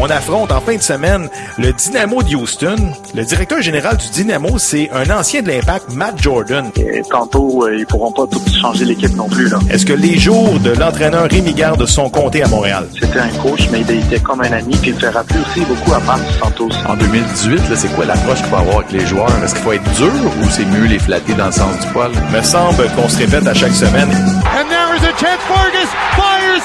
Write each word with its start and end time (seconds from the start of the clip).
On 0.00 0.08
affronte 0.10 0.52
en 0.52 0.60
fin 0.60 0.76
de 0.76 0.82
semaine 0.82 1.28
le 1.58 1.72
Dynamo 1.72 2.22
de 2.22 2.36
Houston. 2.36 2.76
Le 3.14 3.24
directeur 3.24 3.60
général 3.60 3.96
du 3.96 4.08
Dynamo, 4.10 4.56
c'est 4.58 4.88
un 4.92 5.10
ancien 5.10 5.42
de 5.42 5.48
l'Impact, 5.48 5.92
Matt 5.92 6.22
Jordan. 6.22 6.70
Et 6.76 7.02
tantôt, 7.10 7.64
euh, 7.64 7.76
ils 7.76 7.84
pourront 7.86 8.12
pas 8.12 8.26
tout 8.30 8.40
changer 8.60 8.84
l'équipe 8.84 9.14
non 9.16 9.28
plus. 9.28 9.48
là. 9.48 9.58
Est-ce 9.70 9.84
que 9.84 9.92
les 9.92 10.16
jours 10.16 10.60
de 10.60 10.70
l'entraîneur 10.70 11.24
Rémi 11.28 11.52
Garde 11.52 11.84
sont 11.86 12.08
comptés 12.10 12.44
à 12.44 12.48
Montréal? 12.48 12.86
C'était 13.00 13.18
un 13.18 13.28
coach, 13.42 13.68
mais 13.72 13.80
il 13.80 13.90
était 13.98 14.20
comme 14.20 14.40
un 14.40 14.52
ami, 14.52 14.76
puis 14.80 14.90
il 14.90 15.00
fait 15.00 15.08
rappeler 15.08 15.40
aussi 15.40 15.60
beaucoup 15.62 15.92
à 15.92 15.98
Marc 16.00 16.20
Santos. 16.40 16.68
En 16.88 16.94
2018, 16.94 17.56
là, 17.68 17.76
c'est 17.76 17.92
quoi 17.94 18.04
l'approche 18.04 18.38
qu'il 18.38 18.46
faut 18.46 18.56
avoir 18.56 18.76
avec 18.78 18.92
les 18.92 19.04
joueurs? 19.04 19.28
Est-ce 19.42 19.54
qu'il 19.54 19.64
faut 19.64 19.72
être 19.72 19.92
dur 19.96 20.12
ou 20.42 20.48
c'est 20.50 20.64
mieux 20.66 20.86
les 20.86 21.00
flatter 21.00 21.34
dans 21.34 21.46
le 21.46 21.52
sens 21.52 21.76
du 21.80 21.86
poil? 21.92 22.12
Me 22.32 22.40
semble 22.42 22.88
qu'on 22.94 23.08
se 23.08 23.18
répète 23.18 23.46
à 23.48 23.54
chaque 23.54 23.74
semaine. 23.74 24.10
And 24.10 24.68
there 24.68 24.94
is 24.96 25.04
a 25.04 25.10
chance. 25.18 25.40
Vargas 25.48 25.90
fires. 26.14 26.62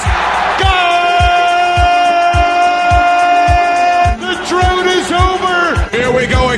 Goal! 0.60 0.93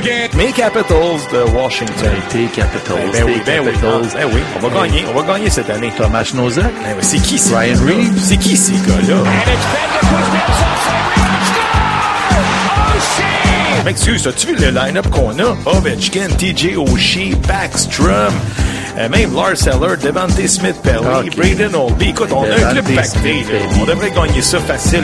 Again. 0.07 0.29
Mes 0.37 0.51
Capitals 0.51 1.27
de 1.31 1.43
Washington. 1.55 2.11
Tes 2.29 2.45
Capitals, 2.47 3.11
Ben 3.13 3.23
oui, 3.25 3.41
ben 3.45 3.59
oui, 3.61 3.71
Capitals. 3.71 4.01
ben 4.13 4.27
oui, 4.33 4.41
on 4.55 4.67
va 4.67 4.81
gagner, 4.81 5.05
on 5.13 5.19
va 5.21 5.33
gagner 5.33 5.49
cette 5.49 5.69
année. 5.69 5.91
Thomas 5.95 6.29
Nozak, 6.33 6.63
Ben 6.63 6.71
oui, 6.95 7.01
c'est 7.01 7.19
qui 7.19 7.37
ces 7.37 7.55
Ryan? 7.55 7.75
Reeves. 7.85 8.19
C'est 8.19 8.37
qui 8.37 8.55
ces 8.57 8.73
gars-là? 8.73 9.21
Oh, 13.79 13.83
M'excuse, 13.85 14.27
as-tu 14.27 14.47
vu 14.47 14.55
le 14.55 14.69
line-up 14.71 15.07
qu'on 15.09 15.37
a? 15.39 15.55
Ovechkin, 15.65 16.27
TJ 16.37 16.75
Oshie, 16.77 17.35
Backstrom, 17.47 18.33
euh, 18.97 19.07
même 19.09 19.33
Lars 19.33 19.65
Eller, 19.65 19.95
Devante 19.97 20.45
Smith-Pelly, 20.45 21.29
Ok. 21.29 21.35
Braden 21.37 21.73
Olby. 21.75 22.09
Écoute, 22.09 22.29
on 22.33 22.43
a 22.43 22.47
un 22.47 22.49
Devante 22.57 22.71
club 22.73 22.95
pacté. 22.95 23.45
On 23.79 23.85
devrait 23.85 24.11
gagner 24.11 24.41
ça 24.41 24.59
facile. 24.59 25.03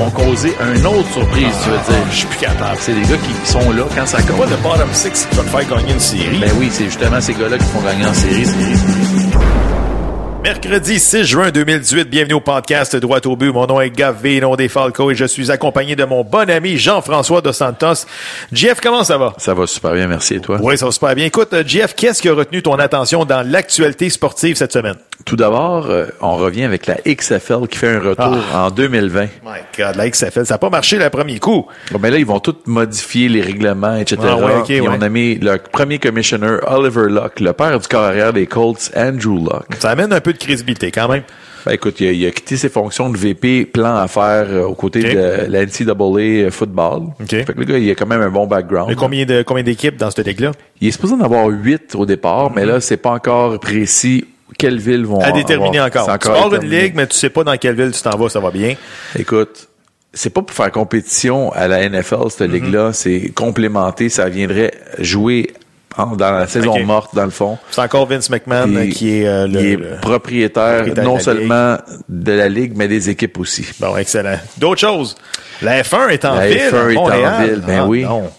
Vont 0.00 0.10
causer 0.10 0.54
un 0.60 0.84
autre 0.84 1.10
surprise, 1.12 1.54
tu 1.62 1.70
veux 1.70 1.76
dire. 1.76 2.06
Je 2.10 2.16
suis 2.16 2.26
plus 2.26 2.38
capable. 2.38 2.78
C'est 2.80 2.94
des 2.94 3.02
gars 3.02 3.16
qui 3.18 3.50
sont 3.50 3.70
là 3.72 3.84
quand 3.94 4.06
ça 4.06 4.18
C'est 4.18 4.26
pas 4.26 4.32
compte. 4.32 4.50
le 4.50 4.56
bottom 4.56 4.88
six 4.92 5.28
va 5.32 5.42
te 5.42 5.48
faire 5.48 5.76
gagner 5.76 5.92
une 5.92 6.00
série. 6.00 6.38
Ben 6.40 6.50
oui, 6.58 6.68
c'est 6.72 6.84
justement 6.84 7.20
ces 7.20 7.34
gars-là 7.34 7.58
qui 7.58 7.64
font 7.66 7.80
gagner 7.82 8.06
en 8.06 8.14
série, 8.14 8.46
série. 8.46 8.74
Mercredi 10.42 10.98
6 10.98 11.24
juin 11.24 11.50
2018, 11.50 12.08
bienvenue 12.08 12.32
au 12.32 12.40
podcast 12.40 12.96
Droit 12.96 13.20
au 13.26 13.36
but. 13.36 13.52
Mon 13.52 13.66
nom 13.66 13.78
est 13.78 13.90
Gavé, 13.90 14.40
nom 14.40 14.56
des 14.56 14.68
Falco, 14.68 15.10
et 15.10 15.14
je 15.14 15.26
suis 15.26 15.50
accompagné 15.50 15.96
de 15.96 16.04
mon 16.04 16.24
bon 16.24 16.48
ami 16.48 16.78
Jean-François 16.78 17.42
Dos 17.42 17.52
Santos. 17.52 18.06
Jeff, 18.50 18.80
comment 18.80 19.04
ça 19.04 19.18
va? 19.18 19.34
Ça 19.36 19.52
va 19.52 19.66
super 19.66 19.92
bien, 19.92 20.06
merci. 20.06 20.36
Et 20.36 20.40
toi? 20.40 20.58
Oui, 20.62 20.78
ça 20.78 20.86
va 20.86 20.92
super 20.92 21.14
bien. 21.14 21.26
Écoute, 21.26 21.52
euh, 21.52 21.62
Jeff, 21.66 21.94
qu'est-ce 21.94 22.22
qui 22.22 22.30
a 22.30 22.32
retenu 22.32 22.62
ton 22.62 22.74
attention 22.76 23.26
dans 23.26 23.46
l'actualité 23.46 24.08
sportive 24.08 24.56
cette 24.56 24.72
semaine? 24.72 24.96
Tout 25.26 25.36
d'abord, 25.36 25.86
euh, 25.90 26.06
on 26.22 26.36
revient 26.36 26.64
avec 26.64 26.86
la 26.86 26.96
XFL 27.06 27.68
qui 27.68 27.76
fait 27.76 27.96
un 27.96 28.00
retour 28.00 28.38
en 28.54 28.70
2020. 28.70 29.20
My 29.44 29.60
God, 29.76 29.96
la 29.96 30.08
XFL, 30.08 30.46
ça 30.46 30.54
n'a 30.54 30.58
pas 30.58 30.70
marché 30.70 30.98
le 30.98 31.10
premier 31.10 31.38
coup. 31.38 31.66
Bon, 31.92 31.98
ben 31.98 32.10
là, 32.10 32.18
ils 32.18 32.24
vont 32.24 32.40
tous 32.40 32.56
modifier 32.64 33.28
les 33.28 33.42
règlements, 33.42 33.96
etc. 33.96 34.16
Ah 34.22 34.36
ouais, 34.36 34.80
ouais. 34.80 34.88
ont 34.88 34.96
nommé 34.96 35.34
le 35.34 35.58
premier 35.58 35.98
commissioner 35.98 36.56
Oliver 36.66 37.08
Luck, 37.10 37.38
le 37.40 37.52
père 37.52 37.78
du 37.78 37.86
corps 37.86 38.04
arrière 38.04 38.32
des 38.32 38.46
Colts, 38.46 38.90
Andrew 38.96 39.38
Luck. 39.38 39.66
Ça 39.78 39.90
amène 39.90 40.12
un 40.14 40.20
peu 40.20 40.29
de 40.32 40.38
crédibilité 40.38 40.90
quand 40.90 41.08
même. 41.08 41.22
Ben, 41.66 41.72
écoute, 41.72 42.00
il 42.00 42.08
a, 42.08 42.12
il 42.12 42.26
a 42.26 42.30
quitté 42.30 42.56
ses 42.56 42.70
fonctions 42.70 43.10
de 43.10 43.18
VP 43.18 43.66
plan 43.66 43.94
à 43.96 44.08
faire 44.08 44.46
euh, 44.48 44.64
aux 44.64 44.74
côtés 44.74 45.00
Ok. 45.04 45.14
de 45.14 45.52
la 45.52 45.66
NCAA 45.66 46.50
football. 46.50 47.08
Ok. 47.20 47.28
Fait 47.28 47.44
que 47.44 47.52
le 47.58 47.64
gars, 47.64 47.78
il 47.78 47.90
a 47.90 47.94
quand 47.94 48.06
même 48.06 48.22
un 48.22 48.30
bon 48.30 48.46
background. 48.46 48.88
Mais 48.88 48.94
combien 48.96 49.26
de 49.26 49.42
combien 49.42 49.62
d'équipes 49.62 49.96
dans 49.96 50.10
cette 50.10 50.26
ligue-là? 50.26 50.52
Il 50.80 50.88
est 50.88 50.92
supposé 50.92 51.14
en 51.14 51.20
avoir 51.20 51.46
huit 51.48 51.94
au 51.94 52.06
départ, 52.06 52.50
mais 52.50 52.64
là, 52.64 52.80
c'est 52.80 52.96
pas 52.96 53.10
encore 53.10 53.60
précis 53.60 54.24
quelles 54.58 54.78
villes 54.80 55.04
vont 55.04 55.20
À 55.20 55.32
déterminer 55.32 55.78
avoir- 55.80 56.04
encore. 56.04 56.10
c'est 56.12 56.18
Tu 56.18 56.28
pars 56.28 56.44
une 56.46 56.50
déterminé. 56.50 56.82
ligue, 56.82 56.92
mais 56.96 57.06
tu 57.06 57.16
sais 57.16 57.30
pas 57.30 57.44
dans 57.44 57.56
quelle 57.56 57.74
ville 57.76 57.92
tu 57.92 58.02
t'en 58.02 58.16
vas, 58.16 58.28
ça 58.28 58.40
va 58.40 58.50
bien. 58.50 58.74
Écoute, 59.18 59.68
c'est 60.12 60.30
pas 60.30 60.42
pour 60.42 60.56
faire 60.56 60.70
compétition 60.72 61.52
à 61.52 61.68
la 61.68 61.82
NFL, 61.88 62.30
cette 62.30 62.48
Mhm. 62.48 62.54
ligue-là. 62.54 62.92
C'est 62.92 63.30
complémenté. 63.34 64.08
Ça 64.08 64.28
viendrait 64.28 64.72
jouer 64.98 65.50
dans 65.96 66.30
la 66.32 66.46
saison 66.46 66.78
morte, 66.84 67.14
dans 67.14 67.24
le 67.24 67.30
fond. 67.30 67.58
C'est 67.70 67.80
encore 67.80 68.06
Vince 68.06 68.30
McMahon 68.30 68.88
qui 68.90 69.18
est 69.22 69.26
euh, 69.26 69.46
le, 69.46 69.58
est 69.60 69.76
le- 69.76 69.96
propriétaire, 70.00 70.76
propriétaire 70.84 71.04
non 71.04 71.12
de 71.14 71.18
la 71.18 71.22
seulement 71.24 71.76
de 72.08 72.32
la 72.32 72.48
ligue, 72.48 72.72
mais 72.76 72.88
des 72.88 73.10
équipes 73.10 73.38
aussi. 73.38 73.66
Bon, 73.80 73.96
excellent. 73.96 74.38
D'autres 74.56 74.80
choses? 74.80 75.14
La 75.62 75.82
F1 75.82 76.08
est 76.10 76.24
en 76.24 76.34
La 76.34 76.48
ville. 76.48 76.58
F1 76.58 76.76
à 76.76 76.92
est 76.92 76.96
en 77.26 77.42
ville, 77.42 77.62
ben 77.66 77.80
Ah, 77.82 77.86
oui. 77.86 78.04
non. 78.04 78.30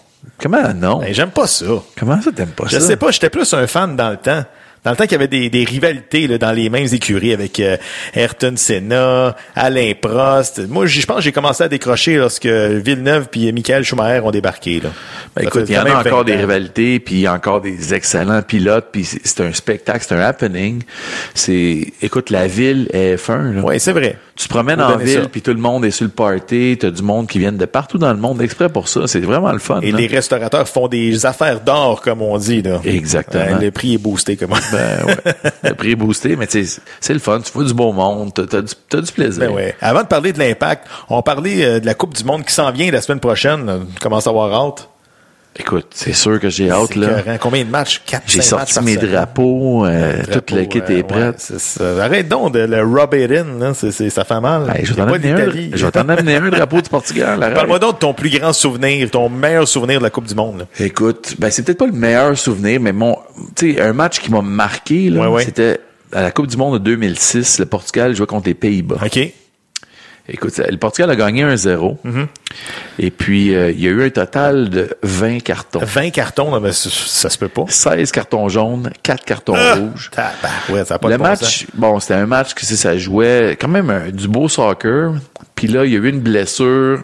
Comment 0.42 0.74
non? 0.74 1.00
Ben, 1.00 1.14
j'aime 1.14 1.30
pas 1.30 1.46
ça. 1.48 1.66
Comment 2.00 2.20
ça 2.22 2.32
t'aimes 2.32 2.48
pas 2.50 2.64
Je 2.68 2.80
ça? 2.80 2.88
sais 2.88 2.96
pas, 2.96 3.12
j'étais 3.12 3.30
plus 3.30 3.54
un 3.54 3.68
fan 3.68 3.96
dans 3.96 4.10
le 4.10 4.18
temps. 4.18 4.44
Dans 4.84 4.92
le 4.92 4.98
temps 4.98 5.04
qu'il 5.04 5.12
y 5.12 5.16
avait 5.16 5.28
des, 5.28 5.50
des 5.52 5.64
rivalités 5.64 6.26
là, 6.26 6.40
dans 6.40 6.52
les 6.52 6.70
mêmes 6.70 6.88
écuries 6.92 7.34
avec 7.34 7.60
euh, 7.60 7.78
Ayrton 8.16 8.54
Senna, 8.56 9.36
Alain 9.56 9.92
Prost. 10.00 10.68
Moi, 10.68 10.88
je 10.88 11.06
pense 11.06 11.18
que 11.18 11.22
j'ai 11.22 11.32
commencé 11.32 11.64
à 11.64 11.70
décrocher 11.70 12.18
lorsque 12.18 12.48
Villeneuve 12.48 13.28
puis 13.30 13.52
Michael 13.54 13.84
Schumacher 13.84 14.22
ont 14.22 14.32
débarqué. 14.32 14.80
Là. 14.80 14.90
Ben, 15.36 15.44
écoute, 15.44 15.66
il 15.68 15.76
y 15.76 15.78
en 15.78 15.86
a 15.86 16.00
encore 16.00 16.20
20 16.20 16.24
des 16.24 16.36
rivalités, 16.36 17.00
puis 17.00 17.28
encore 17.28 17.62
des 17.62 17.94
excellents 17.94 18.42
pilotes, 18.42 18.88
puis 18.92 19.06
c'est 19.06 19.42
un 19.42 19.54
spectacle, 19.54 20.04
c'est 20.08 20.16
un 20.16 20.20
happening. 20.20 20.82
C'est, 21.36 21.94
écoute, 22.02 22.32
la 22.32 22.48
ville 22.48 22.90
est 22.92 23.16
F1, 23.16 23.54
là. 23.54 23.62
Oui, 23.64 23.80
c'est 23.80 23.94
vrai. 23.94 24.18
Tu 24.42 24.48
te 24.48 24.54
promènes 24.54 24.82
en 24.82 24.98
ville, 24.98 25.28
puis 25.32 25.44
tout 25.44 25.54
le 25.54 25.60
monde 25.60 25.86
est 25.86 25.92
sur 25.92 26.06
le 26.06 26.10
party, 26.10 26.76
t'as 26.80 26.90
du 26.90 27.04
monde 27.04 27.28
qui 27.28 27.38
viennent 27.38 27.58
de 27.58 27.66
partout 27.66 28.00
dans 28.00 28.12
le 28.12 28.18
monde 28.18 28.42
exprès 28.42 28.70
pour 28.70 28.88
ça. 28.88 29.02
C'est 29.06 29.20
vraiment 29.20 29.52
le 29.52 29.60
fun. 29.60 29.82
Et 29.82 29.92
là. 29.92 30.00
les 30.00 30.08
restaurateurs 30.08 30.68
font 30.68 30.88
des 30.88 31.28
affaires 31.28 31.60
d'or, 31.62 32.02
comme 32.02 32.24
on 32.24 32.36
dit. 32.40 32.64
Là. 32.64 32.82
Exactement. 32.84 33.44
Euh, 33.44 33.60
le 33.60 33.70
prix 33.70 33.94
est 33.94 33.98
boosté, 34.00 34.38
comme 34.38 34.54
on 34.54 34.76
Ben 34.76 35.06
ouais. 35.06 35.34
le 35.64 35.76
prix 35.76 35.92
est 35.92 35.96
boosté, 35.96 36.36
mais 36.36 36.48
c'est 36.50 37.14
le 37.14 37.20
fun. 37.20 37.40
Tu 37.42 37.52
vois 37.52 37.66
du 37.66 37.74
beau 37.76 37.92
monde, 37.92 38.32
t'as 38.34 38.48
t'as 38.48 38.62
du, 38.62 39.06
du 39.06 39.12
plaisir. 39.12 39.48
Ben 39.48 39.54
ouais. 39.54 39.76
Avant 39.80 40.02
de 40.02 40.08
parler 40.08 40.34
de 40.34 40.40
l'impact, 40.40 40.88
on 41.10 41.22
parlait 41.22 41.64
euh, 41.64 41.80
de 41.80 41.86
la 41.86 41.94
Coupe 41.94 42.16
du 42.16 42.24
Monde 42.24 42.44
qui 42.44 42.54
s'en 42.54 42.72
vient 42.72 42.90
la 42.90 43.02
semaine 43.02 43.20
prochaine. 43.20 43.86
Tu 43.94 44.00
commences 44.00 44.26
à 44.26 44.32
avoir 44.32 44.52
hâte. 44.54 44.90
Écoute, 45.60 45.88
c'est 45.94 46.14
sûr 46.14 46.40
que 46.40 46.50
j'ai 46.50 46.72
hâte, 46.72 46.96
là. 46.96 47.38
Combien 47.40 47.66
de 47.66 47.70
matchs? 47.70 48.02
4, 48.06 48.24
J'ai 48.26 48.42
sorti 48.42 48.80
mes 48.84 48.96
drapeaux, 48.96 49.86
euh, 49.86 50.24
toute 50.32 50.52
l'équipe 50.52 50.90
est 50.90 51.04
prête. 51.04 51.52
Arrête 52.00 52.30
donc 52.30 52.54
de 52.54 52.60
le 52.60 52.82
rub 52.84 53.14
it 53.14 53.30
in, 53.32 53.60
là. 53.60 53.74
C'est, 53.74 53.92
c'est- 53.92 54.10
ça 54.10 54.24
fait 54.24 54.40
mal. 54.40 54.72
Hey, 54.74 54.86
je 54.86 54.94
vais 54.94 55.02
t'en 55.02 55.08
amener 55.10 55.32
un, 55.32 55.36
d'Italie. 55.46 55.72
je 55.74 55.86
vais 55.86 55.92
t'en 55.92 56.08
amener 56.08 56.36
un 56.38 56.50
drapeau 56.50 56.82
du 56.82 56.90
Portugal. 56.90 57.40
Parle-moi 57.54 57.80
donc 57.80 57.96
de 57.96 58.00
ton 58.00 58.14
plus 58.14 58.30
grand 58.30 58.54
souvenir, 58.54 59.10
ton 59.12 59.28
meilleur 59.28 59.68
souvenir 59.68 60.00
de 60.00 60.04
la 60.06 60.10
Coupe 60.10 60.26
du 60.28 60.36
Monde. 60.36 60.60
là. 60.80 60.86
Écoute, 60.86 61.36
ben 61.38 61.52
c'est 61.52 61.64
peut-être 61.64 61.80
pas 61.80 61.88
le 61.88 61.92
meilleur 61.92 62.38
souvenir, 62.38 62.80
mais 62.80 62.94
mon, 62.94 63.18
tu 63.56 63.74
sais, 63.76 63.82
un 63.82 63.92
match 63.94 64.20
qui 64.22 64.32
m'a 64.32 64.42
marqué 64.42 65.10
là, 65.10 65.22
Ouais, 65.22 65.28
ouais. 65.28 65.44
c'était 65.46 65.82
à 66.14 66.22
la 66.22 66.32
Coupe 66.32 66.48
du 66.48 66.56
Monde 66.56 66.76
de 66.80 66.84
2006. 66.84 67.60
Le 67.60 67.66
Portugal 67.66 68.16
jouait 68.16 68.26
contre 68.26 68.48
les 68.48 68.54
Pays-Bas. 68.54 68.96
OK? 69.06 69.20
Écoute, 70.34 70.58
le 70.58 70.78
Portugal 70.78 71.10
a 71.12 71.16
gagné 71.16 71.44
1-0. 71.44 71.98
Mm-hmm. 72.06 72.28
Et 73.00 73.12
puis 73.12 73.54
euh, 73.54 73.72
il 73.72 73.82
y 73.82 73.88
a 73.88 73.92
eu 73.92 74.04
un 74.06 74.10
total 74.10 74.70
de 74.70 74.90
20 75.04 75.40
cartons, 75.40 75.80
20 75.84 76.10
cartons, 76.12 76.72
ça, 76.72 76.90
ça 76.90 77.30
se 77.30 77.38
peut 77.38 77.48
pas. 77.50 77.66
16 77.68 78.12
cartons 78.12 78.48
jaunes, 78.50 78.90
4 79.04 79.26
cartons 79.26 79.54
Ah! 79.58 79.76
rouges. 79.76 80.10
Tabarouette, 80.12 80.88
ça 80.88 80.96
a 80.96 81.00
pas 81.00 81.10
le 81.10 81.18
de 81.18 81.22
match, 81.22 81.68
bon, 81.74 82.00
c'était 82.00 82.14
un 82.16 82.26
match 82.28 82.54
que 82.54 82.66
ça 82.66 82.98
jouait 82.98 83.58
quand 83.60 83.68
même 83.68 83.90
un- 83.90 84.10
du 84.10 84.28
beau 84.28 84.48
soccer. 84.48 85.14
Puis 85.56 85.68
là, 85.68 85.86
il 85.86 85.92
y 85.92 85.96
a 85.96 86.00
eu 86.00 86.10
une 86.10 86.20
blessure. 86.22 87.04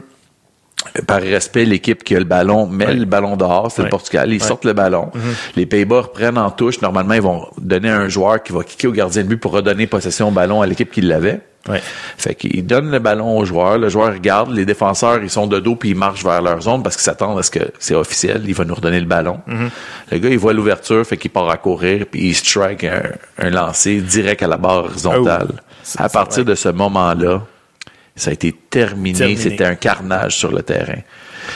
Par 1.05 1.21
respect, 1.21 1.65
l'équipe 1.65 2.03
qui 2.03 2.15
a 2.15 2.19
le 2.19 2.23
ballon 2.25 2.65
met 2.67 2.93
le 2.93 3.05
ballon 3.05 3.35
dehors, 3.35 3.71
c'est 3.71 3.81
le 3.83 3.89
Portugal, 3.89 4.31
ils 4.31 4.41
sortent 4.41 4.63
le 4.63 4.73
ballon. 4.73 5.11
Les 5.55 5.65
Pays-Bas 5.65 6.01
reprennent 6.01 6.37
en 6.37 6.49
touche. 6.51 6.81
Normalement, 6.81 7.13
ils 7.15 7.21
vont 7.21 7.47
donner 7.57 7.89
à 7.89 7.97
un 7.97 8.07
joueur 8.07 8.41
qui 8.41 8.53
va 8.53 8.63
kicker 8.63 8.87
au 8.87 8.91
gardien 8.93 9.23
de 9.23 9.27
but 9.27 9.37
pour 9.37 9.51
redonner 9.51 9.85
possession 9.87 10.29
au 10.29 10.31
ballon 10.31 10.61
à 10.61 10.67
l'équipe 10.67 10.89
qui 10.91 11.01
l'avait. 11.01 11.41
Ouais. 11.67 11.81
Fait 12.17 12.35
qu'ils 12.35 12.65
donnent 12.65 12.91
le 12.91 12.99
ballon 12.99 13.37
au 13.37 13.45
joueur, 13.45 13.77
le 13.77 13.89
joueur 13.89 14.13
regarde, 14.13 14.51
les 14.51 14.65
défenseurs, 14.65 15.21
ils 15.21 15.29
sont 15.29 15.47
de 15.47 15.59
dos 15.59 15.75
puis 15.75 15.89
ils 15.89 15.95
marchent 15.95 16.23
vers 16.23 16.41
leur 16.41 16.61
zone 16.61 16.83
parce 16.83 16.95
qu'ils 16.95 17.03
s'attendent 17.03 17.39
à 17.39 17.43
ce 17.43 17.51
que 17.51 17.71
c'est 17.79 17.95
officiel, 17.95 18.43
il 18.47 18.53
va 18.53 18.63
nous 18.65 18.75
redonner 18.75 18.99
le 18.99 19.05
ballon. 19.05 19.39
Le 20.11 20.17
gars, 20.17 20.29
il 20.29 20.37
voit 20.37 20.53
l'ouverture, 20.53 21.05
fait 21.05 21.17
qu'il 21.17 21.31
part 21.31 21.49
à 21.49 21.57
courir 21.57 22.05
puis 22.09 22.29
il 22.29 22.35
strike 22.35 22.83
un, 22.83 23.03
un 23.37 23.49
lancer 23.49 23.99
direct 24.01 24.43
à 24.43 24.47
la 24.47 24.57
barre 24.57 24.85
horizontale. 24.85 25.47
Oh. 25.53 25.59
Ça, 25.83 26.03
à 26.03 26.09
partir 26.09 26.43
de 26.45 26.55
ce 26.55 26.69
moment-là, 26.69 27.41
ça 28.15 28.31
a 28.31 28.33
été 28.33 28.51
terminé, 28.51 29.17
Terminé. 29.17 29.39
c'était 29.39 29.63
un 29.65 29.75
carnage 29.75 30.35
sur 30.37 30.51
le 30.51 30.63
terrain. 30.63 30.99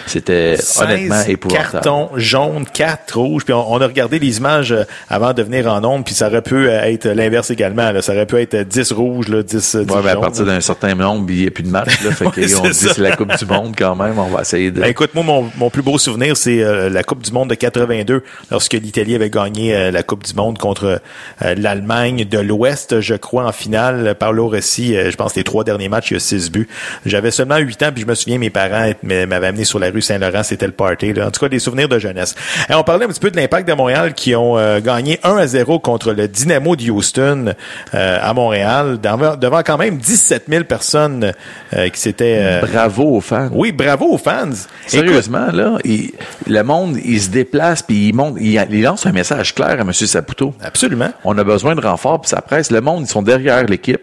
C'était 0.07 0.55
honnêtement 0.79 1.15
16 1.15 1.29
épouvantable. 1.29 1.71
cartons 1.71 2.09
jaunes, 2.15 2.65
4 2.73 3.17
rouges. 3.17 3.45
Puis 3.45 3.53
on, 3.53 3.71
on 3.71 3.81
a 3.81 3.87
regardé 3.87 4.19
les 4.19 4.37
images 4.37 4.71
euh, 4.71 4.83
avant 5.09 5.33
de 5.33 5.43
venir 5.43 5.67
en 5.67 5.83
onde, 5.83 6.05
puis 6.05 6.13
ça 6.13 6.27
aurait 6.27 6.41
pu 6.41 6.67
euh, 6.67 6.81
être 6.83 7.07
l'inverse 7.07 7.51
également. 7.51 7.91
Là. 7.91 8.01
Ça 8.01 8.13
aurait 8.13 8.25
pu 8.25 8.37
être 8.37 8.55
10 8.55 8.91
rouges, 8.91 9.27
là, 9.27 9.43
10, 9.43 9.55
10 9.55 9.75
Ouais, 9.75 9.85
mais 10.03 10.09
à 10.09 10.13
jaunes. 10.13 10.21
partir 10.21 10.45
d'un 10.45 10.61
certain 10.61 10.95
nombre, 10.95 11.29
il 11.31 11.41
n'y 11.41 11.47
a 11.47 11.51
plus 11.51 11.63
de 11.63 11.69
match. 11.69 12.01
Là, 12.03 12.11
fait 12.11 12.25
Ouais, 12.31 12.51
qu'on 12.51 12.69
dit 12.69 12.73
c'est 12.73 12.97
la 12.99 13.15
Coupe 13.15 13.35
du 13.37 13.45
Monde 13.45 13.75
quand 13.77 13.95
même. 13.95 14.17
On 14.17 14.27
va 14.27 14.41
essayer 14.41 14.71
de. 14.71 14.81
Ben, 14.81 14.87
écoute, 14.89 15.11
moi, 15.13 15.23
mon, 15.23 15.49
mon 15.57 15.69
plus 15.69 15.81
beau 15.81 15.97
souvenir, 15.97 16.37
c'est 16.37 16.61
euh, 16.63 16.89
la 16.89 17.03
Coupe 17.03 17.23
du 17.23 17.31
Monde 17.31 17.49
de 17.49 17.55
82, 17.55 18.23
lorsque 18.49 18.73
l'Italie 18.73 19.15
avait 19.15 19.29
gagné 19.29 19.75
euh, 19.75 19.91
la 19.91 20.03
Coupe 20.03 20.23
du 20.25 20.33
Monde 20.33 20.57
contre 20.57 21.01
euh, 21.41 21.55
l'Allemagne 21.55 22.25
de 22.25 22.39
l'Ouest, 22.39 23.01
je 23.01 23.15
crois, 23.15 23.45
en 23.45 23.51
finale. 23.51 24.15
Paolo 24.19 24.47
Rossi, 24.49 24.95
euh, 24.95 25.11
je 25.11 25.15
pense, 25.15 25.35
les 25.35 25.43
trois 25.43 25.63
derniers 25.63 25.89
matchs, 25.89 26.11
il 26.11 26.13
y 26.15 26.17
a 26.17 26.19
six 26.19 26.49
buts. 26.51 26.67
J'avais 27.05 27.31
seulement 27.31 27.57
huit 27.57 27.81
ans, 27.83 27.91
puis 27.93 28.03
je 28.03 28.07
me 28.07 28.15
souviens, 28.15 28.37
mes 28.37 28.49
parents 28.49 28.91
m'avaient 29.03 29.47
amené 29.47 29.63
sur 29.65 29.79
la 29.81 29.91
rue 29.91 30.01
Saint-Laurent, 30.01 30.43
c'était 30.43 30.65
le 30.65 30.71
party. 30.71 31.13
Là. 31.13 31.27
En 31.27 31.31
tout 31.31 31.39
cas, 31.39 31.49
des 31.49 31.59
souvenirs 31.59 31.89
de 31.89 31.99
jeunesse. 31.99 32.35
Et 32.69 32.73
on 32.73 32.83
parlait 32.83 33.05
un 33.05 33.09
petit 33.09 33.19
peu 33.19 33.31
de 33.31 33.35
l'impact 33.37 33.67
de 33.67 33.73
Montréal 33.73 34.13
qui 34.13 34.35
ont 34.35 34.57
euh, 34.57 34.79
gagné 34.79 35.19
1 35.23 35.35
à 35.37 35.47
0 35.47 35.79
contre 35.79 36.13
le 36.13 36.27
Dynamo 36.27 36.75
de 36.75 36.89
Houston 36.89 37.53
euh, 37.93 38.17
à 38.21 38.33
Montréal, 38.33 38.99
devant, 39.01 39.35
devant 39.35 39.61
quand 39.63 39.77
même 39.77 39.97
17 39.97 40.45
000 40.47 40.63
personnes 40.63 41.33
euh, 41.73 41.89
qui 41.89 41.99
s'étaient... 41.99 42.37
euh, 42.39 42.61
Bravo 42.61 43.17
aux 43.17 43.21
fans. 43.21 43.49
oui, 43.51 43.71
bravo 43.71 44.05
aux 44.13 44.17
fans. 44.17 44.45
Écoute, 44.51 44.67
Sérieusement, 44.87 45.47
là, 45.51 45.77
il- 45.83 46.11
le 46.47 46.61
monde, 46.63 46.97
il 47.03 47.21
se 47.21 47.29
déplace 47.29 47.81
puis 47.81 48.09
il 48.09 48.13
monte, 48.15 48.37
il, 48.39 48.63
il 48.71 48.81
lance 48.81 49.05
un 49.05 49.11
message 49.11 49.53
clair 49.55 49.69
à 49.79 49.81
M. 49.81 49.91
Saputo. 49.93 50.53
Absolument. 50.61 51.09
On 51.23 51.37
a 51.37 51.43
besoin 51.43 51.75
de 51.75 51.81
renfort 51.81 52.21
puis 52.21 52.29
ça 52.29 52.41
presse. 52.41 52.71
Le 52.71 52.81
monde, 52.81 53.03
ils 53.05 53.09
sont 53.09 53.21
derrière 53.21 53.63
l'équipe. 53.65 54.01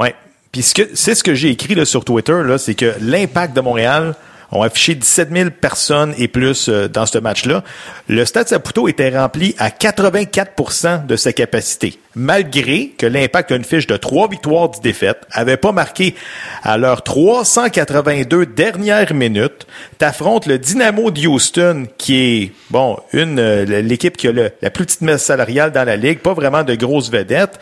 Ouais. 0.00 0.14
Puis 0.52 0.62
ce 0.62 0.74
que 0.74 0.82
c'est 0.94 1.14
ce 1.14 1.22
que 1.22 1.34
j'ai 1.34 1.50
écrit 1.50 1.74
là, 1.74 1.84
sur 1.84 2.04
Twitter 2.04 2.40
là, 2.44 2.56
c'est 2.58 2.74
que 2.74 2.94
l'impact 3.00 3.54
de 3.54 3.60
Montréal 3.60 4.14
ont 4.52 4.62
affiché 4.62 4.94
17 4.94 5.30
000 5.32 5.50
personnes 5.50 6.14
et 6.18 6.28
plus 6.28 6.68
euh, 6.68 6.88
dans 6.88 7.06
ce 7.06 7.18
match-là. 7.18 7.64
Le 8.08 8.24
Stade 8.24 8.48
Saputo 8.48 8.88
était 8.88 9.16
rempli 9.16 9.54
à 9.58 9.68
84% 9.68 11.06
de 11.06 11.16
sa 11.16 11.32
capacité, 11.32 11.98
malgré 12.14 12.88
que 12.96 13.06
l'impact 13.06 13.52
a 13.52 13.56
une 13.56 13.64
fiche 13.64 13.86
de 13.86 13.96
3 13.96 14.28
victoires, 14.28 14.70
10 14.70 14.80
défaites, 14.80 15.26
avait 15.30 15.56
pas 15.56 15.72
marqué 15.72 16.14
à 16.62 16.78
leurs 16.78 17.02
382 17.02 18.46
dernières 18.46 19.14
minutes. 19.14 19.66
T'affrontes 19.98 20.46
le 20.46 20.58
Dynamo 20.58 21.10
de 21.10 21.26
Houston, 21.26 21.86
qui 21.98 22.16
est, 22.16 22.52
bon, 22.70 22.98
une 23.12 23.38
euh, 23.38 23.64
l'équipe 23.64 24.16
qui 24.16 24.28
a 24.28 24.32
la 24.32 24.70
plus 24.70 24.86
petite 24.86 25.02
masse 25.02 25.24
salariale 25.24 25.72
dans 25.72 25.84
la 25.84 25.96
ligue, 25.96 26.20
pas 26.20 26.34
vraiment 26.34 26.62
de 26.62 26.74
grosses 26.74 27.10
vedettes. 27.10 27.58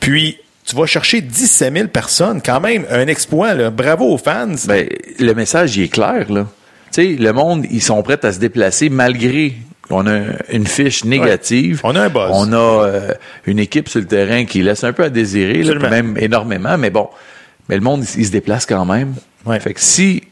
Puis, 0.00 0.38
tu 0.68 0.76
vas 0.76 0.84
chercher 0.84 1.22
17 1.22 1.74
000 1.74 1.88
personnes, 1.88 2.42
quand 2.44 2.60
même, 2.60 2.84
un 2.90 3.06
exploit, 3.06 3.54
là. 3.54 3.70
Bravo 3.70 4.12
aux 4.12 4.18
fans. 4.18 4.54
Ben, 4.66 4.86
le 5.18 5.32
message, 5.32 5.76
il 5.76 5.84
est 5.84 5.88
clair, 5.88 6.30
là. 6.30 6.46
Tu 6.92 7.02
sais, 7.02 7.16
le 7.18 7.32
monde, 7.32 7.64
ils 7.70 7.82
sont 7.82 8.02
prêts 8.02 8.22
à 8.22 8.32
se 8.32 8.38
déplacer 8.38 8.90
malgré 8.90 9.54
qu'on 9.88 10.06
a 10.06 10.20
une 10.52 10.66
fiche 10.66 11.04
négative. 11.04 11.80
On 11.84 11.96
a 11.96 12.02
un 12.02 12.08
buzz. 12.10 12.30
On 12.32 12.52
a 12.52 12.56
euh, 12.56 13.14
une 13.46 13.58
équipe 13.58 13.88
sur 13.88 14.00
le 14.00 14.06
terrain 14.06 14.44
qui 14.44 14.62
laisse 14.62 14.84
un 14.84 14.92
peu 14.92 15.04
à 15.04 15.10
désirer, 15.10 15.62
là, 15.62 15.88
même 15.88 16.18
énormément, 16.18 16.76
mais 16.76 16.90
bon. 16.90 17.08
Mais 17.70 17.76
le 17.76 17.82
monde, 17.82 18.04
il, 18.04 18.20
il 18.20 18.26
se 18.26 18.30
déplace 18.30 18.66
quand 18.66 18.84
même. 18.84 19.14
Ouais. 19.46 19.60
Fait 19.60 19.72
que 19.72 19.80
si 19.80 20.22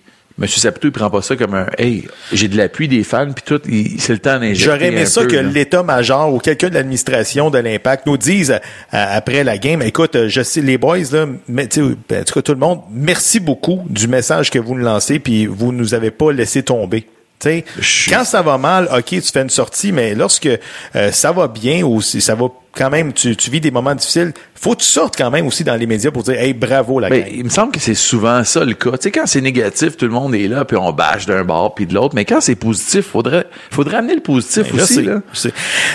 M. 0.40 0.46
Saputo, 0.46 0.88
il 0.88 0.92
prend 0.92 1.08
pas 1.08 1.22
ça 1.22 1.34
comme 1.34 1.54
un 1.54 1.66
«Hey, 1.78 2.06
j'ai 2.32 2.48
de 2.48 2.56
l'appui 2.58 2.88
des 2.88 3.04
fans, 3.04 3.32
puis 3.32 3.42
tout, 3.44 3.60
c'est 3.98 4.12
le 4.12 4.18
temps 4.18 4.38
d'injecter 4.38 4.64
J'aurais 4.64 4.86
aimé 4.88 5.02
un 5.02 5.06
ça 5.06 5.22
peu, 5.22 5.28
que 5.28 5.36
l'état-major 5.36 6.32
ou 6.32 6.38
quelqu'un 6.38 6.68
de 6.68 6.74
l'administration 6.74 7.48
de 7.50 7.58
l'Impact 7.58 8.06
nous 8.06 8.18
dise 8.18 8.50
euh, 8.52 8.58
après 8.90 9.44
la 9.44 9.56
game, 9.56 9.80
écoute, 9.80 10.14
euh, 10.14 10.28
je 10.28 10.42
sais 10.42 10.60
les 10.60 10.76
boys 10.76 10.98
là, 11.10 11.26
mais 11.48 11.68
ben, 11.74 12.20
en 12.20 12.24
tout 12.24 12.34
cas 12.34 12.42
tout 12.42 12.52
le 12.52 12.58
monde, 12.58 12.80
merci 12.90 13.40
beaucoup 13.40 13.82
du 13.88 14.08
message 14.08 14.50
que 14.50 14.58
vous 14.58 14.74
nous 14.74 14.84
lancez 14.84 15.18
puis 15.18 15.46
vous 15.46 15.72
nous 15.72 15.94
avez 15.94 16.10
pas 16.10 16.32
laissé 16.32 16.62
tomber. 16.62 17.02
Tu 17.38 17.48
sais, 17.50 17.64
Je- 17.78 18.10
quand 18.10 18.24
ça 18.24 18.42
va 18.42 18.56
mal, 18.58 18.88
ok, 18.94 19.04
tu 19.06 19.20
fais 19.22 19.42
une 19.42 19.50
sortie, 19.50 19.92
mais 19.92 20.14
lorsque 20.14 20.48
euh, 20.96 21.12
ça 21.12 21.32
va 21.32 21.48
bien 21.48 21.82
ou 21.82 22.00
si 22.02 22.20
ça 22.20 22.34
va 22.34 22.46
quand 22.76 22.90
même, 22.90 23.12
tu, 23.12 23.36
tu 23.36 23.50
vis 23.50 23.60
des 23.60 23.70
moments 23.70 23.94
difficiles, 23.94 24.32
faut 24.54 24.72
que 24.74 24.80
tu 24.80 24.86
sortes 24.86 25.16
quand 25.16 25.30
même 25.30 25.46
aussi 25.46 25.64
dans 25.64 25.74
les 25.76 25.86
médias 25.86 26.10
pour 26.10 26.22
dire, 26.22 26.34
hey, 26.40 26.52
bravo 26.54 26.98
la 27.00 27.08
Ben, 27.08 27.24
il 27.32 27.44
me 27.44 27.48
semble 27.50 27.72
que 27.72 27.80
c'est 27.80 27.94
souvent 27.94 28.42
ça 28.44 28.64
le 28.64 28.74
cas. 28.74 28.92
Tu 28.92 28.96
sais, 29.02 29.10
quand 29.10 29.26
c'est 29.26 29.40
négatif, 29.40 29.96
tout 29.96 30.06
le 30.06 30.12
monde 30.12 30.34
est 30.34 30.48
là, 30.48 30.64
puis 30.64 30.76
on 30.76 30.92
bâche 30.92 31.26
d'un 31.26 31.44
bord 31.44 31.74
puis 31.74 31.86
de 31.86 31.94
l'autre. 31.94 32.14
Mais 32.14 32.24
quand 32.24 32.40
c'est 32.40 32.54
positif, 32.54 33.06
faudrait, 33.06 33.46
faudrait 33.70 33.98
amener 33.98 34.14
le 34.14 34.20
positif 34.22 34.64
Ben, 34.70 34.78
Je 34.78 34.82
aussi. 34.82 35.02
Là. 35.02 35.20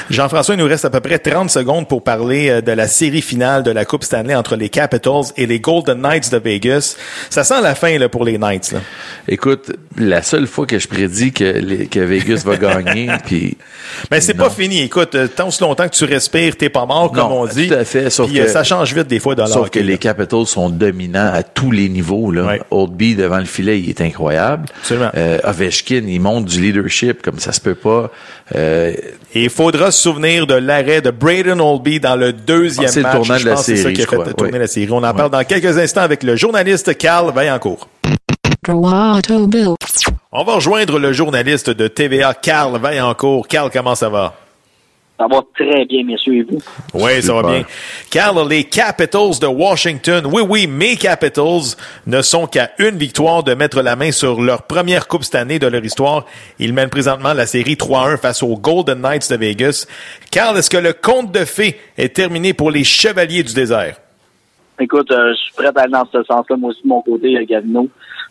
Jean-François, 0.10 0.56
il 0.56 0.60
nous 0.60 0.66
reste 0.68 0.86
à 0.86 0.89
peu 0.89 1.00
près 1.00 1.19
30 1.19 1.50
secondes 1.50 1.88
pour 1.88 2.04
parler 2.04 2.50
euh, 2.50 2.62
de 2.62 2.72
la 2.72 2.88
série 2.88 3.22
finale 3.22 3.63
de 3.63 3.72
la 3.72 3.86
Coupe 3.86 4.04
Stanley 4.04 4.36
entre 4.36 4.56
les 4.56 4.69
Capitals 4.69 5.25
et 5.38 5.45
les 5.45 5.60
Golden 5.60 6.00
Knights 6.01 6.31
de 6.31 6.38
Vegas. 6.38 6.95
Ça 7.30 7.44
sent 7.44 7.62
la 7.62 7.75
fin 7.75 7.98
là, 7.98 8.10
pour 8.10 8.25
les 8.25 8.38
Knights. 8.38 8.72
Là. 8.72 8.80
Écoute, 9.28 9.72
la 9.98 10.22
seule 10.22 10.48
fois 10.48 10.66
que 10.66 10.80
je 10.80 10.88
prédis 10.88 11.31
que, 11.31 11.44
les- 11.44 11.88
que 11.88 12.00
Vegas 12.00 12.44
va 12.45 12.57
gagner, 12.57 13.10
puis 13.25 13.57
Mais 14.12 14.22
c'est 14.22 14.38
Non. 14.38 14.45
pas 14.45 14.50
fini. 14.50 14.81
Écoute, 14.81 15.16
euh, 15.16 15.28
tant 15.28 15.48
aussi 15.48 15.62
longtemps 15.62 15.88
que 15.88 15.95
tu 15.95 16.06
respires, 16.06 16.56
t'es 16.57 16.69
pas 16.71 16.85
mort, 16.85 17.12
comme 17.12 17.29
Non, 17.29 17.41
on 17.41 17.45
dit. 17.45 17.68
tout 17.68 17.73
à 17.75 17.85
fait, 17.85 18.09
sauf 18.09 18.27
Puis, 18.29 18.39
euh, 18.39 18.45
que- 18.45 18.50
ça 18.51 18.63
change 18.63 18.94
vite 18.94 19.07
des 19.07 19.19
fois 19.19 19.35
dans 19.35 19.45
sauf 19.45 19.69
que 19.69 19.79
les. 19.79 19.97
Capitals 20.00 20.47
sont 20.47 20.69
dominants 20.69 21.31
à 21.31 21.44
tous 21.44 21.69
les 21.71 21.88
niveaux. 21.89 22.31
Là. 22.31 22.56
Oldby 22.71 23.15
devant 23.15 23.38
le 23.38 23.45
filet, 23.45 23.79
il 23.79 23.89
est 23.89 24.01
incroyable. 24.01 24.65
Absolument. 24.79 25.12
Euh, 25.15 25.38
Ovechkin, 25.44 26.03
il 26.07 26.19
montre 26.19 26.47
du 26.47 26.59
leadership 26.59 27.21
comme 27.21 27.38
ça 27.39 27.51
se 27.51 27.62
peut 27.62 27.75
pas. 27.75 28.09
Euh, 28.56 28.94
Et 29.35 29.44
il 29.44 29.50
faudra 29.50 29.91
se 29.91 30.01
souvenir 30.01 30.47
de 30.47 30.56
l'arrêt 30.56 31.01
de 31.01 31.12
Braden 31.12 31.62
Oldby 31.62 32.00
dans 32.00 32.15
le 32.15 32.33
deuxième 32.33 32.88
Ah, 32.88 32.91
c'est 32.91 33.00
le 33.00 33.03
match. 33.03 33.15
tournant 33.15 33.39
de 33.39 33.45
la 33.45 33.51
pense 33.53 33.59
que 33.62 33.65
c'est 33.68 33.75
ça 33.77 33.81
série, 33.83 33.94
qui 33.94 34.01
a 34.01 34.06
je 34.06 34.09
fait 34.09 34.15
crois. 34.15 34.33
tourner 34.33 34.53
Oui. 34.53 34.59
la 34.59 34.68
série. 34.68 34.91
On 34.91 35.03
en 35.03 35.13
parle 35.13 35.29
dans 35.29 35.44
quelques 35.44 35.77
instants 35.77 36.01
avec 36.01 36.23
le 36.23 36.35
journaliste 36.35 36.97
Carl 36.97 37.31
Vaillancourt. 37.33 37.88
On 40.33 40.44
va 40.44 40.53
rejoindre 40.56 41.00
le 41.00 41.13
journaliste 41.13 41.69
de 41.69 41.88
TVA, 41.88 42.33
Carl 42.33 42.79
Vaillancourt. 42.79 43.47
Carl, 43.47 43.69
comment 43.71 43.95
ça 43.95 44.09
va? 44.09 44.33
Ça 45.21 45.27
va 45.27 45.44
très 45.53 45.85
bien, 45.85 46.03
messieurs, 46.03 46.38
et 46.38 46.41
vous? 46.41 46.57
Oui, 46.95 47.21
ça 47.21 47.33
va 47.35 47.44
bien. 47.44 47.63
Carl, 48.09 48.50
les 48.50 48.63
Capitals 48.63 49.38
de 49.39 49.45
Washington, 49.45 50.25
oui, 50.25 50.41
oui, 50.41 50.65
mes 50.65 50.95
Capitals 50.95 51.75
ne 52.07 52.23
sont 52.23 52.47
qu'à 52.47 52.71
une 52.79 52.97
victoire 52.97 53.44
de 53.44 53.53
mettre 53.53 53.83
la 53.83 53.95
main 53.95 54.12
sur 54.12 54.41
leur 54.41 54.63
première 54.63 55.07
Coupe 55.07 55.23
cette 55.23 55.35
année 55.35 55.59
de 55.59 55.68
leur 55.68 55.85
histoire. 55.85 56.25
Ils 56.57 56.73
mènent 56.73 56.89
présentement 56.89 57.33
la 57.33 57.45
série 57.45 57.75
3-1 57.75 58.18
face 58.18 58.41
aux 58.41 58.57
Golden 58.57 59.00
Knights 59.00 59.29
de 59.29 59.38
Vegas. 59.38 59.85
Carl, 60.31 60.57
est-ce 60.57 60.71
que 60.71 60.77
le 60.77 60.94
conte 60.94 61.31
de 61.31 61.45
fées 61.45 61.79
est 62.00 62.15
terminé 62.15 62.56
pour 62.56 62.71
les 62.71 62.83
Chevaliers 62.83 63.44
du 63.44 63.53
désert? 63.53 63.97
Écoute, 64.79 65.12
euh, 65.12 65.33
je 65.33 65.38
suis 65.38 65.53
prêt 65.53 65.68
à 65.68 65.81
aller 65.81 65.91
dans 65.91 66.06
ce 66.12 66.23
sens-là, 66.23 66.56
moi 66.57 66.71
aussi 66.71 66.81
de 66.81 66.88
mon 66.88 67.03
côté, 67.03 67.38
euh, 67.38 67.45
Gavino. 67.47 67.88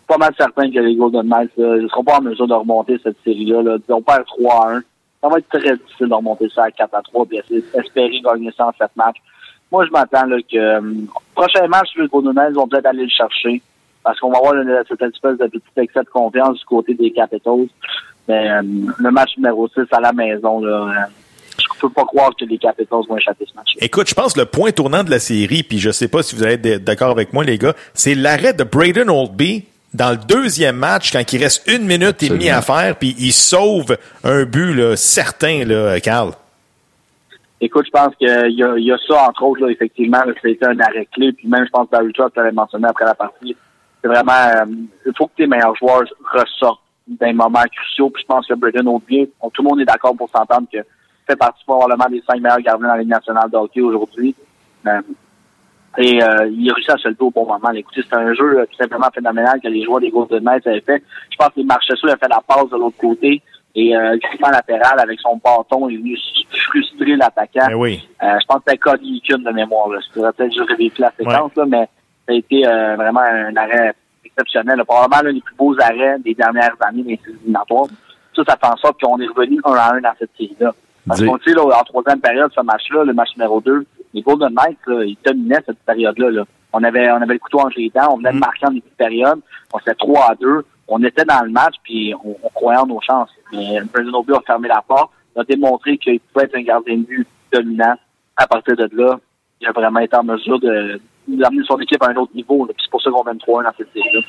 Pas 0.09 0.17
mal 0.17 0.33
certain 0.37 0.69
que 0.69 0.79
les 0.79 0.95
Golden 0.97 1.25
Knights 1.25 1.57
ne 1.57 1.87
seront 1.87 2.03
pas 2.03 2.17
en 2.17 2.21
mesure 2.21 2.47
de 2.47 2.53
remonter 2.53 2.99
cette 3.01 3.15
série-là. 3.23 3.61
Là. 3.61 3.77
On 3.87 4.01
perd 4.01 4.25
3 4.25 4.65
à 4.67 4.75
1. 4.75 4.81
Ça 5.21 5.29
va 5.29 5.37
être 5.37 5.49
très 5.49 5.77
difficile 5.77 6.09
de 6.09 6.13
remonter 6.13 6.49
ça 6.53 6.63
à 6.63 6.71
4 6.71 6.93
à 6.93 7.01
3 7.01 7.25
puis 7.27 7.39
espérer 7.73 8.21
gagner 8.21 8.51
ça 8.57 8.67
en 8.67 8.71
7 8.71 8.89
matchs. 8.95 9.17
Moi, 9.71 9.85
je 9.85 9.91
m'attends 9.91 10.25
là, 10.25 10.37
que 10.51 10.57
euh, 10.57 10.81
prochain 11.33 11.67
match, 11.67 11.89
les 11.95 12.07
Knights 12.07 12.53
vont 12.53 12.67
peut-être 12.67 12.87
aller 12.87 13.03
le 13.03 13.09
chercher 13.09 13.61
parce 14.03 14.19
qu'on 14.19 14.31
va 14.31 14.37
avoir 14.37 14.55
une, 14.55 14.83
cette 14.87 15.01
espèce 15.01 15.37
de 15.37 15.47
petit 15.47 15.63
excès 15.77 16.01
de 16.01 16.09
confiance 16.09 16.57
du 16.59 16.65
côté 16.65 16.93
des 16.93 17.11
Capitals. 17.11 17.67
Mais 18.27 18.49
euh, 18.49 18.61
le 18.97 19.11
match 19.11 19.37
numéro 19.37 19.67
6 19.67 19.81
à 19.91 19.99
la 19.99 20.11
maison, 20.11 20.59
là, 20.59 20.71
euh, 20.71 21.11
je 21.57 21.79
peux 21.79 21.89
pas 21.89 22.05
croire 22.05 22.31
que 22.35 22.45
les 22.45 22.57
Capitals 22.57 23.01
vont 23.07 23.17
échapper 23.17 23.45
ce 23.45 23.55
match. 23.55 23.73
Écoute, 23.79 24.09
je 24.09 24.13
pense 24.13 24.33
que 24.33 24.39
le 24.39 24.45
point 24.45 24.71
tournant 24.71 25.03
de 25.03 25.11
la 25.11 25.19
série, 25.19 25.63
puis 25.63 25.79
je 25.79 25.91
sais 25.91 26.07
pas 26.07 26.23
si 26.23 26.35
vous 26.35 26.43
allez 26.43 26.53
être 26.53 26.83
d'accord 26.83 27.11
avec 27.11 27.31
moi, 27.33 27.43
les 27.43 27.57
gars, 27.57 27.73
c'est 27.93 28.15
l'arrêt 28.15 28.53
de 28.53 28.63
Braden 28.63 29.09
Oldby 29.09 29.65
dans 29.93 30.11
le 30.11 30.17
deuxième 30.17 30.77
match 30.77 31.11
quand 31.11 31.33
il 31.33 31.43
reste 31.43 31.67
une 31.69 31.85
minute 31.85 32.23
et 32.23 32.29
demie 32.29 32.49
à 32.49 32.61
faire, 32.61 32.95
puis 32.95 33.15
il 33.19 33.31
sauve 33.33 33.97
un 34.23 34.43
but 34.45 34.73
là, 34.73 34.95
certain, 34.95 35.65
là, 35.65 35.99
Carl. 35.99 36.31
Écoute, 37.63 37.85
je 37.85 37.91
pense 37.91 38.15
qu'il 38.15 38.27
y 38.27 38.63
a, 38.63 38.75
il 38.77 38.85
y 38.85 38.91
a 38.91 38.97
ça, 39.07 39.27
entre 39.27 39.43
autres, 39.43 39.61
là, 39.61 39.69
effectivement, 39.71 40.23
là, 40.25 40.33
c'était 40.41 40.65
un 40.65 40.79
arrêt 40.79 41.07
clé. 41.13 41.31
Puis 41.31 41.47
même, 41.47 41.63
je 41.65 41.69
pense 41.69 41.85
que 41.87 41.91
Barry 41.91 42.11
Trotz 42.13 42.31
l'avait 42.35 42.51
mentionné 42.51 42.87
après 42.87 43.05
la 43.05 43.13
partie. 43.13 43.55
C'est 44.01 44.07
vraiment, 44.07 44.31
euh, 44.31 44.65
il 45.05 45.11
faut 45.15 45.27
que 45.27 45.33
tes 45.37 45.45
meilleurs 45.45 45.75
joueurs 45.75 46.01
ressortent 46.33 46.81
d'un 47.07 47.33
moment 47.33 47.61
cruciaux. 47.71 48.09
Puis 48.09 48.23
je 48.23 48.27
pense 48.33 48.47
que 48.47 48.55
Braden 48.55 48.87
Oldby, 48.87 49.29
on- 49.41 49.51
tout 49.51 49.61
le 49.61 49.69
monde 49.69 49.81
est 49.81 49.85
d'accord 49.85 50.15
pour 50.17 50.27
s'entendre 50.29 50.67
que 50.73 50.79
fait 51.27 51.35
partie 51.35 51.63
probablement 51.65 52.09
des 52.09 52.23
cinq 52.27 52.41
meilleurs 52.41 52.61
gardiens 52.61 52.87
dans 52.87 52.93
la 52.95 52.99
Ligue 53.01 53.09
nationale 53.09 53.51
de 53.51 53.57
hockey 53.57 53.81
aujourd'hui. 53.81 54.33
Euh, 54.87 55.01
et 55.97 56.23
euh, 56.23 56.47
il 56.47 56.69
a 56.69 56.73
réussi 56.73 56.91
à 56.91 56.97
se 56.97 57.07
lever 57.09 57.17
au 57.21 57.31
bon 57.31 57.45
moment. 57.45 57.71
Écoutez, 57.71 58.01
c'est 58.09 58.15
un 58.15 58.33
jeu 58.33 58.59
euh, 58.59 58.65
tout 58.65 58.77
simplement 58.77 59.07
phénoménal 59.13 59.59
que 59.61 59.67
les 59.67 59.83
joueurs 59.83 59.99
des 59.99 60.09
Golden 60.09 60.43
Knights 60.43 60.65
avaient 60.65 60.81
fait. 60.81 61.03
Je 61.31 61.37
pense 61.37 61.49
que 61.49 61.61
Marchessault 61.61 62.07
a 62.07 62.17
fait 62.17 62.29
la 62.29 62.41
passe 62.47 62.69
de 62.69 62.77
l'autre 62.77 62.97
côté. 62.97 63.41
Et 63.73 63.95
euh, 63.95 64.17
glissement 64.17 64.49
latéral 64.49 64.99
avec 64.99 65.19
son 65.21 65.37
bâton, 65.37 65.87
il 65.87 65.95
est 65.95 65.97
venu 65.97 66.17
frustrer 66.49 67.15
l'attaquant. 67.15 67.67
Ben 67.67 67.75
oui. 67.75 68.07
Euh, 68.21 68.37
je 68.41 68.45
pense 68.45 68.57
que 68.57 68.63
c'était 68.67 68.77
Cody 68.77 69.21
de 69.29 69.51
mémoire. 69.51 69.89
Là. 69.89 69.99
Je 70.05 70.13
pourrais 70.13 70.33
peut-être 70.33 70.51
juste 70.51 70.69
revérifier 70.69 71.05
la 71.05 71.11
séquence, 71.17 71.55
là, 71.55 71.65
mais 71.65 71.87
ça 72.27 72.33
a 72.33 72.33
été 72.33 72.67
euh, 72.67 72.95
vraiment 72.95 73.21
un 73.21 73.55
arrêt 73.55 73.93
exceptionnel. 74.25 74.77
là. 74.77 74.83
Probablement 74.83 75.21
l'un 75.23 75.33
des 75.33 75.41
plus 75.41 75.55
beaux 75.55 75.75
arrêts 75.79 76.19
des 76.19 76.33
dernières 76.33 76.75
années 76.81 77.03
des 77.03 77.19
éliminatoires. 77.29 77.87
Ça, 78.35 78.43
ça 78.45 78.57
fait 78.57 78.73
en 78.73 78.77
sorte 78.77 79.01
qu'on 79.01 79.19
est 79.19 79.27
revenu 79.27 79.59
un 79.63 79.73
à 79.73 79.93
un 79.95 80.01
dans 80.01 80.13
cette 80.19 80.31
série-là. 80.37 80.73
Parce 81.07 81.23
qu'on 81.23 81.37
sait, 81.39 81.53
là, 81.53 81.63
en 81.63 81.83
troisième 81.83 82.19
période, 82.19 82.51
ce 82.53 82.61
match-là, 82.61 83.03
le 83.05 83.13
match 83.13 83.29
numéro 83.35 83.61
2, 83.61 83.85
les 84.13 84.21
Golden 84.21 84.53
Knights, 84.53 84.79
là, 84.87 85.03
ils 85.03 85.17
dominaient 85.25 85.63
cette 85.65 85.79
période-là. 85.79 86.29
là. 86.31 86.43
On 86.73 86.83
avait 86.83 87.11
on 87.11 87.21
avait 87.21 87.33
le 87.33 87.39
couteau 87.39 87.59
entre 87.59 87.77
les 87.77 87.89
dents, 87.89 88.13
on 88.13 88.17
venait 88.17 88.31
de 88.31 88.37
marquer 88.37 88.65
en 88.65 88.71
début 88.71 88.89
de 88.89 88.95
période, 88.95 89.39
on 89.73 89.79
faisait 89.79 89.95
3 89.95 90.31
à 90.31 90.35
2, 90.35 90.65
on 90.87 91.03
était 91.03 91.25
dans 91.25 91.43
le 91.43 91.51
match, 91.51 91.75
puis 91.83 92.13
on, 92.23 92.35
on 92.41 92.49
croyait 92.49 92.79
en 92.79 92.87
nos 92.87 93.01
chances. 93.01 93.29
Mais 93.51 93.81
Brandon 93.93 94.19
Obi 94.19 94.33
a 94.33 94.41
fermé 94.41 94.67
la 94.67 94.81
porte, 94.87 95.11
a 95.35 95.43
démontré 95.43 95.97
qu'il 95.97 96.19
pouvait 96.19 96.45
être 96.45 96.55
un 96.55 96.63
gardien 96.63 96.97
de 96.97 97.03
but 97.03 97.27
dominant. 97.51 97.95
À 98.37 98.47
partir 98.47 98.75
de 98.75 98.89
là, 98.93 99.19
il 99.59 99.67
a 99.67 99.71
vraiment 99.71 99.99
été 99.99 100.15
en 100.15 100.23
mesure 100.23 100.59
de 100.59 100.99
d'amener 101.27 101.63
son 101.65 101.79
équipe 101.79 102.01
à 102.03 102.09
un 102.09 102.15
autre 102.15 102.33
niveau. 102.33 102.67
C'est 102.79 102.89
pour 102.89 103.01
ça 103.01 103.09
qu'on 103.09 103.23
mène 103.23 103.37
3-1 103.37 103.63
dans 103.63 103.71
cette 103.77 103.93
série-là. 103.93 104.21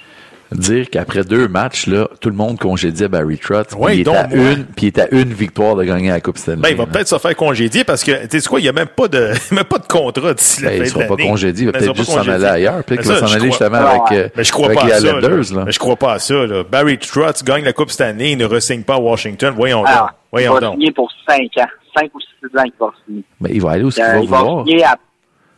Dire 0.54 0.90
qu'après 0.90 1.24
deux 1.24 1.48
matchs, 1.48 1.86
là, 1.86 2.08
tout 2.20 2.28
le 2.28 2.34
monde 2.36 2.58
congédiait 2.58 3.08
Barry 3.08 3.38
Trotz. 3.38 3.74
Il, 3.92 4.00
est 4.00 4.04
donc 4.04 4.14
à 4.16 4.28
une, 4.34 4.64
puis 4.64 4.86
il 4.86 4.88
est 4.88 4.98
à 5.00 5.08
une 5.10 5.32
victoire 5.32 5.76
de 5.76 5.84
gagner 5.84 6.10
la 6.10 6.20
Coupe 6.20 6.38
Stanley. 6.38 6.60
Ben, 6.62 6.68
il 6.70 6.76
va 6.76 6.86
peut-être 6.86 7.08
se 7.08 7.18
faire 7.18 7.34
congédier 7.36 7.84
parce 7.84 8.04
que, 8.04 8.26
tu 8.26 8.40
sais 8.40 8.48
quoi, 8.48 8.60
il 8.60 8.64
n'y 8.64 8.68
a 8.68 8.72
même 8.72 8.86
pas 8.88 9.08
de, 9.08 9.30
même 9.54 9.64
pas 9.64 9.78
de 9.78 9.86
contrat 9.86 10.34
d'ici 10.34 10.62
la 10.62 10.70
Ben, 10.70 10.76
fin 10.78 10.82
il 10.84 10.86
de 10.86 10.90
sera 10.92 11.04
pas 11.16 11.22
congédié, 11.22 11.62
il 11.62 11.66
va 11.66 11.72
Ben, 11.72 11.78
peut-être 11.80 11.96
juste 11.96 12.10
s'en 12.10 12.28
aller 12.28 12.44
ailleurs. 12.44 12.84
Peut-être 12.84 13.02
qu'il 13.02 13.10
va 13.12 13.18
s'en 13.18 13.26
aller 13.26 13.36
crois- 13.36 13.46
justement 13.48 13.78
Ah, 13.80 13.90
avec, 14.06 14.18
euh, 14.18 14.28
Mais 14.36 14.44
je 14.44 14.52
crois 14.52 14.66
avec 14.66 14.78
pas 14.78 14.86
les 14.86 14.92
à 14.92 15.00
ça. 15.00 15.06
Islanders. 15.06 15.30
là. 15.30 15.58
Là. 15.58 15.62
Mais 15.66 15.72
je 15.72 15.78
crois 15.78 15.96
pas 15.96 16.12
à 16.14 16.18
ça. 16.18 16.34
Là. 16.46 16.64
Barry 16.70 16.98
Trotz 16.98 17.42
gagne 17.44 17.64
la 17.64 17.72
Coupe 17.72 17.90
cette 17.90 18.00
année, 18.02 18.32
il 18.32 18.38
ne 18.38 18.44
re-signe 18.46 18.82
pas 18.82 18.94
à 18.94 18.98
Washington. 19.00 19.52
Voyons 19.56 19.82
donc. 19.82 19.88
il 19.90 20.06
Voyons 20.32 20.54
va 20.54 20.60
donc. 20.60 20.72
signer 20.74 20.92
pour 20.92 21.10
5 21.28 21.40
ans. 21.58 21.66
5 21.98 22.10
ou 22.14 22.20
6 22.20 22.58
ans 22.58 22.62
qu'il 22.64 22.72
va 22.80 22.86
signer. 23.06 23.24
Mais 23.40 23.50
il 23.52 23.60
va 23.62 23.70
aller 23.72 23.84
où 23.84 23.90
ce 23.90 23.96
qu'il 23.96 24.04
Euh, 24.04 24.20
il 24.22 24.28
va 24.28 24.38
vouloir. 24.38 24.64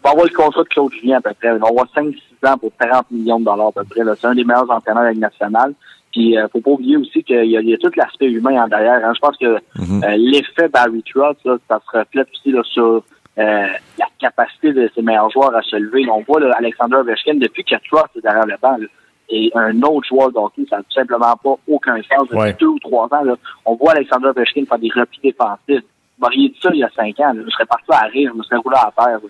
Va 0.04 0.10
avoir 0.10 0.26
le 0.26 0.34
contrat 0.36 0.62
de 0.62 0.68
Claude 0.68 0.92
Julien 0.92 1.18
à 1.18 1.20
peu 1.20 1.30
près. 1.34 1.48
Il 1.54 1.58
va 1.60 1.68
avoir 1.68 1.86
5-6 1.94 2.14
ans 2.46 2.58
pour 2.58 2.70
40 2.78 3.10
millions 3.10 3.40
de 3.40 3.44
dollars 3.44 3.68
à 3.68 3.72
peu 3.72 3.84
près. 3.84 4.00
C'est 4.18 4.26
un 4.26 4.34
des 4.34 4.44
meilleurs 4.44 4.70
entraîneurs 4.70 5.02
de 5.02 5.06
la 5.08 5.12
Ligue 5.12 5.20
nationale. 5.22 5.74
Puis, 6.12 6.38
euh, 6.38 6.46
faut 6.52 6.60
pas 6.60 6.70
oublier 6.70 6.96
aussi 6.96 7.24
qu'il 7.24 7.44
y, 7.44 7.50
y 7.50 7.74
a 7.74 7.78
tout 7.78 7.90
l'aspect 7.96 8.26
humain 8.30 8.62
en 8.62 8.68
derrière. 8.68 9.04
hein. 9.04 9.12
Je 9.14 9.20
pense 9.20 9.36
que 9.36 9.56
Mhm. 9.80 10.04
euh, 10.04 10.16
l'effet 10.16 10.68
Barry 10.68 11.02
Trotz, 11.12 11.36
là, 11.44 11.56
ça 11.68 11.80
se 11.80 11.98
reflète 11.98 12.28
aussi 12.32 12.52
là, 12.52 12.62
sur 12.64 13.02
euh, 13.36 13.66
la 13.98 14.06
capacité 14.20 14.72
de 14.72 14.88
ses 14.94 15.02
meilleurs 15.02 15.30
joueurs 15.30 15.54
à 15.56 15.62
se 15.62 15.74
lever. 15.74 16.06
On 16.08 16.20
voit 16.22 16.38
là, 16.38 16.54
Alexander 16.56 16.96
Ovechkin, 16.98 17.34
depuis 17.34 17.64
que 17.64 17.74
Trotz 17.90 18.08
est 18.16 18.20
derrière 18.20 18.46
le 18.46 18.54
banc, 18.62 18.76
là, 18.78 18.86
et 19.30 19.50
un 19.54 19.80
autre 19.82 20.06
joueur 20.06 20.30
d'hockey, 20.30 20.62
ça 20.70 20.76
n'a 20.76 20.82
tout 20.82 20.92
simplement 20.92 21.34
pas 21.42 21.56
aucun 21.66 21.96
sens. 21.96 22.24
Depuis 22.28 22.36
Ouais. 22.38 22.56
deux 22.60 22.66
ou 22.68 22.78
trois 22.78 23.08
ans, 23.10 23.24
là, 23.24 23.34
on 23.64 23.74
voit 23.74 23.92
Alexander 23.92 24.26
Ovechkin 24.28 24.64
faire 24.68 24.78
des 24.78 24.90
replis 24.94 25.18
défensifs. 25.24 25.82
Dit 26.30 26.54
ça 26.62 26.70
il 26.72 26.80
y 26.80 26.84
a 26.84 26.90
cinq 26.96 27.18
ans, 27.20 27.32
je 27.34 27.50
serais 27.50 27.66
parti 27.66 27.90
à 27.90 28.06
rire, 28.06 28.30
je 28.32 28.38
me 28.38 28.42
serais 28.42 28.56
roulé 28.56 28.76
à 28.76 28.92
terre. 28.96 29.20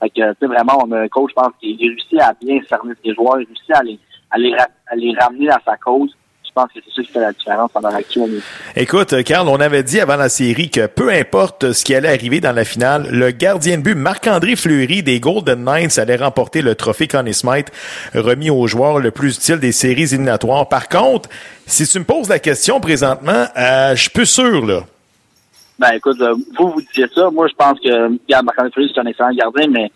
Fait 0.00 0.10
que, 0.10 0.32
tu 0.32 0.38
sais, 0.40 0.46
vraiment, 0.46 0.84
on 0.84 0.92
a 0.92 1.00
un 1.00 1.08
coach, 1.08 1.30
je 1.30 1.34
pense, 1.34 1.52
qui 1.60 1.76
réussit 1.76 2.20
à 2.20 2.34
bien 2.40 2.58
cerner 2.68 2.94
ses 3.04 3.14
joueurs, 3.14 3.40
il 3.40 3.46
réussit 3.46 3.70
à 3.70 3.82
les, 3.82 3.98
à 4.86 4.96
les, 4.96 5.14
ramener 5.18 5.50
à 5.50 5.60
sa 5.64 5.76
cause. 5.76 6.10
Je 6.44 6.50
pense 6.54 6.70
que 6.74 6.80
c'est 6.84 6.94
ça 6.94 7.02
qui 7.02 7.12
fait 7.12 7.20
la 7.20 7.32
différence 7.32 7.70
pendant 7.72 7.88
l'actuelle. 7.88 8.42
Écoute, 8.76 9.14
euh, 9.14 9.22
Carl, 9.22 9.48
on 9.48 9.58
avait 9.58 9.82
dit 9.82 10.00
avant 10.00 10.16
la 10.16 10.28
série 10.28 10.68
que 10.68 10.86
peu 10.86 11.10
importe 11.10 11.72
ce 11.72 11.82
qui 11.82 11.94
allait 11.94 12.10
arriver 12.10 12.40
dans 12.40 12.52
la 12.52 12.64
finale, 12.64 13.08
le 13.10 13.30
gardien 13.30 13.78
de 13.78 13.82
but 13.82 13.94
Marc-André 13.94 14.54
Fleury 14.54 15.02
des 15.02 15.18
Golden 15.18 15.64
Knights 15.64 15.98
allait 15.98 16.16
remporter 16.16 16.60
le 16.60 16.74
trophée 16.74 17.08
Conn 17.08 17.32
Smythe 17.32 17.72
remis 18.14 18.50
au 18.50 18.66
joueur 18.66 18.98
le 18.98 19.10
plus 19.10 19.36
utile 19.36 19.60
des 19.60 19.72
séries 19.72 20.02
éliminatoires. 20.02 20.68
Par 20.68 20.90
contre, 20.90 21.30
si 21.66 21.86
tu 21.86 21.98
me 22.00 22.04
poses 22.04 22.28
la 22.28 22.38
question 22.38 22.80
présentement, 22.80 23.46
euh, 23.56 23.94
je 23.94 24.02
suis 24.02 24.10
plus 24.10 24.26
sûr, 24.26 24.66
là. 24.66 24.82
Ben 25.82 25.96
écoute, 25.96 26.16
vous, 26.58 26.68
vous 26.70 26.80
disiez 26.80 27.06
ça. 27.12 27.28
Moi, 27.30 27.48
je 27.48 27.54
pense 27.54 27.78
que 27.80 27.88
regarde, 27.90 28.44
Marc-André 28.46 28.70
Fleury, 28.72 28.92
c'est 28.94 29.00
un 29.00 29.06
excellent 29.06 29.32
gardien, 29.34 29.66
mais 29.68 29.90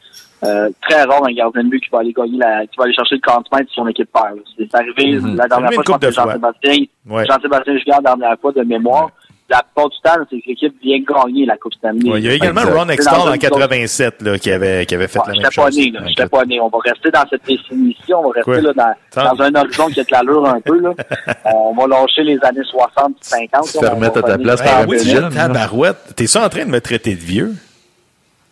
euh, 0.44 0.68
très 0.88 1.04
rare 1.04 1.24
un 1.24 1.32
gardien 1.32 1.62
de 1.64 1.68
but 1.68 1.80
qui 1.80 1.90
va 1.90 2.00
aller 2.00 2.12
gagner 2.12 2.38
la, 2.38 2.66
qui 2.66 2.76
va 2.76 2.84
aller 2.84 2.92
chercher 2.94 3.14
le 3.14 3.20
compte 3.24 3.46
de 3.52 3.68
son 3.70 3.86
équipe 3.86 4.10
père. 4.12 4.34
là. 4.34 4.42
C'est 4.58 4.74
arrivé 4.74 5.18
Mhm. 5.20 5.36
la 5.36 5.46
dernière 5.46 5.72
fois, 5.72 5.82
je 5.86 5.92
pense 5.92 5.98
que. 6.00 6.10
Jean-Sébastien, 6.12 6.84
Ouais. 7.08 7.24
Jean-Sébastien 7.26 7.78
Jugard, 7.78 8.00
la 8.02 8.14
dernière 8.16 8.38
fois 8.40 8.52
de 8.52 8.62
mémoire. 8.62 9.10
La 9.48 9.62
plupart 9.62 9.88
du 9.90 9.96
temps, 10.02 10.26
c'est 10.28 10.40
que 10.40 10.48
l'équipe 10.48 10.74
vient 10.82 10.98
gagner 10.98 11.46
la 11.46 11.56
Coupe 11.56 11.74
Stanley. 11.74 12.10
Ouais, 12.10 12.18
il 12.20 12.24
y 12.26 12.28
a 12.28 12.32
également 12.34 12.62
Exact. 12.62 12.74
Ron 12.76 12.88
Extall 12.88 13.20
en 13.20 13.32
une 13.32 13.38
87 13.38 14.22
là, 14.22 14.38
qui 14.38 14.50
avait, 14.50 14.84
qui 14.86 14.94
avait 14.96 15.06
fait 15.06 15.20
Ouais, 15.20 15.24
la 15.28 15.32
même 15.34 15.42
pas 15.42 15.50
chose. 15.50 15.76
né, 15.76 15.90
là. 15.92 16.00
J'étais 16.08 16.26
pas 16.26 16.44
né. 16.44 16.60
On 16.60 16.68
va 16.68 16.78
rester 16.84 17.10
dans 17.12 17.24
cette 17.30 17.44
définition. 17.46 18.18
On 18.24 18.30
va 18.32 18.40
rester 18.44 18.60
là, 18.60 18.94
dans, 19.14 19.34
dans 19.36 19.42
un 19.44 19.54
horizon 19.54 19.86
qui 19.86 20.00
a 20.00 20.02
de 20.02 20.08
l'allure 20.10 20.46
un 20.48 20.60
peu, 20.60 20.80
là. 20.80 20.90
on 21.54 21.74
va 21.74 21.86
lâcher 21.86 22.24
les 22.24 22.38
années 22.42 22.64
60, 22.64 23.12
50. 23.20 23.64
Se 23.66 23.76
là. 23.80 23.88
faire 23.88 23.96
On 23.96 24.00
mettre 24.00 24.20
va 24.20 24.26
à 24.28 24.30
ta 24.32 24.38
place 24.38 24.62
par 24.62 24.78
Ah 24.80 24.84
oui, 24.88 24.98
tabarouette. 25.32 25.96
T'es 26.16 26.26
ça 26.26 26.44
en 26.44 26.48
train 26.48 26.64
de 26.64 26.70
me 26.70 26.80
traiter 26.80 27.14
de 27.14 27.20
vieux? 27.20 27.54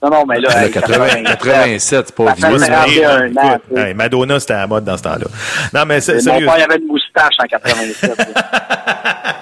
Non, 0.05 0.11
non, 0.11 0.25
mais 0.27 0.39
là, 0.41 0.49
Le 0.61 0.65
hey, 0.67 0.71
80 0.71 1.23
87, 1.25 1.79
c'est 2.07 2.15
pas 2.15 2.33
vieux. 2.35 2.43
fait 2.45 2.49
Moi, 2.51 2.59
c'est 2.59 2.69
41 2.69 3.09
vrai, 3.09 3.17
ans, 3.17 3.29
écoute, 3.55 3.63
tu 3.71 3.75
sais. 3.81 3.89
hey, 3.89 3.95
Madonna, 3.95 4.41
c'était 4.41 4.53
à 4.53 4.59
la 4.59 4.67
mode 4.67 4.85
dans 4.85 4.97
ce 4.99 5.03
temps-là. 5.03 5.27
Non, 5.73 5.85
mais 5.87 6.01
c'est 6.01 6.15
Mon 6.15 6.21
sérieux. 6.21 6.47
père, 6.47 6.55
il 6.59 6.63
avait 6.63 6.77
une 6.81 6.87
moustache 6.87 7.35
en 7.43 7.47
87. 7.47 8.19
là. 8.19 8.25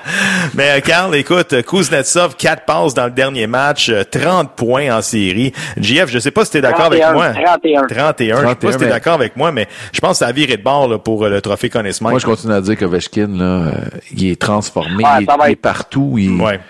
Mais 0.55 0.71
euh, 0.73 0.81
Carl, 0.81 1.15
écoute, 1.15 1.63
Kuznetsov, 1.63 2.37
4 2.37 2.65
passes 2.65 2.93
dans 2.95 3.07
le 3.07 3.11
dernier 3.13 3.47
match, 3.47 3.89
euh, 3.89 4.05
30 4.05 4.55
points 4.55 4.95
en 4.95 5.01
série. 5.01 5.53
JF, 5.79 6.07
je 6.09 6.19
sais 6.19 6.31
pas 6.31 6.45
si 6.45 6.51
t'es 6.53 6.61
d'accord 6.61 6.87
avec 6.87 7.01
31, 7.01 7.15
moi. 7.15 7.31
31. 7.31 7.87
31. 7.87 8.43
Je 8.43 8.49
sais 8.49 8.55
pas 8.57 8.73
si 8.73 8.79
t'es 8.79 8.89
d'accord 8.89 9.15
avec 9.15 9.37
moi, 9.37 9.53
mais 9.53 9.67
je 9.93 10.01
pense 10.01 10.13
que 10.19 10.25
ça 10.25 10.27
a 10.27 10.33
viré 10.33 10.57
de 10.59 10.63
bord 10.63 10.89
là, 10.89 10.99
pour 10.99 11.25
euh, 11.25 11.31
le 11.31 11.41
trophée 11.41 11.71
Conn 11.71 11.91
Smythe. 11.91 12.11
Moi, 12.11 12.19
je 12.19 12.27
continue 12.27 12.53
à 12.53 12.61
dire 12.61 12.77
qu'Ovechkin, 12.77 13.29
là, 13.29 13.45
euh, 13.45 13.71
il 14.15 14.31
est 14.31 14.41
transformé, 14.41 15.03
Ouais, 15.03 15.11
il, 15.47 15.51
est, 15.53 15.57
partout, 15.57 16.17
il, 16.19 16.39
Ouais. 16.41 16.61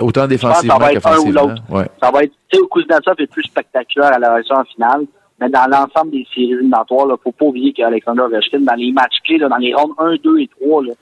Autant 0.00 0.26
défensivement 0.26 0.78
va 0.78 0.92
être 0.92 1.06
un 1.06 1.10
ou 1.10 1.24
qu'offensivement. 1.24 1.42
l'autre. 1.42 1.62
Ouais. 1.70 1.86
Ça 2.02 2.10
va 2.10 2.22
être, 2.24 2.32
tu 2.48 2.58
sais, 2.58 2.64
Kuznetsov 2.70 3.14
est 3.18 3.26
plus 3.26 3.44
spectaculaire 3.44 4.12
à 4.14 4.18
la 4.18 4.40
en 4.50 4.64
finale, 4.64 5.06
mais 5.40 5.48
dans 5.48 5.66
l'ensemble 5.70 6.10
des 6.12 6.26
séries 6.34 6.52
éliminatoires, 6.52 7.06
il 7.08 7.22
faut 7.22 7.32
pas 7.32 7.46
oublier 7.46 7.72
qu'Alexander 7.72 8.22
Ovechkin, 8.22 8.60
dans 8.60 8.74
les 8.74 8.92
matchs 8.92 9.20
clés, 9.24 9.38
là, 9.38 9.48
dans 9.48 9.56
les 9.56 9.74
rounds 9.74 9.94
1, 9.98 10.16
2 10.22 10.38
et 10.40 10.50
3, 10.60 10.84
là, 10.84 10.92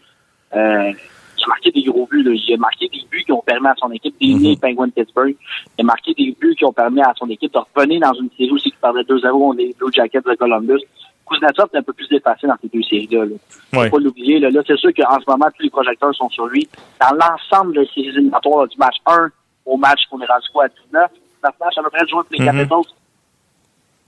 euh, 0.57 0.93
il 1.39 1.45
a 1.45 1.47
marqué 1.49 1.71
des 1.71 1.83
gros 1.83 2.07
buts. 2.11 2.23
Là. 2.23 2.33
Il 2.33 2.55
a 2.55 2.57
marqué 2.57 2.89
des 2.89 3.01
buts 3.11 3.23
qui 3.25 3.33
ont 3.33 3.43
permis 3.43 3.69
à 3.69 3.75
son 3.79 3.91
équipe 3.93 4.15
d'éliminer 4.21 4.51
les 4.51 4.57
Penguins 4.57 4.87
de 4.87 4.93
Pittsburgh. 4.93 5.37
Il 5.79 5.83
a 5.83 5.85
marqué 5.85 6.13
des 6.15 6.37
buts 6.39 6.55
qui 6.57 6.65
ont 6.65 6.73
permis 6.73 7.01
à 7.01 7.13
son 7.17 7.29
équipe 7.29 7.53
de 7.53 7.61
revenir 7.75 8.01
dans 8.01 8.15
une 8.15 8.29
série 8.37 8.51
aussi 8.51 8.71
qui 8.71 8.77
perdait 8.81 9.03
2-0 9.03 9.31
contre 9.31 9.59
les 9.59 9.75
Blue 9.79 9.93
Jackets 9.93 10.21
de 10.21 10.35
Columbus. 10.35 10.83
Kuznetsov 11.29 11.69
est 11.73 11.79
un 11.79 11.83
peu 11.83 11.93
plus 11.93 12.09
dépassé 12.09 12.47
dans 12.47 12.57
ces 12.61 12.69
deux 12.69 12.83
séries-là. 12.83 13.25
Là. 13.27 13.37
Faut 13.73 13.91
pas 13.91 13.99
l'oublier. 14.03 14.39
Là, 14.41 14.51
là 14.51 14.61
c'est 14.67 14.77
sûr 14.77 14.91
qu'en 14.95 15.19
ce 15.21 15.31
moment, 15.31 15.47
tous 15.57 15.63
les 15.63 15.71
projecteurs 15.71 16.15
sont 16.15 16.29
sur 16.31 16.47
lui. 16.47 16.69
Dans 17.01 17.17
l'ensemble 17.17 17.75
des 17.75 17.87
séries 17.87 18.09
éliminatoires 18.09 18.67
du 18.69 18.77
match 18.79 18.97
1 19.07 19.29
au 19.67 19.77
match 19.77 20.01
qu'on 20.11 20.21
est 20.21 20.27
rendu 20.27 20.47
quoi 20.53 20.65
à 20.65 20.69
19, 20.69 21.11
9 21.45 21.53
matchs 21.61 21.79
à 21.79 21.83
peu 21.83 21.91
près 21.91 22.07
jouer 22.09 22.23
pour 22.23 22.27
les 22.33 22.41
Mhm. 22.41 22.47
Capitals. 22.47 22.93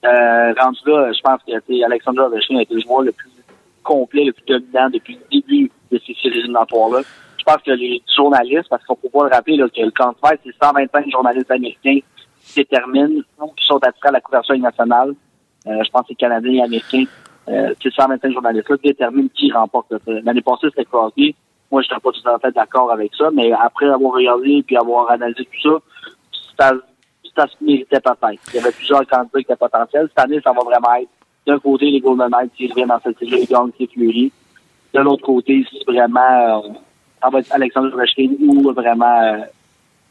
Euh, 0.02 0.54
rendu 0.58 0.78
là, 0.86 1.12
je 1.12 1.20
pense 1.20 1.40
que 1.46 1.84
Alexander 1.84 2.20
Ovechkin 2.20 2.56
a 2.56 2.62
été 2.62 2.74
le 2.74 2.80
joueur 2.80 3.02
le 3.02 3.12
plus 3.12 3.28
complet, 3.82 4.24
le 4.24 4.32
plus 4.32 4.44
dominant 4.46 4.88
depuis 4.88 5.14
le 5.18 5.40
début 5.40 5.70
de 5.92 5.98
ces 6.06 6.14
séries 6.14 6.38
éliminatoires-là. 6.38 7.00
Je 7.38 7.44
pense 7.44 7.62
que 7.62 7.70
les 7.72 8.02
journalistes, 8.16 8.68
parce 8.70 8.84
qu'on 8.84 8.94
peut 8.94 9.08
pas 9.10 9.24
le 9.24 9.30
rappeler 9.30 9.56
là, 9.56 9.66
que 9.68 9.80
le 9.80 9.90
camp 9.90 10.10
de 10.12 10.28
fête, 10.28 10.40
c'est 10.44 10.54
125 10.62 11.10
journalistes 11.10 11.50
américains 11.50 11.98
qui 12.42 12.54
déterminent 12.54 13.20
ou 13.40 13.48
qui 13.48 13.64
sont 13.66 13.76
attirés 13.78 14.08
à 14.08 14.12
la 14.12 14.20
couverture 14.20 14.56
nationale. 14.58 15.14
Euh, 15.66 15.82
je 15.84 15.90
pense 15.90 16.02
que 16.02 16.08
c'est 16.08 16.14
Canadiens 16.14 16.52
et 16.52 16.62
Américains. 16.62 17.04
Euh, 17.48 17.74
ces 17.82 17.90
125 17.90 18.32
journalistes-là 18.32 18.76
déterminent 18.82 19.28
qui 19.34 19.50
remporte. 19.50 19.92
L'année 20.06 20.42
passée, 20.42 20.68
c'était 20.70 20.84
Crosby. 20.84 21.34
Moi, 21.70 21.82
je 21.82 21.88
n'étais 21.88 22.00
pas 22.00 22.10
tout 22.10 22.28
à 22.28 22.38
fait 22.38 22.52
d'accord 22.52 22.90
avec 22.92 23.12
ça, 23.14 23.30
mais 23.32 23.52
après 23.52 23.86
avoir 23.86 24.12
regardé 24.12 24.64
et 24.68 24.76
avoir 24.76 25.10
analysé 25.10 25.44
tout 25.44 25.80
ça, 26.58 26.72
ça, 27.36 27.46
se 27.46 27.64
méritait 27.64 28.00
peut-être. 28.00 28.40
Il 28.48 28.56
y 28.56 28.58
avait 28.58 28.72
plusieurs 28.72 29.06
candidats 29.06 29.38
qui 29.38 29.40
étaient 29.40 29.56
potentiels. 29.56 30.08
Cette 30.08 30.24
année, 30.24 30.40
ça 30.42 30.52
va 30.52 30.62
vraiment 30.62 30.94
être 30.94 31.08
d'un 31.46 31.58
côté 31.58 31.90
les 31.90 32.00
Golden 32.00 32.28
Knights 32.28 32.52
qui 32.56 32.68
reviennent 32.68 32.88
dans 32.88 33.00
cette 33.00 33.18
série, 33.18 33.46
gagnent, 33.46 33.70
c'est 33.78 33.90
Fleury. 33.90 34.32
De 34.92 35.00
l'autre 35.00 35.24
côté, 35.24 35.64
c'est 35.70 35.90
vraiment 35.90 36.20
euh, 36.20 36.68
ça 37.22 37.30
va 37.30 37.38
être 37.38 37.52
Alexandre 37.52 37.94
Ovechkin 37.94 38.32
ou 38.40 38.72
vraiment 38.72 39.44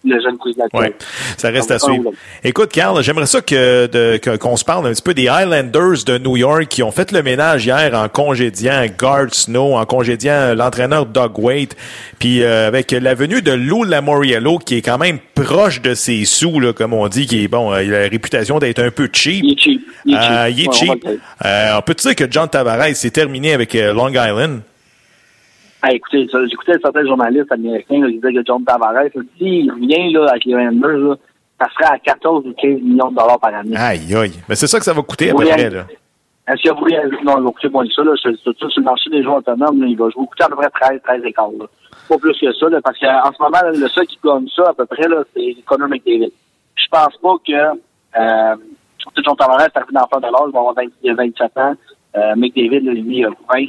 le 0.05 0.21
jeune 0.21 0.37
Kuznetsov. 0.37 0.79
Ouais, 0.79 0.93
ça 1.37 1.49
reste 1.49 1.71
à 1.71 1.79
suivre. 1.79 2.11
Écoute, 2.43 2.71
Carl, 2.71 3.01
j'aimerais 3.03 3.25
ça 3.25 3.41
que 3.41 4.37
qu'on 4.37 4.55
se 4.55 4.63
parle 4.63 4.87
un 4.87 4.91
petit 4.91 5.01
peu 5.01 5.13
des 5.13 5.27
Highlanders 5.27 6.03
de 6.05 6.17
New 6.17 6.37
York 6.37 6.67
qui 6.69 6.83
ont 6.83 6.91
fait 6.91 7.11
le 7.11 7.21
ménage 7.21 7.65
hier 7.65 7.93
en 7.93 8.07
congédiant 8.07 8.85
Garth 8.97 9.33
Snow, 9.33 9.75
en 9.75 9.85
congédiant 9.85 10.53
l'entraîneur 10.55 11.05
Doug 11.05 11.37
Waite, 11.39 11.75
puis 12.17 12.43
euh, 12.43 12.67
avec 12.67 12.91
la 12.91 13.13
venue 13.13 13.41
de 13.41 13.51
Lou 13.51 13.83
Lamoriello 13.83 14.57
qui 14.59 14.77
est 14.77 14.81
quand 14.81 14.97
même 14.97 15.19
proche 15.35 15.81
de 15.81 15.93
ses 15.93 16.25
sous, 16.25 16.59
là, 16.59 16.73
comme 16.73 16.93
on 16.93 17.07
dit, 17.07 17.25
qui 17.25 17.43
est 17.43 17.47
bon, 17.47 17.73
euh, 17.73 17.83
il 17.83 17.93
a 17.93 18.03
la 18.03 18.09
réputation 18.09 18.59
d'être 18.59 18.79
un 18.79 18.91
peu 18.91 19.09
cheap. 19.11 19.43
Il 19.43 19.53
est 19.53 19.59
cheap. 19.59 19.81
Il 20.05 20.15
est 20.15 20.21
cheap. 20.21 20.31
Euh, 20.31 20.49
il 20.49 20.61
est 20.61 20.67
Ouais, 20.69 20.73
cheap. 20.73 21.07
Euh, 21.45 21.77
on 21.77 21.81
peut 21.81 21.93
dire 21.95 22.15
que 22.15 22.25
John 22.29 22.47
Tavares 22.47 22.95
s'est 22.95 23.09
terminé 23.11 23.53
avec 23.53 23.75
euh, 23.75 23.93
Long 23.93 24.09
Island. 24.09 24.61
Ah, 25.81 25.93
écoutez, 25.93 26.27
j'écoutais 26.49 26.77
certains 26.81 27.05
journalistes 27.05 27.51
américains 27.51 28.01
là, 28.01 28.07
qui 28.07 28.15
disaient 28.15 28.33
que 28.33 28.45
John 28.45 28.63
Tavares, 28.65 29.05
s'il 29.37 29.71
revient 29.71 30.11
là, 30.11 30.27
avec 30.29 30.45
les 30.45 30.55
Rangers, 30.55 30.97
là, 30.97 31.15
ça 31.59 31.67
serait 31.73 31.93
à 31.93 31.99
14 31.99 32.45
ou 32.47 32.53
15 32.53 32.81
millions 32.81 33.11
de 33.11 33.15
dollars 33.15 33.39
par 33.39 33.53
année. 33.53 33.77
Aïe, 33.77 34.13
aïe. 34.15 34.33
Mais 34.47 34.55
c'est 34.55 34.67
ça 34.67 34.79
que 34.79 34.85
ça 34.85 34.93
va 34.93 35.01
coûter 35.01 35.29
à 35.29 35.33
peu 35.33 35.45
près, 35.45 35.69
là. 35.69 35.85
Est-ce 36.47 36.61
qu'il 36.61 36.71
a 36.71 36.73
voulu, 36.73 36.95
non, 37.23 37.37
il 37.37 37.43
va 37.43 37.51
coûter 37.51 37.69
moins 37.69 37.85
que 37.85 37.93
ça, 37.93 38.03
là, 38.03 38.11
c'est 38.21 38.31
c'est 38.43 38.57
tout 38.57 38.69
sur 38.71 38.81
le 38.81 38.85
marché 38.85 39.09
des 39.09 39.21
joueurs 39.21 39.37
autonomes, 39.37 39.81
là, 39.81 39.87
il 39.87 39.97
va 39.97 40.09
jouer 40.09 40.25
coûter 40.25 40.43
à 40.43 40.49
peu 40.49 40.55
près 40.55 40.69
13, 40.69 40.99
13 41.03 41.23
écarts, 41.25 41.51
là. 41.59 41.65
Pas 42.09 42.17
plus 42.17 42.39
que 42.39 42.51
ça, 42.53 42.69
là, 42.69 42.81
parce 42.81 42.97
qu'en 42.99 43.31
ce 43.31 43.43
moment, 43.43 43.61
là, 43.61 43.71
le 43.71 43.87
seul 43.87 44.07
qui 44.07 44.17
gagne 44.23 44.47
ça, 44.55 44.63
à 44.69 44.73
peu 44.73 44.85
près, 44.85 45.07
là, 45.07 45.23
c'est 45.33 45.55
Connor 45.65 45.87
McDavid. 45.87 46.31
Je 46.75 46.87
pense 46.89 47.15
pas 47.17 47.35
que, 47.47 47.53
euh, 47.53 48.55
John 49.23 49.35
Tavares 49.37 49.61
est 49.61 49.77
arrivé 49.77 49.93
dans 49.93 50.07
le 50.11 50.19
de 50.19 50.25
l'âge, 50.25 50.41
il 50.47 50.53
va 50.53 50.59
avoir 50.59 50.73
20, 50.73 50.83
il 51.03 51.11
a 51.11 51.13
27 51.13 51.57
ans, 51.57 51.73
euh, 52.17 52.35
McDavid, 52.35 52.79
là, 52.79 52.93
lui, 52.93 53.17
il 53.17 53.25
a 53.25 53.29
20, 53.29 53.65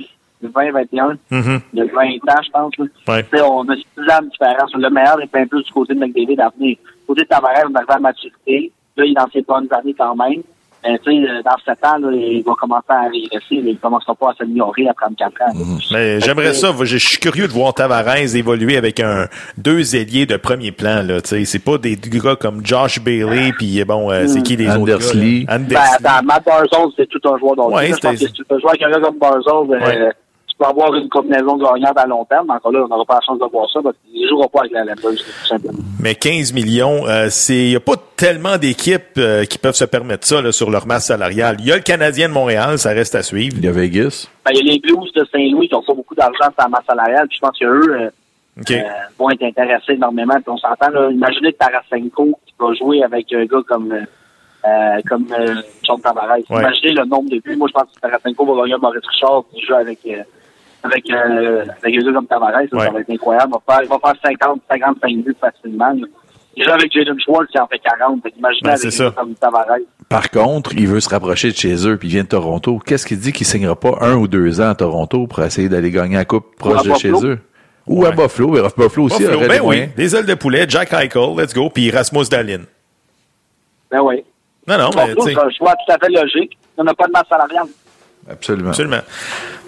20, 0.48 0.72
21, 0.72 1.16
Mhm. 1.30 1.60
il 1.74 1.80
a 1.82 1.84
20 1.84 2.32
ans, 2.32 2.42
je 2.44 2.50
pense, 2.50 2.72
là. 2.78 2.84
Ouais. 3.08 3.22
Tu 3.30 3.36
sais, 3.38 3.42
on 3.44 3.62
a 3.68 3.74
6 3.76 4.10
ans 4.12 4.22
de 4.22 4.30
différence. 4.30 4.70
Le 4.74 4.90
meilleur 4.90 5.20
est 5.22 5.32
bien 5.32 5.46
plus 5.46 5.62
du 5.62 5.72
côté 5.72 5.94
de 5.94 5.98
McDavid 6.00 6.40
à 6.40 6.50
venir. 6.58 6.76
Du 6.76 7.06
côté 7.06 7.22
de 7.22 7.26
Tavares, 7.28 7.52
on 7.70 7.74
arrive 7.74 7.90
à 7.90 7.94
la 7.94 8.00
maturité. 8.00 8.72
Là, 8.96 9.04
il 9.04 9.10
est 9.12 9.14
dans 9.14 9.28
ses 9.32 9.42
bonnes 9.42 9.68
années 9.72 9.94
quand 9.98 10.14
même. 10.16 10.42
Mais 10.82 10.98
tu 11.00 11.10
sais, 11.12 11.28
euh, 11.30 11.42
dans 11.42 11.58
7 11.62 11.84
ans, 11.84 11.98
là, 11.98 12.08
il 12.10 12.42
va 12.42 12.54
commencer 12.58 12.86
à 12.88 13.02
régresser. 13.02 13.44
Il 13.50 13.66
ne 13.66 13.74
commencera 13.74 14.14
pas 14.14 14.30
à 14.30 14.34
s'améliorer 14.34 14.88
à 14.88 14.94
34 14.94 15.42
ans. 15.42 15.52
Mais 15.92 16.20
j'aimerais 16.20 16.54
ça. 16.54 16.72
Je 16.82 16.96
suis 16.96 17.18
curieux 17.18 17.46
de 17.46 17.52
voir 17.52 17.74
Tavares 17.74 18.16
évoluer 18.34 18.78
avec 18.78 18.98
un 18.98 19.26
deux 19.58 19.94
ailiers 19.94 20.24
de 20.24 20.38
premier 20.38 20.72
plan. 20.72 21.02
Là, 21.02 21.20
tu 21.20 21.28
sais, 21.28 21.44
c'est 21.44 21.58
pas 21.58 21.76
des 21.76 21.96
gars 21.96 22.34
comme 22.34 22.64
Josh 22.64 22.98
Bailey 22.98 23.52
puis 23.58 23.84
bon, 23.84 24.10
euh, 24.10 24.26
c'est 24.26 24.40
qui 24.42 24.56
les 24.56 24.70
Anders 24.70 24.96
autres 24.96 25.12
gars, 25.14 25.20
Lee. 25.20 25.44
là? 25.46 25.58
Ben, 25.58 25.64
Anders 25.66 25.82
Lee. 26.00 26.06
attends, 26.06 26.24
Matt 26.24 26.44
Barzell, 26.46 26.88
c'est 26.96 27.06
tout 27.10 27.28
un 27.28 27.38
joueur 27.38 27.56
d'hockey. 27.56 27.74
Ouais, 27.74 27.86
je 27.88 27.90
pense 27.90 28.00
c'était- 28.00 28.14
que 28.24 28.26
si 28.28 28.32
tu 28.32 28.44
peux 28.46 28.58
jouer 28.58 28.70
avec 28.70 28.82
un 28.82 28.90
gars 28.90 29.00
comme 29.00 29.18
Barzell, 29.18 29.52
euh, 29.52 29.66
Ouais. 29.84 30.12
tu 30.12 30.14
peux 30.60 30.66
avoir 30.66 30.94
une 30.94 31.08
combinaison 31.08 31.56
gagnante 31.56 31.98
à 31.98 32.06
long 32.06 32.24
terme. 32.24 32.50
Encore 32.50 32.72
là, 32.72 32.82
on 32.84 32.88
n'aura 32.88 33.04
pas 33.04 33.14
la 33.14 33.20
chance 33.22 33.38
de 33.38 33.46
voir 33.50 33.68
ça 33.70 33.80
parce 33.82 33.96
qu'il 34.04 34.22
ne 34.22 34.28
jouera 34.28 34.48
pas 34.48 34.60
avec 34.60 34.72
la 34.72 34.84
Lambert, 34.84 35.10
tout 35.10 35.46
simplement. 35.46 35.78
Mais 36.00 36.14
15 36.14 36.52
millions, 36.52 37.06
euh, 37.08 37.28
c'est 37.30 37.54
il 37.54 37.72
y 37.72 37.76
a 37.76 37.80
pas 37.80 37.96
tellement 38.16 38.58
d'équipes 38.58 39.18
euh, 39.18 39.44
qui 39.44 39.58
peuvent 39.58 39.74
se 39.74 39.84
permettre 39.84 40.26
ça 40.26 40.42
là, 40.42 40.52
sur 40.52 40.70
leur 40.70 40.86
masse 40.86 41.06
salariale. 41.06 41.56
Il 41.60 41.66
y 41.66 41.72
a 41.72 41.76
le 41.76 41.82
Canadien 41.82 42.28
de 42.28 42.34
Montréal, 42.34 42.78
ça 42.78 42.90
reste 42.90 43.14
à 43.14 43.22
suivre. 43.22 43.56
Il 43.58 43.64
y 43.64 43.68
a 43.68 43.72
Vegas. 43.72 44.28
Ben, 44.44 44.52
il 44.54 44.58
y 44.58 44.70
a 44.70 44.72
les 44.72 44.78
Blues 44.78 45.10
de 45.14 45.24
Saint-Louis 45.32 45.68
qui 45.68 45.74
ont 45.74 45.82
pas 45.82 45.94
beaucoup 45.94 46.14
d'argent 46.14 46.44
sur 46.44 46.54
la 46.58 46.68
masse 46.68 46.84
salariale. 46.86 47.26
Puis 47.28 47.38
je 47.38 47.46
pense 47.46 47.58
qu'eux 47.58 47.66
euh, 47.66 48.10
euh, 48.70 48.82
vont 49.18 49.30
être 49.30 49.42
intéressés 49.42 49.92
énormément. 49.92 50.34
Puis 50.34 50.48
on 50.48 50.58
s'entend, 50.58 50.90
là, 50.90 51.10
imaginez 51.10 51.52
Tarasenko 51.54 52.38
qui 52.46 52.54
va 52.58 52.74
jouer 52.74 53.02
avec 53.02 53.32
un 53.32 53.44
gars 53.46 53.62
comme 53.66 53.92
euh, 53.92 54.04
euh, 54.66 55.00
comme 55.08 55.26
euh, 55.32 55.62
John 55.82 56.00
Tavares. 56.00 56.36
Ouais. 56.50 56.60
Imaginez 56.60 56.92
le 56.92 57.04
nombre 57.06 57.30
de 57.30 57.38
buts. 57.38 57.56
Moi, 57.56 57.68
je 57.68 57.72
pense 57.72 57.90
que 57.94 58.00
Tarasenko 58.00 58.44
va 58.44 58.62
gagner 58.62 58.76
Maurice 58.80 59.06
Richard 59.06 59.44
qui 59.52 59.64
joue 59.64 59.74
avec 59.74 59.98
euh, 60.06 60.22
avec, 60.82 61.04
euh, 61.10 61.64
avec 61.82 61.94
gars 62.04 62.12
comme 62.12 62.26
Tavares. 62.26 62.52
Ça, 62.70 62.76
Ouais. 62.76 62.84
ça 62.86 62.90
va 62.90 63.00
être 63.00 63.10
incroyable. 63.10 63.52
Il 63.52 63.58
va 63.66 63.74
faire, 63.74 63.82
il 63.84 63.88
va 63.88 63.98
faire 63.98 64.14
50, 64.24 64.60
55 64.70 65.16
buts 65.24 65.36
facilement. 65.40 65.90
là. 65.92 66.06
Il 66.56 66.64
joue 66.64 66.70
avec 66.72 66.92
Jaden 66.92 67.18
Schwartz 67.20 67.48
qui 67.50 67.58
en 67.60 67.66
fait 67.68 67.78
40. 67.78 68.22
Fait 68.22 68.30
qu'imaginez 68.32 68.60
Ben, 68.70 68.70
avec 68.74 68.92
ça. 68.92 69.12
comme 69.16 69.34
Tavares. 69.34 69.66
Par 70.08 70.30
contre, 70.30 70.72
il 70.74 70.88
veut 70.88 71.00
se 71.00 71.08
rapprocher 71.08 71.50
de 71.52 71.56
chez 71.56 71.86
eux, 71.86 71.96
puis 71.96 72.08
il 72.08 72.12
vient 72.12 72.24
de 72.24 72.28
Toronto. 72.28 72.78
Qu'est-ce 72.84 73.06
qu'il 73.06 73.18
dit 73.20 73.32
qu'il 73.32 73.46
signera 73.46 73.76
pas 73.76 73.96
un 74.00 74.16
ou 74.16 74.26
deux 74.26 74.60
ans 74.60 74.70
à 74.70 74.74
Toronto 74.74 75.26
pour 75.28 75.42
essayer 75.44 75.68
d'aller 75.68 75.90
gagner 75.92 76.16
la 76.16 76.24
coupe 76.24 76.56
proche 76.56 76.82
de 76.82 76.92
chez 76.94 77.12
eux? 77.24 77.38
Ou 77.86 78.04
à. 78.04 78.10
Buffalo. 78.10 78.56
Et 78.56 78.62
Buffalo 78.62 79.04
aussi 79.06 79.18
Buffalo, 79.20 79.36
aurait 79.38 79.46
ben 79.48 79.54
les 79.54 79.60
oui, 79.60 79.66
moyens. 79.66 79.94
des 79.94 80.16
ailes 80.16 80.26
de 80.26 80.34
poulet, 80.34 80.64
Jack 80.68 80.92
Eichel, 80.92 81.36
let's 81.36 81.54
go, 81.54 81.70
puis 81.70 81.90
Rasmus 81.90 82.24
Dalin. 82.30 82.62
Ben 83.90 84.00
oui. 84.02 84.24
Non, 84.66 84.76
non, 84.78 84.90
mais 84.94 85.14
Bon, 85.14 85.22
tu 85.22 85.28
sais, 85.28 85.34
c'est 85.34 85.40
un 85.46 85.50
choix 85.50 85.74
tout 85.74 85.92
à 85.92 85.98
fait 85.98 86.12
logique. 86.12 86.56
On 86.76 86.84
n'a 86.84 86.94
pas 86.94 87.06
de 87.06 87.12
masse 87.12 87.26
salariale. 87.28 87.66
Absolument. 88.30 88.70
absolument. 88.70 89.02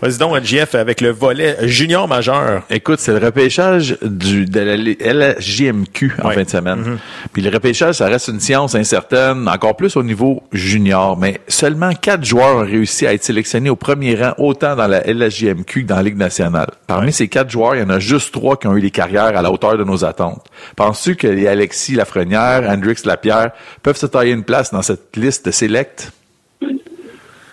Vas-y 0.02 0.18
donc, 0.18 0.42
JF, 0.42 0.74
avec 0.74 1.00
le 1.00 1.10
volet 1.10 1.56
junior 1.68 2.08
majeur. 2.08 2.64
Écoute, 2.70 2.98
c'est 2.98 3.12
le 3.12 3.24
repêchage 3.24 3.96
du, 4.02 4.46
de 4.46 4.60
la 4.60 4.76
LJMQ 4.76 6.14
en 6.22 6.30
fin 6.30 6.42
de 6.42 6.48
semaine. 6.48 6.80
Mhm. 6.80 6.98
Puis 7.32 7.40
le 7.40 7.50
repêchage, 7.50 7.96
ça 7.96 8.06
reste 8.06 8.26
une 8.26 8.40
science 8.40 8.74
incertaine, 8.74 9.48
encore 9.48 9.76
plus 9.76 9.96
au 9.96 10.02
niveau 10.02 10.42
junior. 10.52 11.16
Mais 11.16 11.40
seulement 11.46 11.92
quatre 11.94 12.24
joueurs 12.24 12.56
ont 12.56 12.64
réussi 12.64 13.06
à 13.06 13.14
être 13.14 13.22
sélectionnés 13.22 13.70
au 13.70 13.76
premier 13.76 14.16
rang, 14.16 14.34
autant 14.38 14.74
dans 14.74 14.88
la 14.88 15.02
LJMQ 15.02 15.82
que 15.82 15.86
dans 15.86 15.96
la 15.96 16.02
Ligue 16.02 16.16
nationale. 16.16 16.70
Parmi 16.88 17.12
ces 17.12 17.28
quatre 17.28 17.50
joueurs, 17.50 17.76
il 17.76 17.82
y 17.82 17.84
en 17.84 17.90
a 17.90 18.00
juste 18.00 18.32
trois 18.32 18.56
qui 18.56 18.66
ont 18.66 18.76
eu 18.76 18.80
des 18.80 18.90
carrières 18.90 19.36
à 19.36 19.42
la 19.42 19.52
hauteur 19.52 19.78
de 19.78 19.84
nos 19.84 20.04
attentes. 20.04 20.46
Penses-tu 20.74 21.14
que 21.14 21.28
les 21.28 21.46
Alexis 21.46 21.94
Lafrenière, 21.94 22.68
Hendrix 22.68 22.96
Lapierre 23.04 23.52
peuvent 23.84 23.96
se 23.96 24.06
tailler 24.06 24.32
une 24.32 24.44
place 24.44 24.72
dans 24.72 24.82
cette 24.82 25.16
liste 25.16 25.48
de? 25.48 26.12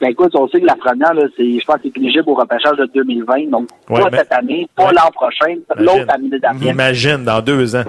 Ben 0.01 0.09
écoute, 0.11 0.33
on 0.35 0.47
sait 0.47 0.61
que 0.61 0.65
la 0.65 0.75
première, 0.75 1.13
là, 1.13 1.23
c'est, 1.35 1.59
je 1.59 1.65
pense, 1.65 1.77
c'est 1.83 1.95
éligible 1.97 2.23
au 2.27 2.33
repêchage 2.35 2.77
de 2.77 2.85
2020. 2.93 3.49
Donc, 3.49 3.67
Ouais, 3.89 4.01
pas 4.01 4.09
mais- 4.11 4.17
cette 4.19 4.31
année, 4.31 4.67
pas 4.75 4.85
Ouais. 4.87 4.93
l'an 4.93 5.11
prochain, 5.13 5.55
l'autre 5.77 6.05
année 6.13 6.29
d'après. 6.39 6.67
Imagine, 6.69 7.23
dans 7.25 7.41
deux 7.41 7.75
ans. 7.75 7.83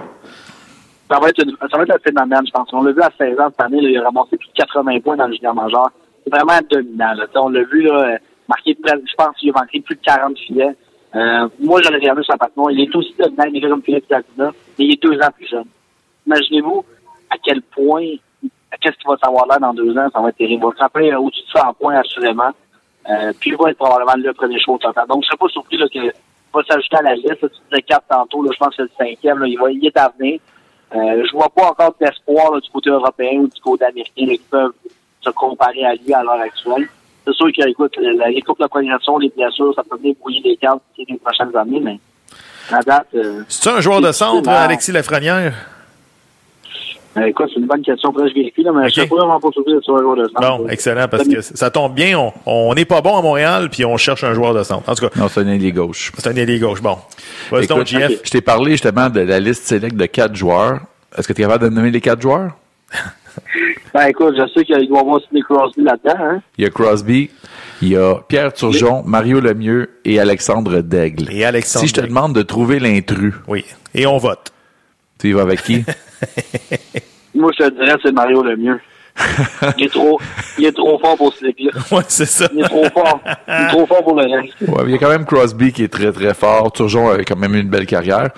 Ça 1.11 1.19
va, 1.19 1.29
être 1.29 1.43
une- 1.45 1.57
ça 1.61 1.77
va 1.77 1.83
être 1.85 1.95
un 1.95 1.99
phénomène, 1.99 2.47
je 2.47 2.51
pense. 2.53 2.69
On 2.73 2.83
l'a 2.83 2.93
vu 2.93 3.01
à 3.03 3.11
16 3.19 3.39
ans 3.41 3.49
cette 3.51 3.61
année, 3.65 3.81
là, 3.81 3.89
il 3.89 3.99
a 3.99 4.03
ramassé 4.05 4.37
plus 4.37 4.49
de 4.49 4.53
80 4.55 5.01
points 5.01 5.17
dans 5.17 5.27
le 5.27 5.35
junior 5.35 5.55
majeur. 5.55 5.91
C'est 6.25 6.31
vraiment 6.31 6.59
dominant. 6.71 7.15
Là. 7.15 7.27
On 7.37 7.49
l'a 7.49 7.63
vu, 7.65 7.83
là, 7.83 7.95
euh, 8.15 8.17
marqué 8.49 8.75
près, 8.77 8.93
je 9.09 9.15
pense 9.17 9.37
qu'il 9.37 9.51
a 9.51 9.53
marqué 9.55 9.81
plus 9.81 9.97
de 9.97 10.01
40 10.03 10.39
filets. 10.39 10.77
Euh, 11.17 11.49
moi, 11.61 11.81
j'en 11.83 11.91
ai 11.91 11.97
regardé 11.97 12.23
sur 12.23 12.37
patinoire. 12.39 12.71
Il 12.71 12.81
est 12.81 12.95
aussi 12.95 13.13
dominant, 13.19 13.45
il 13.53 13.65
est 13.65 13.69
comme 13.69 13.83
Philippe 13.83 14.07
Cardina, 14.09 14.53
mais 14.79 14.85
il 14.85 14.93
est 14.93 15.03
deux 15.03 15.17
ans 15.21 15.31
plus 15.37 15.49
jeune. 15.49 15.65
Imaginez-vous 16.27 16.85
à 17.31 17.37
quel 17.43 17.63
point, 17.63 18.07
qu'est-ce 18.81 18.97
qu'il 18.97 19.09
va 19.09 19.17
savoir 19.23 19.47
là 19.47 19.59
dans 19.59 19.73
deux 19.75 19.97
ans, 19.97 20.09
ça 20.13 20.21
va 20.21 20.29
être 20.29 20.37
terrible. 20.37 20.63
Il 20.63 20.67
va 20.67 20.73
frapper 20.77 21.13
euh, 21.13 21.19
au-dessus 21.19 21.43
de 21.43 21.59
100 21.59 21.75
points, 21.75 21.97
assurément. 21.99 22.51
Euh, 23.09 23.33
puis 23.41 23.51
il 23.51 23.57
va 23.57 23.71
être 23.71 23.79
probablement 23.79 24.13
le 24.17 24.33
premier 24.35 24.61
choix 24.61 24.75
au 24.75 24.79
total. 24.79 25.07
Donc, 25.09 25.23
je 25.23 25.29
serais 25.29 25.37
pas 25.39 25.49
surpris 25.49 25.79
là, 25.79 25.89
qu'il 25.89 26.13
va 26.55 26.63
s'ajouter 26.69 26.97
à 26.97 27.03
la 27.03 27.15
liste. 27.15 27.41
là. 27.43 27.49
Tu 27.49 27.57
disais 27.71 27.83
quatre 27.83 28.05
tantôt, 28.09 28.43
là, 28.43 28.51
je 28.53 28.59
pense 28.59 28.77
que 28.77 28.83
c'est 28.87 29.05
le 29.05 29.11
cinquième. 29.11 29.39
Là, 29.39 29.47
il, 29.47 29.59
va, 29.59 29.71
il 29.71 29.85
est 29.87 29.97
à 29.97 30.13
venir. 30.19 30.39
Euh, 30.95 31.25
je 31.25 31.33
vois 31.33 31.49
pas 31.49 31.71
encore 31.71 31.95
d'espoir 32.01 32.53
là, 32.53 32.61
du 32.61 32.69
côté 32.71 32.91
européen 32.91 33.39
ou 33.39 33.47
du 33.49 33.61
côté 33.61 33.85
américain 33.85 34.27
là, 34.27 34.33
qui 34.35 34.43
peuvent 34.51 34.73
se 35.21 35.31
comparer 35.31 35.85
à 35.85 35.95
lui 35.95 36.13
à 36.13 36.23
l'heure 36.23 36.41
actuelle. 36.41 36.89
C'est 37.25 37.35
sûr 37.35 37.47
que, 37.53 37.69
écoute, 37.69 37.95
la- 38.01 38.29
les 38.31 38.43
coupes 38.43 38.61
de 38.61 38.67
progression, 38.67 39.19
les 39.19 39.29
blessures, 39.29 39.73
ça 39.75 39.83
peut 39.89 39.97
venir 39.97 40.15
brouiller 40.19 40.41
les 40.45 40.57
cartes 40.57 40.81
les 40.99 41.17
prochaines 41.19 41.55
années, 41.57 41.81
mais 41.81 41.99
à 42.73 42.81
date, 42.81 43.07
euh, 43.15 43.43
C'est 43.49 43.71
un 43.71 43.81
joueur 43.81 44.01
de 44.01 44.11
centre. 44.13 44.49
Alexis 44.49 44.91
Lafrenière? 44.93 45.53
Euh, 47.17 47.23
écoute, 47.27 47.51
c'est 47.53 47.61
une 47.61 47.67
bonne 47.67 47.83
question. 47.83 48.11
Après, 48.11 48.29
je 48.29 48.35
vérifie, 48.35 48.63
là, 48.63 48.71
mais 48.73 48.89
je 48.89 49.01
Ok. 49.01 49.05
sais 49.05 49.07
pas 49.09 49.17
vraiment 49.17 49.41
pas 49.41 49.49
surpris 49.53 49.75
de 49.75 49.81
sur 49.81 49.97
un 49.97 50.01
joueur 50.03 50.17
de 50.17 50.25
centre. 50.29 50.59
Bon, 50.59 50.69
excellent, 50.69 51.09
parce 51.09 51.27
que 51.29 51.41
ça 51.41 51.71
tombe 51.71 51.95
bien. 51.95 52.19
On- 52.19 52.33
On 52.47 52.75
n'est 52.75 52.85
pas 52.85 53.01
bon 53.01 53.17
à 53.19 53.23
Montréal, 53.23 53.69
puis 53.71 53.85
on 53.85 53.97
cherche 53.97 54.23
un 54.25 54.35
joueur 54.35 54.55
de 54.55 54.63
centre. 54.63 54.89
En 54.89 54.95
tout 54.95 55.09
cas, 55.09 55.21
Non, 55.21 55.29
c'est 55.29 55.41
un 55.41 55.49
ailier 55.49 55.73
gauche. 55.73 56.13
c'est 56.17 56.29
un 56.29 56.37
ailier 56.37 56.59
gauche. 56.59 56.81
Bon. 56.83 56.97
Vas-y 57.51 57.67
donc, 57.67 57.79
Écoute, 57.79 57.89
JF. 57.89 58.21
Je 58.25 58.31
t'ai 58.31 58.41
parlé 58.41 58.73
justement 58.73 59.09
de 59.11 59.21
la 59.21 59.41
liste 59.41 59.65
select 59.67 59.97
de 59.97 60.07
quatre 60.07 60.35
joueurs. 60.37 60.81
Est-ce 61.17 61.27
que 61.27 61.33
tu 61.33 61.43
es 61.43 61.45
capable 61.45 61.65
de 61.65 61.71
me 61.71 61.75
nommer 61.77 61.91
les 61.91 62.01
quatre 62.01 62.21
joueurs? 62.23 62.53
Ben, 63.95 64.07
écoute, 64.07 64.35
je 64.37 64.47
sais 64.53 64.65
qu'il 64.65 64.89
doit 64.89 64.99
y 64.99 65.01
avoir 65.01 65.21
Sidney 65.23 65.41
Crosby 65.43 65.83
là-dedans, 65.83 66.15
hein. 66.21 66.43
Il 66.59 66.65
y 66.65 66.67
a 66.67 66.71
Crosby, 66.71 67.31
il 67.81 67.89
y 67.89 67.97
a 67.97 68.17
Pierre 68.29 68.53
Turgeon, 68.53 69.03
Mario 69.05 69.41
Lemieux 69.41 69.89
et 70.05 70.19
Alexandre 70.21 70.81
Daigle. 70.81 71.29
Et 71.33 71.45
Alexandre 71.45 71.85
Si 71.87 71.89
je 71.89 72.01
te 72.01 72.07
demande 72.07 72.35
de 72.35 72.43
trouver 72.43 72.79
l'intrus, 72.81 73.35
Oui. 73.49 73.65
Et 73.95 74.07
on 74.07 74.19
vote. 74.19 74.53
tu 75.19 75.31
y 75.31 75.33
vas 75.33 75.43
avec 75.43 75.63
qui? 75.63 75.85
Moi, 77.35 77.51
je 77.59 77.65
te 77.65 77.71
dirais, 77.71 77.97
c'est 78.03 78.13
Mario 78.13 78.43
le 78.43 78.57
mieux. 78.57 78.81
Il 79.79 79.85
est 79.85 79.89
trop, 79.89 80.19
il 80.59 80.65
est 80.67 80.73
trop 80.73 80.99
fort 80.99 81.17
pour 81.17 81.33
ce 81.35 81.45
là 81.47 81.53
Ouais, 81.93 82.03
c'est 82.09 82.27
ça. 82.27 82.49
Il 82.55 82.61
est 82.61 82.65
trop 82.69 82.85
fort. 82.93 83.21
Il 83.49 83.55
est 83.55 83.69
trop 83.69 83.87
fort 83.87 84.03
pour 84.05 84.15
le 84.21 84.23
reste. 84.27 84.55
Ouais, 84.63 84.85
il 84.87 84.93
y 84.93 84.95
a 84.95 84.99
quand 84.99 85.09
même 85.11 85.25
Crosby 85.25 85.73
qui 85.73 85.85
est 85.85 85.89
très 85.93 86.11
très 86.13 86.35
fort. 86.35 86.73
Turgeon 86.73 87.11
a 87.11 87.19
quand 87.25 87.37
même 87.37 87.55
eu 87.55 87.61
une 87.61 87.69
belle 87.69 87.87
carrière. 87.87 88.31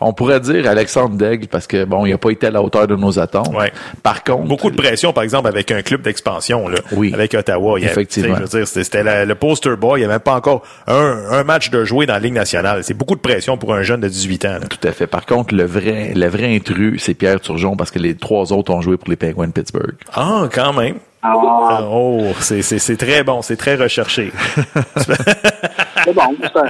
On 0.00 0.12
pourrait 0.12 0.40
dire 0.40 0.68
Alexandre 0.68 1.16
Daigle 1.16 1.46
parce 1.48 1.66
que 1.66 1.84
bon, 1.84 2.06
il 2.06 2.10
n'a 2.12 2.18
pas 2.18 2.30
été 2.30 2.46
à 2.46 2.50
la 2.50 2.62
hauteur 2.62 2.86
de 2.86 2.96
nos 2.96 3.18
attentes. 3.18 3.54
Ouais. 3.54 3.72
Par 4.02 4.22
contre, 4.24 4.44
Beaucoup 4.44 4.70
de 4.70 4.76
pression, 4.76 5.12
par 5.12 5.24
exemple, 5.24 5.48
avec 5.48 5.70
un 5.70 5.82
club 5.82 6.02
d'expansion, 6.02 6.68
là. 6.68 6.78
Oui. 6.92 7.12
Avec 7.14 7.34
Ottawa. 7.34 7.78
Il 7.78 7.82
y 7.82 7.84
avait- 7.84 7.92
Effectivement. 7.92 8.36
Je 8.36 8.42
veux 8.42 8.48
dire, 8.48 8.66
c'était 8.66 8.84
c'était 8.84 9.02
la- 9.02 9.24
le 9.24 9.34
poster 9.34 9.76
boy. 9.76 10.00
Il 10.00 10.06
n'y 10.06 10.10
avait 10.10 10.18
pas 10.20 10.34
encore 10.34 10.62
un, 10.86 11.18
un 11.30 11.44
match 11.44 11.70
de 11.70 11.84
jouer 11.84 12.06
dans 12.06 12.14
la 12.14 12.20
Ligue 12.20 12.34
nationale. 12.34 12.84
C'est 12.84 12.94
beaucoup 12.94 13.14
de 13.16 13.20
pression 13.20 13.56
pour 13.58 13.74
un 13.74 13.82
jeune 13.82 14.00
de 14.00 14.08
18 14.08 14.44
ans. 14.44 14.58
là. 14.60 14.66
Tout 14.68 14.86
à 14.86 14.92
fait. 14.92 15.06
Par 15.06 15.26
contre, 15.26 15.54
le 15.54 15.64
vrai, 15.64 16.12
le 16.14 16.26
vrai 16.28 16.54
intrus, 16.54 17.02
c'est 17.02 17.14
Pierre 17.14 17.40
Turgeon 17.40 17.76
parce 17.76 17.90
que 17.90 17.98
les 17.98 18.14
trois 18.14 18.52
autres 18.52 18.72
ont 18.72 18.80
joué 18.80 18.96
pour 18.96 19.10
les 19.10 19.16
Penguins 19.16 19.46
de 19.48 19.52
Pittsburgh. 19.52 19.94
Ah, 20.14 20.27
quand 20.52 20.72
même. 20.72 20.96
Ah, 21.22 21.80
Oh, 21.90 22.32
c'est 22.40 22.62
c'est- 22.62 22.78
c'est 22.78 22.96
très 22.96 23.22
bon. 23.24 23.42
C'est 23.42 23.56
très 23.56 23.74
recherché. 23.74 24.30
c'est 24.96 26.14
bon. 26.14 26.22
C'est 26.40 26.56
un, 26.56 26.64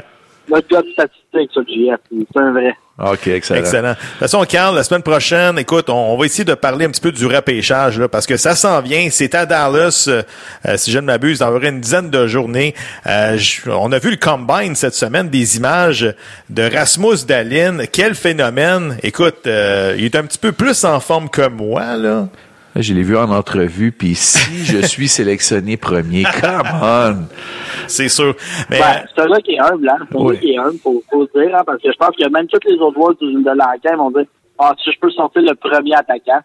notre 0.51 0.69
de 0.83 0.91
statistique, 0.93 1.51
ça, 1.55 1.61
JF. 1.69 2.01
C'est 2.11 2.41
un 2.41 2.53
vrai. 2.53 2.75
OK, 2.99 3.27
excellent. 3.29 3.61
Excellent. 3.61 3.91
De 3.91 3.95
toute 3.95 4.19
façon, 4.19 4.45
Carl, 4.49 4.75
la 4.75 4.83
semaine 4.83 5.03
prochaine, 5.03 5.57
écoute, 5.59 5.89
on, 5.91 5.95
on 5.95 6.17
va 6.17 6.25
essayer 6.27 6.45
de 6.45 6.55
parler 6.55 6.87
un 6.87 6.91
petit 6.91 7.01
peu 7.03 7.13
du 7.13 7.27
repêchage, 7.27 8.01
là, 8.01 8.09
parce 8.09 8.27
que 8.27 8.37
ça 8.37 8.57
s'en 8.57 8.81
vient. 8.81 9.09
C'est 9.11 9.35
à 9.37 9.47
Dallas, 9.47 10.07
euh, 10.09 10.23
euh, 10.67 10.77
si 10.77 10.91
je 10.91 10.99
ne 10.99 11.05
m'abuse, 11.05 11.39
dans 11.41 11.49
environ 11.55 11.75
une 11.75 11.81
dizaine 11.81 12.11
de 12.11 12.27
journées. 12.27 12.75
Euh, 13.07 13.37
je- 13.37 13.71
on 13.71 13.93
a 13.93 13.99
vu 14.01 14.11
le 14.11 14.17
combine 14.17 14.75
cette 14.75 14.95
semaine, 14.95 15.29
des 15.29 15.59
images 15.59 16.13
de 16.51 16.63
Rasmus 16.75 17.25
Dalin. 17.29 17.85
Quel 17.93 18.15
phénomène. 18.17 18.97
Écoute, 19.05 19.47
euh, 19.47 19.95
il 19.99 20.07
est 20.07 20.17
un 20.17 20.25
petit 20.25 20.39
peu 20.39 20.51
plus 20.53 20.85
en 20.85 20.99
forme 20.99 21.29
que 21.29 21.47
moi, 21.49 21.95
là. 21.97 22.27
Là, 22.79 22.83
Je 22.83 22.95
l'ai 22.95 23.03
vu 23.03 23.17
en 23.17 23.29
entrevue, 23.33 23.91
puis 23.91 24.15
si 24.15 24.65
je 24.65 24.87
suis 24.87 25.09
sélectionné 25.09 25.77
premier, 25.77 26.23
come 26.41 26.63
on! 26.81 27.17
C'est 27.89 28.09
sûr. 28.09 28.37
Mais 28.71 28.79
Ben, 28.79 29.03
c'est 29.17 29.21
un 29.23 29.27
gars 29.27 29.41
qui 29.41 29.53
est 29.55 29.59
humble, 29.59 29.89
hein. 29.89 30.07
C'est 30.09 30.17
un 30.17 30.21
Oui. 30.21 30.35
gars 30.35 30.41
qui 30.41 30.53
est 30.53 30.59
humble, 30.59 30.79
faut, 30.81 31.03
faut 31.11 31.25
dire, 31.35 31.57
hein, 31.57 31.63
parce 31.67 31.83
que 31.83 31.91
je 31.91 31.97
pense 31.99 32.15
que 32.17 32.29
même 32.31 32.47
tous 32.47 32.61
les 32.71 32.77
autres 32.79 32.95
joueurs 32.95 33.15
de 33.21 33.51
l'enquête 33.59 33.97
vont 33.99 34.13
dire, 34.13 34.27
ah, 34.61 34.73
si 34.81 34.93
je 34.93 34.99
peux 35.01 35.11
sortir 35.11 35.43
le 35.43 35.57
premier 35.57 35.95
attaquant. 35.97 36.39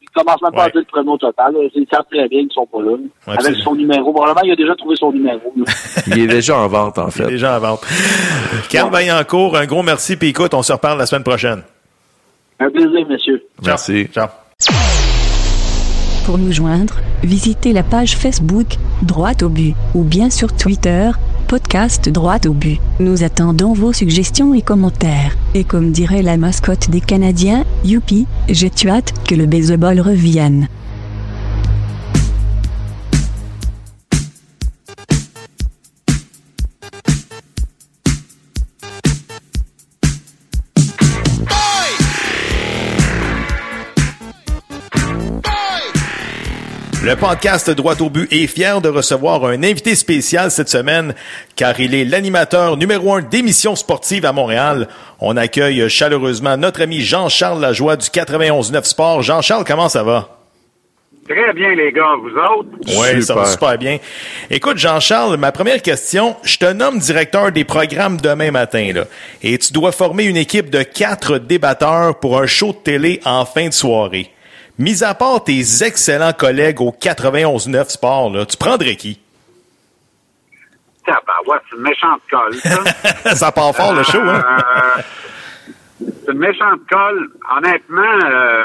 Ils 0.00 0.08
commencent 0.14 0.42
même 0.42 0.52
pas 0.52 0.58
Ouais. 0.58 0.66
à 0.66 0.70
dire 0.70 0.80
le 0.82 0.86
premier 0.86 1.10
au 1.10 1.18
total. 1.18 1.52
Ils 1.74 1.86
savent 1.92 2.04
très 2.12 2.28
bien 2.28 2.40
qu'ils 2.42 2.52
sont 2.52 2.66
pas 2.66 2.80
là. 2.80 2.96
Avec 3.26 3.56
son 3.64 3.74
numéro. 3.74 4.12
Probablement, 4.12 4.42
il 4.44 4.52
a 4.52 4.56
déjà 4.56 4.76
trouvé 4.76 4.94
son 4.94 5.10
numéro. 5.10 5.52
Il 6.06 6.18
est 6.20 6.26
déjà 6.28 6.58
en 6.58 6.68
vente, 6.68 6.96
en 6.98 7.06
il 7.06 7.08
est 7.08 7.10
fait. 7.12 7.26
déjà 7.26 7.56
en 7.56 7.60
vente. 7.60 7.84
Carl 8.70 8.92
Vaillancourt, 8.92 9.56
un 9.56 9.66
gros 9.66 9.82
merci. 9.82 10.16
Puis 10.16 10.28
écoute, 10.28 10.54
on 10.54 10.62
se 10.62 10.72
reparle 10.72 10.98
la 10.98 11.06
semaine 11.06 11.24
prochaine. 11.24 11.62
Un 12.60 12.70
plaisir, 12.70 13.04
monsieur. 13.08 13.38
Ciao. 13.56 13.64
Merci. 13.66 14.06
Ciao. 14.14 14.28
Pour 16.24 16.38
nous 16.38 16.52
joindre, 16.52 17.00
visitez 17.24 17.72
la 17.72 17.82
page 17.82 18.16
Facebook 18.16 18.78
Droite 19.02 19.42
au 19.42 19.48
but 19.48 19.74
ou 19.94 20.04
bien 20.04 20.30
sur 20.30 20.52
Twitter 20.52 21.10
podcast 21.48 22.08
Droite 22.08 22.46
au 22.46 22.54
but. 22.54 22.80
Nous 23.00 23.24
attendons 23.24 23.72
vos 23.72 23.92
suggestions 23.92 24.54
et 24.54 24.62
commentaires. 24.62 25.36
Et 25.54 25.64
comme 25.64 25.90
dirait 25.90 26.22
la 26.22 26.36
mascotte 26.36 26.88
des 26.90 27.00
Canadiens, 27.00 27.64
youpi, 27.84 28.26
j'ai 28.48 28.70
hâte 28.86 29.12
que 29.28 29.34
le 29.34 29.46
baseball 29.46 30.00
revienne. 30.00 30.68
Le 47.04 47.16
podcast 47.16 47.68
Droit 47.68 48.00
au 48.00 48.10
but 48.10 48.32
est 48.32 48.46
fier 48.46 48.80
de 48.80 48.88
recevoir 48.88 49.44
un 49.46 49.64
invité 49.64 49.96
spécial 49.96 50.52
cette 50.52 50.68
semaine 50.68 51.14
car 51.56 51.80
il 51.80 51.96
est 51.96 52.04
l'animateur 52.04 52.76
numéro 52.76 53.14
un 53.14 53.22
d'émissions 53.22 53.74
sportives 53.74 54.24
à 54.24 54.32
Montréal. 54.32 54.86
On 55.20 55.36
accueille 55.36 55.90
chaleureusement 55.90 56.56
notre 56.56 56.80
ami 56.80 57.00
Jean-Charles 57.00 57.60
Lajoie 57.60 57.96
du 57.96 58.06
91.9 58.06 58.84
Sport. 58.84 59.22
Jean-Charles, 59.22 59.64
comment 59.66 59.88
ça 59.88 60.04
va? 60.04 60.28
Très 61.28 61.52
bien, 61.54 61.74
les 61.74 61.90
gars. 61.90 62.14
Vous 62.20 62.30
autres? 62.30 62.68
Oui, 63.00 63.20
ça 63.20 63.34
va 63.34 63.46
super 63.46 63.76
bien. 63.78 63.98
Écoute, 64.48 64.78
Jean-Charles, 64.78 65.36
ma 65.38 65.50
première 65.50 65.82
question, 65.82 66.36
je 66.44 66.56
te 66.56 66.72
nomme 66.72 67.00
directeur 67.00 67.50
des 67.50 67.64
programmes 67.64 68.20
demain 68.20 68.52
matin, 68.52 68.92
là, 68.94 69.04
et 69.42 69.58
tu 69.58 69.72
dois 69.72 69.90
former 69.90 70.24
une 70.24 70.36
équipe 70.36 70.70
de 70.70 70.82
quatre 70.82 71.38
débatteurs 71.38 72.20
pour 72.20 72.38
un 72.40 72.46
show 72.46 72.68
de 72.68 72.78
télé 72.78 73.20
en 73.24 73.44
fin 73.44 73.66
de 73.66 73.72
soirée. 73.72 74.30
Mis 74.82 75.04
à 75.04 75.14
part 75.14 75.44
tes 75.44 75.60
excellents 75.84 76.32
collègues 76.32 76.80
au 76.80 76.90
91.9 76.90 77.88
Sport, 77.88 78.30
là, 78.32 78.44
tu 78.44 78.56
prendrais 78.56 78.96
qui? 78.96 79.20
ouais, 81.06 81.56
c'est 81.70 81.76
une 81.76 81.82
méchante 81.82 82.20
colle, 82.28 82.54
ça. 82.54 83.34
ça 83.36 83.52
part 83.52 83.76
fort, 83.76 83.94
le 83.94 84.02
show, 84.02 84.18
hein? 84.18 84.42
Euh, 84.42 85.02
c'est 86.00 86.32
une 86.32 86.38
méchante 86.38 86.80
colle. 86.90 87.30
Honnêtement, 87.56 88.18
euh, 88.24 88.64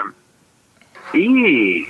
hi, 1.14 1.86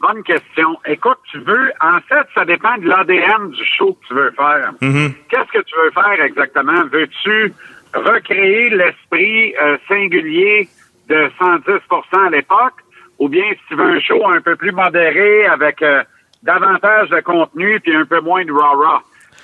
bonne 0.00 0.22
question. 0.22 0.78
Écoute, 0.86 1.18
tu 1.32 1.40
veux, 1.40 1.72
en 1.80 1.98
fait, 2.08 2.28
ça 2.36 2.44
dépend 2.44 2.78
de 2.78 2.86
l'ADN 2.86 3.50
du 3.50 3.64
show 3.64 3.98
que 4.00 4.06
tu 4.06 4.14
veux 4.14 4.30
faire. 4.30 4.74
Mm-hmm. 4.80 5.12
Qu'est-ce 5.28 5.58
que 5.58 5.64
tu 5.64 5.74
veux 5.74 5.90
faire 5.90 6.24
exactement? 6.24 6.84
Veux-tu 6.92 7.52
recréer 7.94 8.70
l'esprit 8.70 9.56
euh, 9.56 9.76
singulier 9.88 10.68
de 11.08 11.28
110% 11.40 12.26
à 12.28 12.30
l'époque? 12.30 12.74
Ou 13.20 13.28
bien 13.28 13.44
si 13.52 13.60
tu 13.68 13.76
veux 13.76 13.84
un 13.96 14.00
show 14.00 14.26
un 14.28 14.40
peu 14.40 14.56
plus 14.56 14.72
modéré 14.72 15.46
avec 15.46 15.80
euh, 15.82 16.02
davantage 16.42 17.08
de 17.10 17.20
contenu 17.20 17.78
puis 17.80 17.94
un 17.94 18.04
peu 18.06 18.20
moins 18.20 18.44
de 18.44 18.50
rah-rah? 18.52 19.02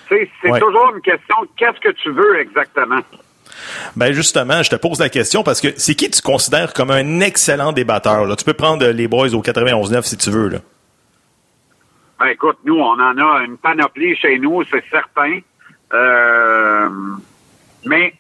C'est 0.09 0.29
Ouais. 0.51 0.59
toujours 0.61 0.93
une 0.95 1.01
question, 1.03 1.37
qu'est-ce 1.57 1.79
que 1.81 1.91
tu 1.93 2.11
veux 2.11 2.41
exactement? 2.41 3.01
Ben 3.97 4.12
justement, 4.12 4.62
je 4.62 4.71
te 4.71 4.77
pose 4.77 4.99
la 5.01 5.09
question 5.09 5.43
parce 5.43 5.61
que 5.61 5.69
c'est 5.77 5.95
qui 5.95 6.11
tu 6.11 6.21
considères 6.23 6.73
comme 6.75 6.91
un 6.91 7.21
excellent 7.21 7.73
débatteur? 7.73 8.25
Là? 8.27 8.37
Tu 8.37 8.45
peux 8.45 8.53
prendre 8.55 8.87
les 8.87 9.09
boys 9.09 9.35
au 9.35 9.43
91.9 9.43 10.03
si 10.03 10.17
tu 10.17 10.31
veux. 10.31 10.49
Là. 10.49 10.59
Ben, 12.19 12.27
écoute, 12.27 12.59
nous, 12.65 12.77
on 12.79 12.99
en 13.01 13.17
a 13.19 13.43
une 13.45 13.57
panoplie 13.59 14.17
chez 14.17 14.39
nous, 14.39 14.62
c'est 14.71 14.85
certain. 14.91 15.39
Euh, 15.93 16.89
mais, 17.85 18.15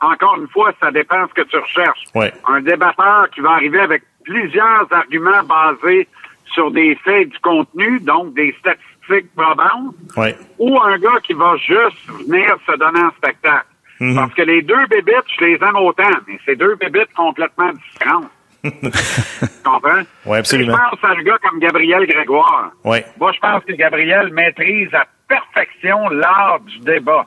encore 0.00 0.36
une 0.36 0.48
fois, 0.48 0.72
ça 0.80 0.90
dépend 0.90 1.26
ce 1.28 1.34
que 1.34 1.46
tu 1.48 1.56
recherches. 1.56 2.04
Ouais. 2.14 2.32
Un 2.48 2.60
débatteur 2.60 3.28
qui 3.34 3.40
va 3.40 3.50
arriver 3.52 3.80
avec 3.80 4.02
plusieurs 4.24 4.86
arguments 4.92 5.42
basés 5.44 6.08
sur 6.52 6.70
des 6.70 6.94
faits 7.04 7.28
du 7.30 7.38
contenu, 7.40 8.00
donc 8.00 8.34
des 8.34 8.54
statistiques 8.58 9.34
probantes, 9.34 9.94
Ouais. 10.16 10.36
ou 10.58 10.78
un 10.80 10.98
gars 10.98 11.20
qui 11.22 11.32
va 11.32 11.56
juste 11.56 12.06
venir 12.26 12.56
se 12.66 12.76
donner 12.76 13.00
un 13.00 13.10
spectacle. 13.16 13.66
Mhm. 14.00 14.14
Parce 14.16 14.34
que 14.34 14.42
les 14.42 14.62
deux 14.62 14.86
bébites, 14.86 15.24
je 15.38 15.44
les 15.44 15.54
aime 15.54 15.76
autant, 15.76 16.10
mais 16.26 16.38
c'est 16.44 16.56
deux 16.56 16.74
bébites 16.76 17.12
complètement 17.14 17.70
différentes. 17.72 18.30
tu 18.62 18.70
comprends? 19.64 20.02
Ouais, 20.26 20.38
absolument. 20.38 20.76
Je 20.76 20.96
pense 20.96 21.04
à 21.04 21.14
un 21.18 21.22
gars 21.22 21.38
comme 21.42 21.58
Gabriel 21.58 22.06
Grégoire. 22.06 22.70
Ouais. 22.84 23.04
Moi, 23.18 23.32
je 23.32 23.40
pense 23.40 23.64
que 23.64 23.72
Gabriel 23.72 24.32
maîtrise 24.32 24.92
à 24.94 25.06
perfection 25.28 26.08
l'art 26.10 26.60
du 26.60 26.78
débat. 26.80 27.26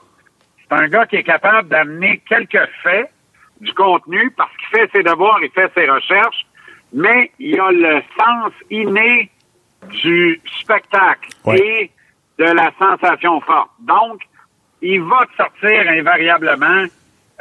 C'est 0.62 0.75
un 0.77 0.88
gars 0.88 1.05
qui 1.05 1.17
est 1.17 1.23
capable 1.23 1.67
d'amener 1.69 2.21
quelques 2.27 2.67
faits 2.84 3.10
du 3.62 3.73
contenu 3.73 4.31
parce 4.38 4.51
qu'il 4.58 4.79
fait 4.79 4.89
ses 4.95 5.03
devoirs, 5.03 5.39
il 5.41 5.49
fait 5.51 5.71
ses 5.75 5.89
recherches, 5.89 6.44
mais 6.95 7.29
il 7.39 7.60
a 7.60 7.71
le 7.71 8.01
sens 8.17 8.51
inné 8.71 9.29
du 9.91 10.41
spectacle 10.62 11.29
Ouais. 11.45 11.60
et 11.60 11.91
de 12.39 12.45
la 12.45 12.71
sensation 12.79 13.39
forte. 13.41 13.69
Donc, 13.81 14.21
il 14.81 15.01
va 15.01 15.25
te 15.27 15.36
sortir 15.38 15.89
invariablement 15.91 16.86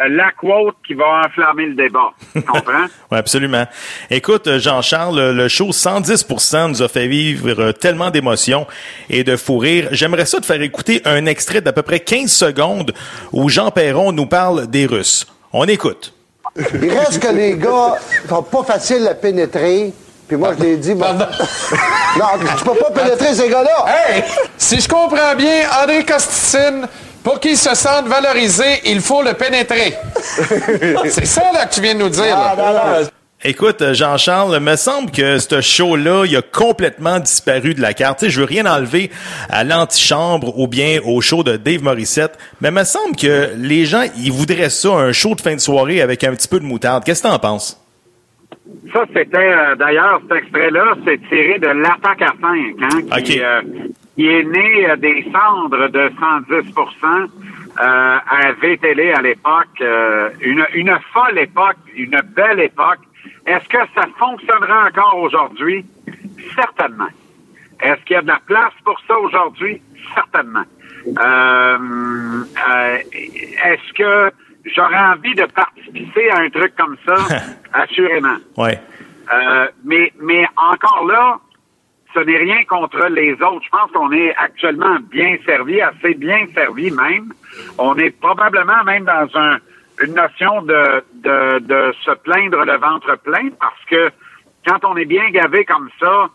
euh, 0.00 0.08
la 0.08 0.30
quote 0.32 0.76
qui 0.86 0.94
va 0.94 1.22
enflammer 1.26 1.66
le 1.66 1.74
débat. 1.74 2.12
Tu 2.34 2.42
comprends? 2.52 2.86
Oui, 3.10 3.18
absolument. 3.18 3.64
Écoute, 4.10 4.46
euh, 4.48 4.58
Jean-Charles, 4.58 5.16
le- 5.16 5.32
le 5.32 5.48
show 5.48 5.72
110 5.72 6.26
nous 6.68 6.82
a 6.82 6.88
fait 6.88 7.06
vivre 7.06 7.48
euh, 7.60 7.72
tellement 7.72 8.10
d'émotions 8.10 8.66
et 9.08 9.22
de 9.24 9.36
fou 9.36 9.58
rire. 9.58 9.88
J'aimerais 9.92 10.26
ça 10.26 10.40
te 10.40 10.46
faire 10.46 10.60
écouter 10.62 11.00
un 11.04 11.26
extrait 11.26 11.60
d'à 11.60 11.72
peu 11.72 11.82
près 11.82 12.00
15 12.00 12.30
secondes 12.30 12.92
où 13.32 13.48
Jean 13.48 13.70
Perron 13.70 14.10
nous 14.12 14.26
parle 14.26 14.66
des 14.66 14.86
Russes. 14.86 15.26
On 15.52 15.64
écoute. 15.66 16.12
Il 16.56 16.90
reste 16.90 17.18
que 17.20 17.28
les 17.28 17.56
gars 17.56 17.96
sont 18.28 18.42
pas 18.42 18.62
faciles 18.62 19.06
à 19.08 19.14
pénétrer. 19.14 19.92
Puis 20.28 20.36
moi, 20.36 20.54
je 20.58 20.64
l'ai 20.64 20.76
dit, 20.76 20.94
bon... 20.94 21.12
non, 22.18 22.26
tu 22.56 22.64
peux 22.64 22.74
pas 22.74 22.90
pénétrer 22.90 23.34
ces 23.34 23.48
gars-là. 23.48 23.84
Hey! 23.88 24.24
Si 24.56 24.80
je 24.80 24.88
comprends 24.88 25.34
bien, 25.36 25.64
André 25.82 26.04
Costicine, 26.04 26.86
pour 27.22 27.40
qu'il 27.40 27.58
se 27.58 27.74
sente 27.74 28.06
valorisé, 28.06 28.82
il 28.86 29.00
faut 29.00 29.22
le 29.22 29.34
pénétrer. 29.34 29.96
C'est 31.10 31.26
ça 31.26 31.42
là 31.52 31.66
que 31.66 31.74
tu 31.74 31.80
viens 31.80 31.94
de 31.94 32.00
nous 32.00 32.08
dire. 32.08 32.36
Ah, 32.36 32.54
non, 32.56 32.72
non. 32.72 33.08
Écoute, 33.46 33.83
euh, 33.83 33.92
Jean-Charles, 33.92 34.59
me 34.59 34.74
semble 34.74 35.11
que 35.11 35.37
ce 35.37 35.61
show-là, 35.61 36.24
il 36.24 36.35
a 36.35 36.40
complètement 36.40 37.20
disparu 37.20 37.74
de 37.74 37.83
la 37.83 37.92
carte. 37.92 38.20
Tu 38.20 38.24
sais, 38.24 38.30
je 38.30 38.40
veux 38.40 38.46
rien 38.46 38.64
enlever 38.64 39.11
à 39.50 39.64
l'antichambre 39.64 40.59
ou 40.59 40.66
bien 40.66 40.98
au 41.04 41.20
show 41.20 41.42
de 41.42 41.59
Dave 41.59 41.83
Morissette, 41.83 42.38
mais 42.62 42.70
me 42.70 42.85
semble 42.85 43.16
que 43.16 43.50
les 43.59 43.85
gens, 43.85 44.04
ils 44.16 44.33
voudraient 44.33 44.70
ça, 44.70 44.94
un 44.94 45.12
show 45.12 45.35
de 45.35 45.42
fin 45.42 45.54
de 45.54 45.61
soirée 45.61 46.00
avec 46.00 46.24
un 46.24 46.35
petit 46.35 46.48
peu 46.48 46.59
de 46.59 46.64
moutarde. 46.64 47.04
Qu'est-ce 47.04 47.22
que 47.22 47.28
t'en 47.28 47.38
penses? 47.38 47.78
Ça, 48.94 49.04
c'était 49.12 49.37
euh, 49.37 49.74
d'ailleurs 49.74 50.20
cet 50.22 50.38
extrait-là, 50.38 50.94
c'est 51.04 51.20
tiré 51.28 51.59
de 51.59 51.66
l'attaque 51.66 52.22
à 52.22 52.33
5, 52.40 52.76
hein, 52.80 53.20
qui, 53.20 53.40
euh, 53.42 53.61
qui 54.16 54.26
est 54.26 54.44
né 54.44 54.88
euh, 54.88 54.96
des 54.96 55.22
cendres 55.30 55.88
de 55.88 56.09
110% 56.09 56.64
euh, 57.12 57.26
à 57.78 58.52
VTL 58.62 59.14
à 59.14 59.20
l'époque, 59.20 59.83
une, 60.40 60.64
une 60.74 60.96
folle 61.12 61.38
époque, 61.38 61.76
une 61.94 62.18
belle 62.35 62.61
époque. 62.61 63.00
Est-ce 63.46 63.68
que 63.68 63.78
ça 63.94 64.07
fonctionnera 64.18 64.87
encore 64.87 65.18
aujourd'hui? 65.18 65.85
Certainement. 66.54 67.09
Est-ce 67.83 68.02
qu'il 68.04 68.14
y 68.14 68.18
a 68.18 68.22
de 68.22 68.28
la 68.28 68.40
place 68.46 68.72
pour 68.85 68.98
ça 69.07 69.18
aujourd'hui? 69.18 69.83
Certainement. 70.14 70.64
Euh, 71.07 71.78
euh, 72.68 72.98
Est-ce 73.12 73.92
que 73.92 74.33
j'aurais 74.64 74.98
envie 74.98 75.35
de 75.35 75.44
participer 75.46 76.30
à 76.30 76.38
un 76.38 76.50
truc 76.50 76.74
comme 76.76 76.96
ça? 77.04 77.16
Assurément. 77.72 78.37
Ouais. 78.57 78.80
Euh, 79.33 79.66
mais, 79.85 80.12
mais 80.20 80.46
encore 80.57 81.07
là, 81.07 81.38
ce 82.14 82.20
n'est 82.20 82.38
rien 82.38 82.64
contre 82.64 83.07
les 83.09 83.33
autres. 83.35 83.64
Je 83.64 83.70
pense 83.70 83.90
qu'on 83.90 84.12
est 84.12 84.35
actuellement 84.37 84.96
bien 85.11 85.37
servi, 85.44 85.80
assez 85.80 86.14
bien 86.14 86.46
servi 86.54 86.90
même. 86.90 87.33
On 87.78 87.96
est 87.96 88.11
probablement 88.11 88.85
même 88.85 89.04
dans 89.04 89.28
un, 89.35 89.59
une 90.02 90.14
notion 90.14 90.62
de, 90.62 91.04
de, 91.14 91.59
de 91.61 91.94
se 92.04 92.11
plaindre 92.12 92.64
le 92.64 92.76
ventre 92.76 93.16
plein 93.18 93.48
parce 93.61 93.85
que 93.88 94.11
quand 94.66 94.85
on 94.85 94.96
est 94.96 95.04
bien 95.04 95.30
gavé 95.30 95.64
comme 95.64 95.90
ça, 96.00 96.28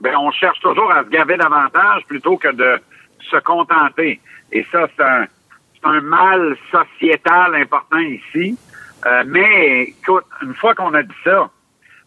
ben 0.00 0.14
on 0.16 0.30
cherche 0.30 0.60
toujours 0.60 0.90
à 0.92 1.04
se 1.04 1.08
gaver 1.08 1.36
davantage 1.36 2.04
plutôt 2.06 2.36
que 2.36 2.48
de 2.48 2.78
se 3.30 3.36
contenter. 3.38 4.20
Et 4.52 4.64
ça, 4.70 4.86
c'est 4.96 5.02
un, 5.02 5.26
un 5.84 6.00
mal 6.00 6.56
sociétal 6.70 7.54
important 7.54 7.98
ici. 7.98 8.58
Euh, 9.06 9.24
mais 9.26 9.82
écoute, 9.82 10.24
une 10.42 10.54
fois 10.54 10.74
qu'on 10.74 10.92
a 10.94 11.02
dit 11.02 11.14
ça, 11.24 11.48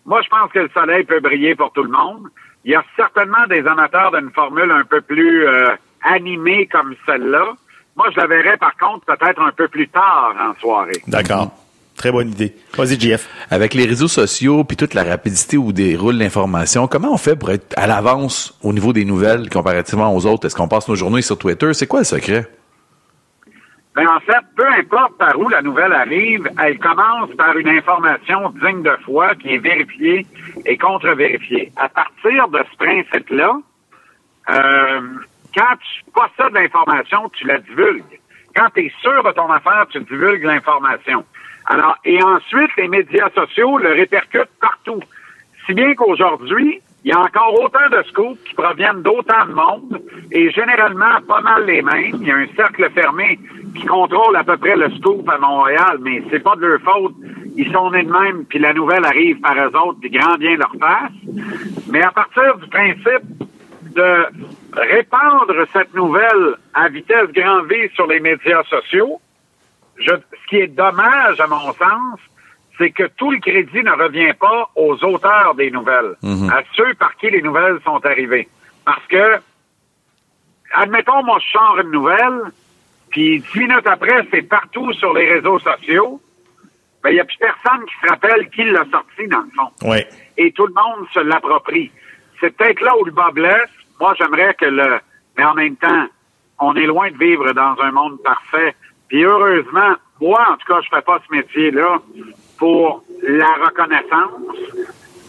moi, 0.06 0.22
je 0.22 0.30
pense 0.30 0.52
que 0.52 0.60
le 0.60 0.70
soleil 0.70 1.04
peut 1.04 1.20
briller 1.20 1.56
pour 1.56 1.72
tout 1.72 1.84
le 1.84 1.90
monde. 1.90 2.28
Il 2.66 2.72
y 2.72 2.76
a 2.76 2.84
certainement 2.96 3.46
des 3.48 3.66
amateurs 3.66 4.12
d'une 4.12 4.32
formule 4.32 4.72
un 4.72 4.84
peu 4.84 5.02
plus 5.02 5.48
euh, 5.48 5.76
animée 6.04 6.68
comme 6.68 6.96
celle-là. 7.06 7.54
Moi, 8.00 8.08
je 8.16 8.18
la 8.22 8.28
verrais, 8.28 8.56
par 8.56 8.78
contre, 8.78 9.04
peut-être 9.04 9.42
un 9.42 9.52
peu 9.52 9.68
plus 9.68 9.90
tard 9.90 10.34
en 10.40 10.58
soirée. 10.62 11.02
D'accord. 11.06 11.52
Très 11.98 12.14
bonne 12.14 12.30
idée. 12.30 12.56
Vas-y, 12.78 12.98
JF. 12.98 13.28
Avec 13.50 13.74
les 13.74 13.86
réseaux 13.86 14.08
sociaux 14.08 14.64
puis 14.64 14.78
toute 14.78 14.94
la 14.94 15.04
rapidité 15.04 15.58
où 15.58 15.74
déroule 15.74 16.16
l'information, 16.16 16.88
comment 16.88 17.12
on 17.12 17.18
fait 17.18 17.36
pour 17.36 17.52
être 17.52 17.78
à 17.78 17.88
l'avance 17.88 18.58
au 18.64 18.72
niveau 18.72 18.94
des 18.94 19.04
nouvelles 19.04 19.50
comparativement 19.50 20.16
aux 20.16 20.26
autres? 20.26 20.48
Est-ce 20.48 20.56
qu'on 20.56 20.70
passe 20.70 20.88
nos 20.88 20.96
journées 20.96 21.22
sur 21.22 21.38
Twitter? 21.38 21.74
C'est 21.74 21.88
quoi 21.88 22.00
le 22.00 22.06
secret? 22.06 22.48
Ben, 23.96 24.08
en 24.08 24.22
fait, 24.22 24.46
peu 24.56 24.66
importe 24.66 25.18
par 25.18 25.38
où 25.38 25.50
la 25.50 25.62
nouvelle 25.62 25.92
arrive, 25.92 26.50
elle 26.58 26.80
commence 26.80 27.32
par 27.36 27.58
une 27.58 27.68
information 27.68 28.54
digne 28.64 28.82
de 28.82 28.96
foi 29.04 29.36
qui 29.36 29.56
est 29.56 29.58
vérifiée 29.58 30.26
et 30.66 30.78
contre-vérifiée. 30.78 31.74
À 31.76 31.90
partir 31.90 32.48
de 32.48 32.60
ce 32.72 32.78
principe-là, 32.78 33.60
euh, 34.52 35.02
quand 35.60 35.76
tu 35.76 36.12
possèdes 36.12 36.54
l'information, 36.54 37.30
tu 37.34 37.46
la 37.46 37.58
divulgues. 37.58 38.20
Quand 38.56 38.70
tu 38.74 38.86
es 38.86 38.92
sûr 39.02 39.24
de 39.24 39.32
ton 39.32 39.52
affaire, 39.52 39.86
tu 39.90 40.00
divulgues 40.00 40.44
l'information. 40.44 41.26
Alors, 41.66 41.98
et 42.06 42.22
ensuite, 42.24 42.72
les 42.78 42.88
médias 42.88 43.30
sociaux 43.36 43.78
le 43.78 43.92
répercutent 43.92 44.58
partout. 44.62 45.02
Si 45.66 45.74
bien 45.74 45.94
qu'aujourd'hui, 45.96 46.82
il 47.04 47.12
y 47.12 47.14
a 47.14 47.20
encore 47.20 47.62
autant 47.62 47.90
de 47.92 48.02
scoops 48.04 48.40
qui 48.46 48.54
proviennent 48.56 49.02
d'autant 49.02 49.46
de 49.48 49.54
monde 49.54 50.02
et 50.32 50.50
généralement 50.52 51.22
pas 51.28 51.42
mal 51.42 51.66
les 51.66 51.82
mêmes. 51.82 52.18
Il 52.22 52.28
y 52.28 52.32
a 52.32 52.36
un 52.36 52.48
cercle 52.56 52.90
fermé 52.92 53.38
qui 53.76 53.86
contrôle 53.86 54.36
à 54.38 54.44
peu 54.44 54.58
près 54.58 54.78
le 54.78 54.90
scoop 54.96 55.28
à 55.30 55.38
Montréal, 55.38 55.98
mais 56.02 56.24
c'est 56.30 56.44
pas 56.44 56.56
de 56.56 56.66
leur 56.66 56.82
faute. 56.82 57.16
Ils 57.56 57.72
sont 57.72 57.92
nés 57.92 58.04
de 58.04 58.12
même, 58.12 58.46
puis 58.46 58.60
la 58.60 58.74
nouvelle 58.74 59.06
arrive 59.06 59.40
par 59.42 59.56
eux 59.56 59.76
autres, 59.76 60.00
puis 60.00 60.10
grand 60.10 60.38
bien 60.38 60.56
leur 60.56 60.72
face. 60.80 61.12
Mais 61.90 62.02
à 62.02 62.12
partir 62.12 62.58
du 62.58 62.68
principe 62.68 63.26
de 63.96 64.26
répandre 64.74 65.68
cette 65.74 65.94
nouvelle 65.94 66.56
à 66.74 66.90
vitesse 66.90 67.30
grand 67.34 67.64
V 67.64 67.92
sur 67.96 68.08
les 68.08 68.20
médias 68.20 68.64
sociaux. 68.64 69.20
Je, 69.98 70.12
ce 70.12 70.48
qui 70.50 70.58
est 70.58 70.68
dommage, 70.68 71.40
à 71.40 71.48
mon 71.48 71.74
sens, 71.74 72.20
c'est 72.78 72.92
que 72.92 73.04
tout 73.18 73.32
le 73.32 73.40
crédit 73.40 73.84
ne 73.84 73.92
revient 73.92 74.34
pas 74.40 74.70
aux 74.76 74.96
auteurs 75.04 75.54
des 75.56 75.70
nouvelles, 75.70 76.16
à 76.50 76.62
ceux 76.76 76.94
par 76.94 77.16
qui 77.18 77.30
les 77.30 77.42
nouvelles 77.42 77.80
sont 77.84 78.04
arrivées. 78.06 78.48
Parce 78.86 79.06
que, 79.08 79.40
admettons, 80.74 81.22
moi, 81.24 81.40
je 81.46 81.52
sors 81.52 81.80
une 81.82 81.92
nouvelle, 81.92 82.42
puis 83.10 83.42
dix 83.42 83.60
minutes 83.60 83.86
après, 83.86 84.26
c'est 84.32 84.44
partout 84.44 84.94
sur 84.94 85.14
les 85.14 85.30
réseaux 85.34 85.60
sociaux. 85.60 86.22
Ben, 87.04 87.12
il 87.12 87.14
n'y 87.16 87.20
a 87.20 87.26
plus 87.26 87.38
personne 87.38 87.86
qui 87.86 87.96
se 88.02 88.10
rappelle 88.10 88.50
qui 88.50 88.64
l'a 88.64 88.86
sorti, 88.92 89.28
dans 89.28 89.42
le 89.42 89.50
fond. 89.56 89.90
Ouais. 89.90 90.08
Et 90.38 90.52
tout 90.52 90.68
le 90.68 90.74
monde 90.74 91.08
se 91.14 91.20
l'approprie. 91.20 91.92
C'est 92.40 92.56
peut-être 92.56 92.82
là 92.82 92.94
où 92.98 93.06
le 93.06 93.12
bas 93.12 93.32
blesse. 93.34 93.70
Moi, 94.00 94.14
j'aimerais 94.18 94.54
que 94.56 94.66
le... 94.66 95.00
Mais 95.38 95.44
en 95.46 95.54
même 95.54 95.76
temps, 95.76 96.08
on 96.60 96.76
est 96.76 96.86
loin 96.86 97.10
de 97.12 97.18
vivre 97.18 97.52
dans 97.54 97.76
un 97.82 97.92
monde 97.92 98.22
parfait. 98.24 98.76
Puis 99.08 99.24
heureusement, 99.24 99.96
moi, 100.22 100.46
en 100.52 100.58
tout 100.58 100.68
cas, 100.68 100.82
je 100.82 100.90
fais 100.90 101.02
pas 101.02 101.20
ce 101.28 101.36
métier-là 101.36 102.00
pour 102.58 103.04
la 103.24 103.48
reconnaissance, 103.66 104.32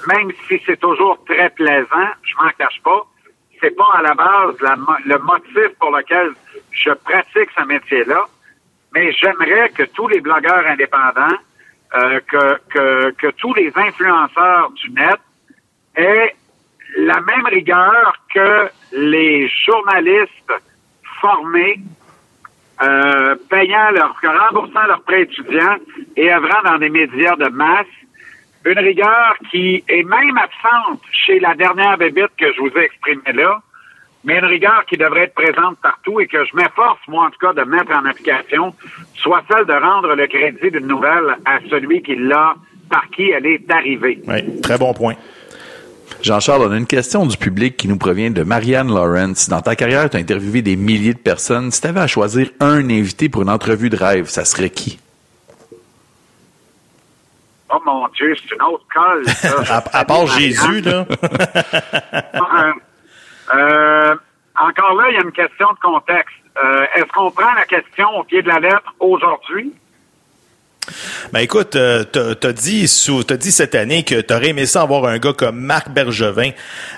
même 0.08 0.32
si 0.48 0.60
c'est 0.66 0.80
toujours 0.80 1.22
très 1.24 1.50
plaisant, 1.50 2.08
je 2.22 2.34
m'en 2.36 2.50
cache 2.58 2.80
pas. 2.82 3.06
C'est 3.60 3.76
pas 3.76 3.88
à 3.94 4.02
la 4.02 4.14
base 4.14 4.60
la 4.60 4.76
le 5.04 5.18
motif 5.18 5.68
pour 5.78 5.90
lequel 5.90 6.32
je 6.72 6.90
pratique 6.90 7.50
ce 7.56 7.64
métier-là. 7.64 8.24
Mais 8.94 9.12
j'aimerais 9.12 9.68
que 9.70 9.84
tous 9.84 10.08
les 10.08 10.20
blogueurs 10.20 10.66
indépendants, 10.66 11.36
euh, 11.94 12.20
que, 12.26 12.58
que, 12.70 13.10
que 13.10 13.26
tous 13.32 13.54
les 13.54 13.72
influenceurs 13.76 14.70
du 14.70 14.90
net 14.90 15.20
aient 15.96 16.34
la 16.96 17.20
même 17.20 17.46
rigueur 17.46 18.14
que 18.34 18.68
les 18.92 19.48
journalistes 19.48 20.52
formés, 21.20 21.80
euh, 22.82 23.34
payant 23.48 23.90
leur, 23.90 24.14
remboursant 24.22 24.86
leurs 24.86 25.02
prêts 25.02 25.22
étudiants 25.22 25.76
et 26.16 26.32
œuvrant 26.32 26.62
dans 26.64 26.78
des 26.78 26.88
médias 26.88 27.36
de 27.36 27.48
masse. 27.48 27.86
Une 28.64 28.78
rigueur 28.78 29.36
qui 29.50 29.82
est 29.88 30.02
même 30.02 30.36
absente 30.36 31.00
chez 31.12 31.40
la 31.40 31.54
dernière 31.54 31.96
bébite 31.96 32.30
que 32.38 32.52
je 32.52 32.60
vous 32.60 32.70
ai 32.76 32.84
exprimée 32.84 33.32
là, 33.32 33.60
mais 34.24 34.38
une 34.38 34.44
rigueur 34.44 34.84
qui 34.86 34.98
devrait 34.98 35.24
être 35.24 35.34
présente 35.34 35.78
partout 35.82 36.20
et 36.20 36.26
que 36.26 36.44
je 36.44 36.54
m'efforce, 36.54 37.00
moi 37.08 37.26
en 37.26 37.30
tout 37.30 37.38
cas, 37.38 37.54
de 37.54 37.62
mettre 37.62 37.92
en 37.92 38.04
application, 38.04 38.74
soit 39.14 39.42
celle 39.50 39.64
de 39.64 39.72
rendre 39.72 40.14
le 40.14 40.26
crédit 40.26 40.70
d'une 40.70 40.88
nouvelle 40.88 41.36
à 41.46 41.58
celui 41.70 42.02
qui 42.02 42.16
l'a, 42.16 42.54
par 42.90 43.08
qui 43.10 43.30
elle 43.30 43.46
est 43.46 43.70
arrivée. 43.70 44.20
Oui, 44.26 44.60
très 44.60 44.76
bon 44.76 44.92
point. 44.92 45.14
Jean-Charles, 46.22 46.62
on 46.62 46.72
a 46.72 46.76
une 46.76 46.86
question 46.86 47.24
du 47.26 47.36
public 47.36 47.76
qui 47.76 47.88
nous 47.88 47.96
provient 47.96 48.30
de 48.30 48.42
Marianne 48.42 48.92
Lawrence. 48.92 49.48
Dans 49.48 49.62
ta 49.62 49.74
carrière, 49.76 50.08
tu 50.10 50.16
as 50.16 50.20
interviewé 50.20 50.60
des 50.62 50.76
milliers 50.76 51.14
de 51.14 51.18
personnes. 51.18 51.70
Si 51.70 51.80
tu 51.80 51.86
avais 51.86 52.00
à 52.00 52.06
choisir 52.06 52.50
un 52.60 52.88
invité 52.90 53.28
pour 53.28 53.42
une 53.42 53.50
entrevue 53.50 53.88
de 53.90 53.96
rêve, 53.96 54.28
ça 54.28 54.44
serait 54.44 54.70
qui? 54.70 54.98
Oh 57.72 57.78
mon 57.86 58.08
Dieu, 58.08 58.34
c'est 58.36 58.54
une 58.54 58.62
autre 58.62 58.84
colle. 58.92 59.24
À, 59.70 59.98
à 60.00 60.04
part 60.04 60.26
Jésus, 60.26 60.80
là. 60.82 61.06
Euh, 63.52 63.56
euh, 63.56 64.14
encore 64.60 64.94
là, 64.94 65.08
il 65.10 65.14
y 65.14 65.18
a 65.18 65.22
une 65.22 65.32
question 65.32 65.66
de 65.72 65.78
contexte. 65.80 66.34
Euh, 66.62 66.84
Est-ce 66.94 67.06
qu'on 67.06 67.30
prend 67.30 67.52
la 67.54 67.64
question 67.64 68.08
au 68.18 68.24
pied 68.24 68.42
de 68.42 68.48
la 68.48 68.60
lettre 68.60 68.94
aujourd'hui? 69.00 69.72
Ben 71.32 71.40
écoute, 71.40 71.76
euh, 71.76 72.04
t'as 72.04 72.52
dit 72.52 72.86
t'as 73.26 73.36
dit 73.36 73.52
cette 73.52 73.74
année 73.74 74.02
que 74.04 74.20
t'aurais 74.20 74.48
aimé 74.48 74.66
ça 74.66 74.82
avoir 74.82 75.04
un 75.06 75.18
gars 75.18 75.32
comme 75.32 75.60
Marc 75.60 75.90
Bergevin, 75.90 76.50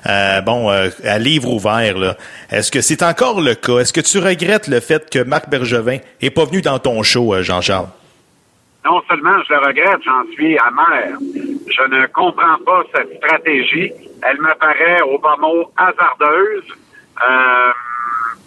euh, 0.07 0.40
bon, 0.40 0.70
euh, 0.70 0.88
à 1.05 1.18
livre 1.18 1.50
ouvert. 1.50 1.98
là. 1.98 2.16
Est-ce 2.50 2.70
que 2.70 2.81
c'est 2.81 3.02
encore 3.02 3.40
le 3.40 3.55
cas? 3.55 3.78
Est-ce 3.78 3.92
que 3.92 4.00
tu 4.00 4.18
regrettes 4.18 4.68
le 4.68 4.81
fait 4.81 5.11
que 5.11 5.22
Marc 5.22 5.48
Bergevin 5.48 5.98
est 6.20 6.31
pas 6.31 6.44
venu 6.44 6.62
dans 6.62 6.78
ton 6.78 7.02
show, 7.02 7.35
Jean-Charles? 7.42 7.88
Non 8.85 9.00
seulement 9.09 9.40
je 9.48 9.55
le 9.55 9.61
regrette, 9.61 10.02
j'en 10.05 10.24
suis 10.33 10.59
amer. 10.59 11.18
Je 11.68 11.83
ne 11.88 12.07
comprends 12.09 12.59
pas 12.66 12.83
cette 12.94 13.16
stratégie. 13.18 13.92
Elle 14.22 14.40
me 14.40 14.55
paraît 14.59 15.00
au 15.02 15.18
bas 15.18 15.37
mot 15.38 15.70
hasardeuse 15.76 16.64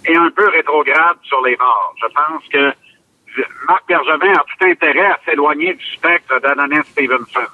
et 0.07 0.15
un 0.15 0.29
peu 0.31 0.47
rétrograde 0.49 1.17
sur 1.23 1.41
les 1.45 1.55
bords. 1.55 1.95
Je 2.01 2.07
pense 2.07 2.43
que 2.51 2.84
Marc 3.67 3.87
Bergevin 3.87 4.33
a 4.33 4.43
tout 4.43 4.65
intérêt 4.65 5.07
à 5.07 5.19
s'éloigner 5.25 5.73
du 5.73 5.85
spectre 5.85 6.39
d'Adanis 6.41 6.85
Stevenson. 6.85 7.47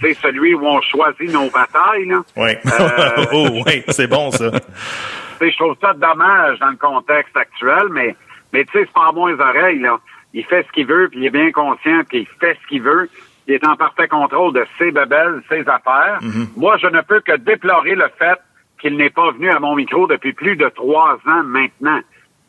C'est 0.00 0.14
celui 0.14 0.54
où 0.54 0.66
on 0.66 0.80
choisit 0.82 1.32
nos 1.32 1.48
batailles. 1.50 2.06
Là. 2.06 2.22
Oui. 2.36 2.50
Euh, 2.66 3.24
oh, 3.32 3.48
oui, 3.66 3.82
c'est 3.88 4.06
bon 4.06 4.30
ça. 4.30 4.50
Je 5.40 5.56
trouve 5.56 5.76
ça 5.80 5.92
dommage 5.94 6.58
dans 6.58 6.70
le 6.70 6.76
contexte 6.76 7.36
actuel, 7.36 7.88
mais, 7.90 8.14
mais 8.52 8.64
tu 8.64 8.72
sais, 8.72 8.84
c'est 8.86 8.92
pas 8.92 9.08
à 9.08 9.12
moins 9.12 9.32
les 9.32 9.40
oreilles, 9.40 9.80
là. 9.80 9.98
Il 10.32 10.44
fait 10.44 10.66
ce 10.66 10.72
qu'il 10.72 10.86
veut, 10.86 11.08
puis 11.08 11.20
il 11.20 11.26
est 11.26 11.30
bien 11.30 11.50
conscient 11.50 12.04
qu'il 12.10 12.26
fait 12.40 12.58
ce 12.62 12.66
qu'il 12.68 12.82
veut. 12.82 13.08
Il 13.46 13.54
est 13.54 13.66
en 13.66 13.76
parfait 13.76 14.08
contrôle 14.08 14.52
de 14.52 14.66
ses 14.78 14.90
bebelles, 14.90 15.42
ses 15.48 15.60
affaires. 15.60 16.18
Moi, 16.56 16.76
je 16.78 16.88
ne 16.88 17.00
peux 17.00 17.20
que 17.20 17.36
déplorer 17.36 17.94
le 17.94 18.08
fait 18.18 18.38
qu'il 18.80 18.96
n'est 18.96 19.10
pas 19.10 19.30
venu 19.30 19.50
à 19.50 19.60
mon 19.60 19.74
micro 19.74 20.06
depuis 20.06 20.32
plus 20.32 20.56
de 20.56 20.68
trois 20.68 21.14
ans 21.26 21.42
maintenant, 21.44 22.00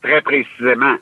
très 0.01 0.21
précisément. 0.21 0.95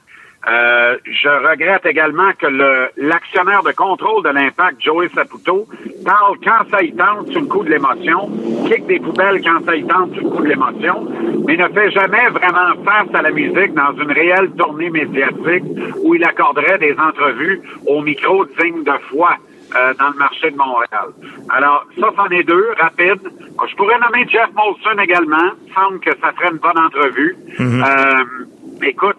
Euh, 0.48 0.98
je 1.06 1.28
regrette 1.50 1.86
également 1.88 2.32
que 2.38 2.46
le- 2.46 2.90
l'actionnaire 2.98 3.64
de 3.64 3.72
contrôle 3.72 4.24
de 4.24 4.30
l'impact, 4.30 4.80
Joey 4.82 5.10
Saputo, 5.16 5.66
parle 6.06 6.38
quand 6.44 6.70
ça 6.70 6.84
y 6.84 6.94
tente 6.96 7.32
sous 7.34 7.40
le 7.40 7.48
coup 7.48 7.64
de 7.64 7.70
l'émotion, 7.72 8.30
kick 8.68 8.86
des 8.86 9.00
poubelles 9.00 9.42
quand 9.44 9.66
ça 9.66 9.76
y 9.76 9.84
tente 9.88 10.14
sous 10.16 10.24
le 10.24 10.30
coup 10.30 10.44
de 10.44 10.50
l'émotion, 10.50 11.08
mais 11.48 11.58
ne 11.58 11.68
fait 11.70 11.90
jamais 11.92 12.30
vraiment 12.30 12.76
face 12.84 13.08
à 13.16 13.22
la 13.24 13.32
musique 13.32 13.74
dans 13.74 13.92
une 14.00 14.12
réelle 14.12 14.52
tournée 14.52 14.90
médiatique 14.92 15.64
où 16.04 16.14
il 16.14 16.24
accorderait 16.24 16.78
des 16.78 16.96
entrevues 17.00 17.62
au 17.88 18.02
micro 18.02 18.46
digne 18.62 18.84
de 18.84 18.94
foi. 19.10 19.32
euh, 19.76 19.94
dans 20.00 20.10
le 20.10 20.16
marché 20.20 20.52
de 20.52 20.56
Montréal. 20.56 21.10
Alors, 21.50 21.86
ça, 22.00 22.08
c'en 22.16 22.28
est 22.30 22.44
deux, 22.44 22.68
rapides. 22.80 23.28
Je 23.68 23.76
pourrais 23.76 23.98
nommer 24.00 24.26
Jeff 24.30 24.48
Molson 24.56 24.98
également. 25.02 25.50
Il 25.68 25.74
semble 25.74 26.00
que 26.02 26.12
ça 26.22 26.32
ferait 26.34 26.52
une 26.52 26.60
bonne 26.60 26.78
entrevue. 26.78 27.36
Euh, 27.60 28.84
écoute, 28.84 29.18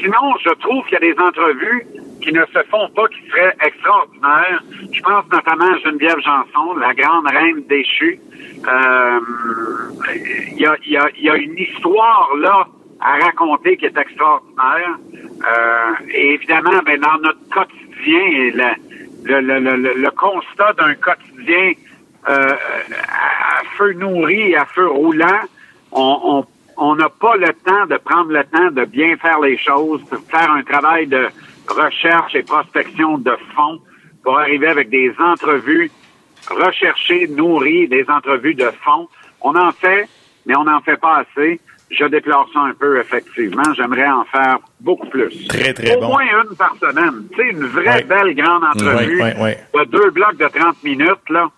Sinon, 0.00 0.34
je 0.44 0.50
trouve 0.50 0.84
qu'il 0.84 0.94
y 0.94 0.96
a 0.96 1.00
des 1.12 1.18
entrevues 1.18 1.86
qui 2.22 2.32
ne 2.32 2.44
se 2.46 2.62
font 2.70 2.88
pas, 2.94 3.06
qui 3.08 3.20
seraient 3.28 3.54
extraordinaires. 3.64 4.62
Je 4.92 5.00
pense 5.02 5.24
notamment 5.30 5.72
à 5.72 5.78
Geneviève 5.78 6.18
Janson, 6.20 6.74
la 6.78 6.94
grande 6.94 7.26
reine 7.26 7.62
déchue. 7.68 8.18
Euh, 8.66 9.20
Il 10.52 10.60
y, 10.60 10.66
a, 10.66 10.76
y, 10.86 10.96
a, 10.96 11.08
y 11.18 11.28
a 11.28 11.36
une 11.36 11.58
histoire 11.58 12.30
là 12.38 12.66
à 13.00 13.18
raconter 13.24 13.76
qui 13.76 13.86
est 13.86 13.96
extraordinaire. 13.96 14.96
Euh, 15.46 15.92
et 16.10 16.34
évidemment, 16.34 16.80
ben, 16.86 16.98
dans 17.00 17.18
notre 17.18 17.48
quotidien, 17.50 18.76
le, 19.24 19.40
le, 19.40 19.58
le, 19.60 19.76
le, 19.94 20.10
constat 20.12 20.72
d'un 20.74 20.94
quotidien 20.94 21.72
euh, 22.28 22.52
à 23.08 23.64
feu 23.76 23.92
nourri 23.94 24.54
à 24.56 24.64
feu 24.66 24.86
roulant, 24.86 25.40
on, 25.92 26.18
on 26.24 26.46
on 26.76 26.96
n'a 26.96 27.08
pas 27.08 27.36
le 27.36 27.48
temps 27.64 27.86
de 27.88 27.96
prendre 27.98 28.30
le 28.32 28.44
temps 28.44 28.70
de 28.70 28.84
bien 28.84 29.16
faire 29.16 29.40
les 29.40 29.56
choses, 29.58 30.00
de 30.10 30.16
faire 30.30 30.50
un 30.50 30.62
travail 30.62 31.06
de 31.06 31.28
recherche 31.68 32.34
et 32.34 32.42
prospection 32.42 33.18
de 33.18 33.36
fond 33.54 33.80
pour 34.22 34.38
arriver 34.38 34.68
avec 34.68 34.90
des 34.90 35.12
entrevues 35.18 35.90
recherchées, 36.50 37.26
nourries, 37.28 37.88
des 37.88 38.04
entrevues 38.08 38.54
de 38.54 38.70
fond. 38.82 39.08
On 39.40 39.54
en 39.56 39.72
fait, 39.72 40.08
mais 40.46 40.56
on 40.56 40.64
n'en 40.64 40.80
fait 40.80 40.96
pas 41.00 41.18
assez. 41.24 41.60
Je 41.90 42.04
déplore 42.06 42.48
ça 42.52 42.60
un 42.60 42.72
peu, 42.74 42.98
effectivement. 42.98 43.62
J'aimerais 43.76 44.08
en 44.08 44.24
faire 44.24 44.58
beaucoup 44.80 45.06
plus. 45.08 45.46
Très, 45.48 45.72
très 45.74 45.96
Au 45.96 46.00
bon. 46.00 46.08
moins 46.08 46.22
une 46.24 46.56
par 46.56 46.74
semaine. 46.80 47.28
Tu 47.30 47.36
sais, 47.36 47.50
une 47.50 47.66
vraie 47.66 48.02
belle 48.04 48.34
grande 48.34 48.64
entrevue 48.64 49.20
Ouais, 49.22 49.36
ouais, 49.38 49.56
ouais. 49.74 49.84
de 49.86 49.90
deux 49.90 50.10
blocs 50.10 50.36
de 50.36 50.46
30 50.48 50.82
minutes, 50.82 51.28
là. 51.30 51.48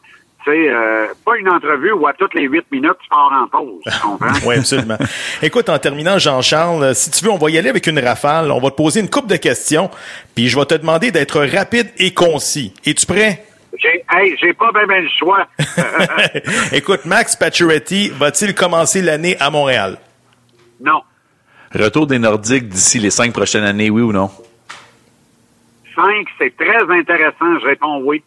Euh, 0.49 1.07
pas 1.25 1.37
une 1.39 1.49
entrevue 1.49 1.93
où 1.93 2.07
à 2.07 2.13
toutes 2.13 2.35
les 2.35 2.43
8 2.45 2.67
minutes, 2.71 2.97
tu 3.03 3.09
pars 3.09 3.33
en 3.33 3.49
pause. 3.49 3.83
Tu 3.85 4.01
comprends? 4.01 4.27
Oui, 4.47 4.57
absolument. 4.57 4.97
Écoute, 5.43 5.69
en 5.69 5.79
terminant, 5.79 6.19
Jean-Charles, 6.19 6.83
euh, 6.85 6.95
si 6.95 7.11
tu 7.11 7.25
veux, 7.25 7.31
on 7.31 7.39
va 7.39 7.51
y 7.51 7.59
aller 7.59 7.69
avec 7.69 7.87
une 7.87 7.99
rafale. 7.99 8.51
On 8.51 8.61
va 8.61 8.71
te 8.71 8.77
poser 8.77 9.01
une 9.01 9.11
coupe 9.11 9.27
de 9.27 9.37
questions, 9.37 9.91
puis 10.35 10.49
je 10.49 10.59
vais 10.59 10.67
te 10.67 10.75
demander 10.75 11.11
d'être 11.11 11.41
rapide 11.45 11.89
et 11.99 12.15
concis. 12.15 12.73
Es-tu 12.85 13.07
prêt? 13.07 13.45
J'ai, 13.79 14.05
hey, 14.15 14.53
pas 14.55 14.71
bien 14.73 14.87
ben 14.87 15.03
le 15.03 15.09
choix. 15.19 15.47
Écoute, 16.73 17.05
Max 17.05 17.37
Pacioretty 17.37 18.11
va-t-il 18.11 18.55
commencer 18.55 19.03
l'année 19.03 19.37
à 19.41 19.51
Montréal? 19.51 19.99
non. 20.81 21.03
Retour 21.75 22.07
des 22.07 22.19
Nordiques 22.21 22.69
d'ici 22.69 23.01
les 23.01 23.11
cinq 23.11 23.33
prochaines 23.33 23.65
années, 23.65 23.91
oui 23.91 24.01
ou 24.01 24.13
non? 24.13 24.31
5, 25.97 26.27
c'est 26.39 26.57
très 26.57 26.83
intéressant. 26.91 27.59
Je 27.61 27.67
réponds 27.67 28.01
oui. 28.05 28.23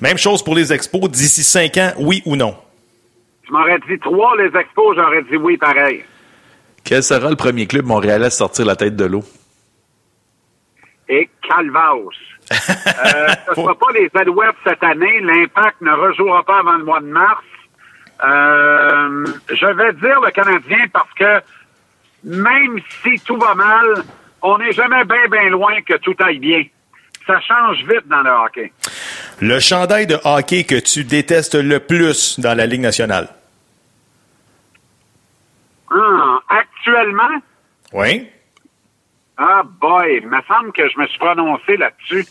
Même 0.00 0.18
chose 0.18 0.42
pour 0.42 0.54
les 0.54 0.72
expos 0.72 1.10
d'ici 1.10 1.42
cinq 1.42 1.76
ans, 1.78 1.92
oui 1.98 2.22
ou 2.26 2.36
non? 2.36 2.56
Tu 3.44 3.52
m'aurais 3.52 3.78
dit 3.88 3.98
3, 3.98 4.36
les 4.38 4.58
expos, 4.58 4.96
j'aurais 4.96 5.22
dit 5.22 5.36
oui 5.36 5.56
pareil. 5.56 6.04
Quel 6.84 7.02
sera 7.02 7.30
le 7.30 7.36
premier 7.36 7.66
club 7.66 7.86
montréalais 7.86 8.26
à 8.26 8.30
sortir 8.30 8.66
la 8.66 8.76
tête 8.76 8.96
de 8.96 9.04
l'eau? 9.04 9.24
Et 11.08 11.28
Calvaos. 11.48 12.10
euh, 12.50 12.54
ce 12.54 13.50
ne 13.50 13.54
sera 13.54 13.74
pas 13.74 13.92
les 13.94 14.10
Alouettes 14.14 14.56
cette 14.64 14.82
année. 14.82 15.20
L'Impact 15.20 15.80
ne 15.80 15.92
rejouera 15.92 16.42
pas 16.44 16.58
avant 16.58 16.74
le 16.76 16.84
mois 16.84 17.00
de 17.00 17.06
mars. 17.06 17.44
Euh, 18.24 19.26
je 19.48 19.66
vais 19.66 19.92
dire 19.94 20.20
le 20.20 20.30
Canadien 20.30 20.86
parce 20.92 21.12
que 21.14 21.42
même 22.24 22.80
si 23.02 23.20
tout 23.24 23.36
va 23.36 23.54
mal, 23.54 24.04
on 24.42 24.58
n'est 24.58 24.72
jamais 24.72 25.04
bien, 25.04 25.28
bien 25.30 25.50
loin 25.50 25.80
que 25.82 25.94
tout 25.98 26.14
aille 26.20 26.38
bien. 26.38 26.64
Ça 27.26 27.40
change 27.40 27.78
vite 27.78 28.06
dans 28.06 28.22
le 28.22 28.30
hockey. 28.30 28.72
Le 29.40 29.58
chandail 29.58 30.06
de 30.06 30.18
hockey 30.24 30.64
que 30.64 30.78
tu 30.78 31.04
détestes 31.04 31.56
le 31.56 31.80
plus 31.80 32.38
dans 32.38 32.56
la 32.56 32.66
Ligue 32.66 32.80
nationale? 32.80 33.28
Ah, 35.90 36.38
actuellement? 36.48 37.42
Oui. 37.92 38.28
Ah 39.38 39.62
boy, 39.64 40.20
il 40.22 40.28
me 40.28 40.40
semble 40.48 40.72
que 40.72 40.88
je 40.88 40.98
me 40.98 41.06
suis 41.08 41.18
prononcé 41.18 41.76
là-dessus. 41.76 42.26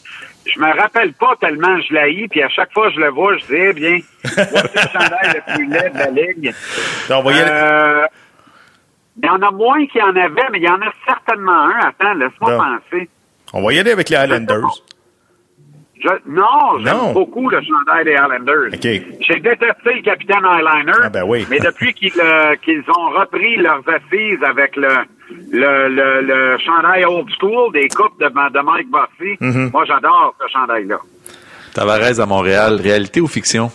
Je 0.46 0.60
me 0.60 0.76
rappelle 0.80 1.14
pas 1.14 1.36
tellement 1.40 1.80
je 1.82 1.94
l'ai 1.94 2.28
puis 2.28 2.42
à 2.42 2.50
chaque 2.50 2.74
fois 2.74 2.88
que 2.88 2.96
je 2.96 3.00
le 3.00 3.10
vois, 3.10 3.38
je 3.38 3.46
dis, 3.46 3.54
eh 3.54 3.74
bien, 3.74 4.00
voici 4.24 4.76
le 4.76 4.92
chandail 4.92 5.34
le 5.36 5.54
plus 5.54 5.68
laid 5.68 5.90
de 5.92 5.98
la 5.98 6.10
Ligue. 6.10 6.54
Euh, 7.12 8.08
il 9.18 9.26
y 9.26 9.30
en 9.30 9.42
a 9.42 9.52
moins 9.52 9.86
qu'il 9.86 10.02
y 10.02 10.04
en 10.04 10.16
avait, 10.16 10.50
mais 10.52 10.58
il 10.58 10.64
y 10.64 10.70
en 10.70 10.82
a 10.82 10.92
certainement 11.06 11.70
un. 11.70 11.80
Attends, 11.90 12.14
laisse-moi 12.16 12.58
penser. 12.58 13.10
On 13.58 13.64
va 13.66 13.74
y 13.74 13.80
aller 13.80 13.92
avec 13.92 14.10
les 14.10 14.18
Highlanders. 14.18 14.84
Je, 15.98 16.10
non, 16.28 16.78
j'aime 16.84 17.14
beaucoup 17.14 17.50
le 17.50 17.60
chandail 17.62 18.04
des 18.04 18.16
Highlanders. 18.16 18.70
J'ai 18.82 19.40
détesté 19.40 19.94
le 19.96 20.02
capitaine 20.04 20.44
Highliner. 20.44 20.92
Ah, 21.04 21.10
ben 21.10 21.24
oui. 21.24 21.48
Mais 21.50 21.60
depuis 21.60 21.94
qu'ils 21.98 22.12
euh, 22.22 22.56
qu'ils 22.58 22.84
ont 22.96 23.10
repris 23.18 23.56
leurs 23.56 23.82
assises 23.88 24.44
avec 24.44 24.76
le, 24.76 24.90
le, 25.52 25.88
le, 25.88 26.22
le 26.22 26.58
chandail 26.60 27.06
old 27.06 27.30
school 27.40 27.72
des 27.74 27.88
coupes 27.88 28.20
de, 28.20 28.26
de 28.28 28.62
Mike 28.62 28.90
Bossy, 28.90 29.38
Mhm. 29.40 29.72
moi 29.72 29.86
j'adore 29.86 30.36
ce 30.40 30.52
chandail-là. 30.52 30.98
Tavares 31.74 32.20
à 32.20 32.26
Montréal, 32.26 32.80
réalité 32.82 33.22
ou 33.22 33.28
fiction? 33.28 33.72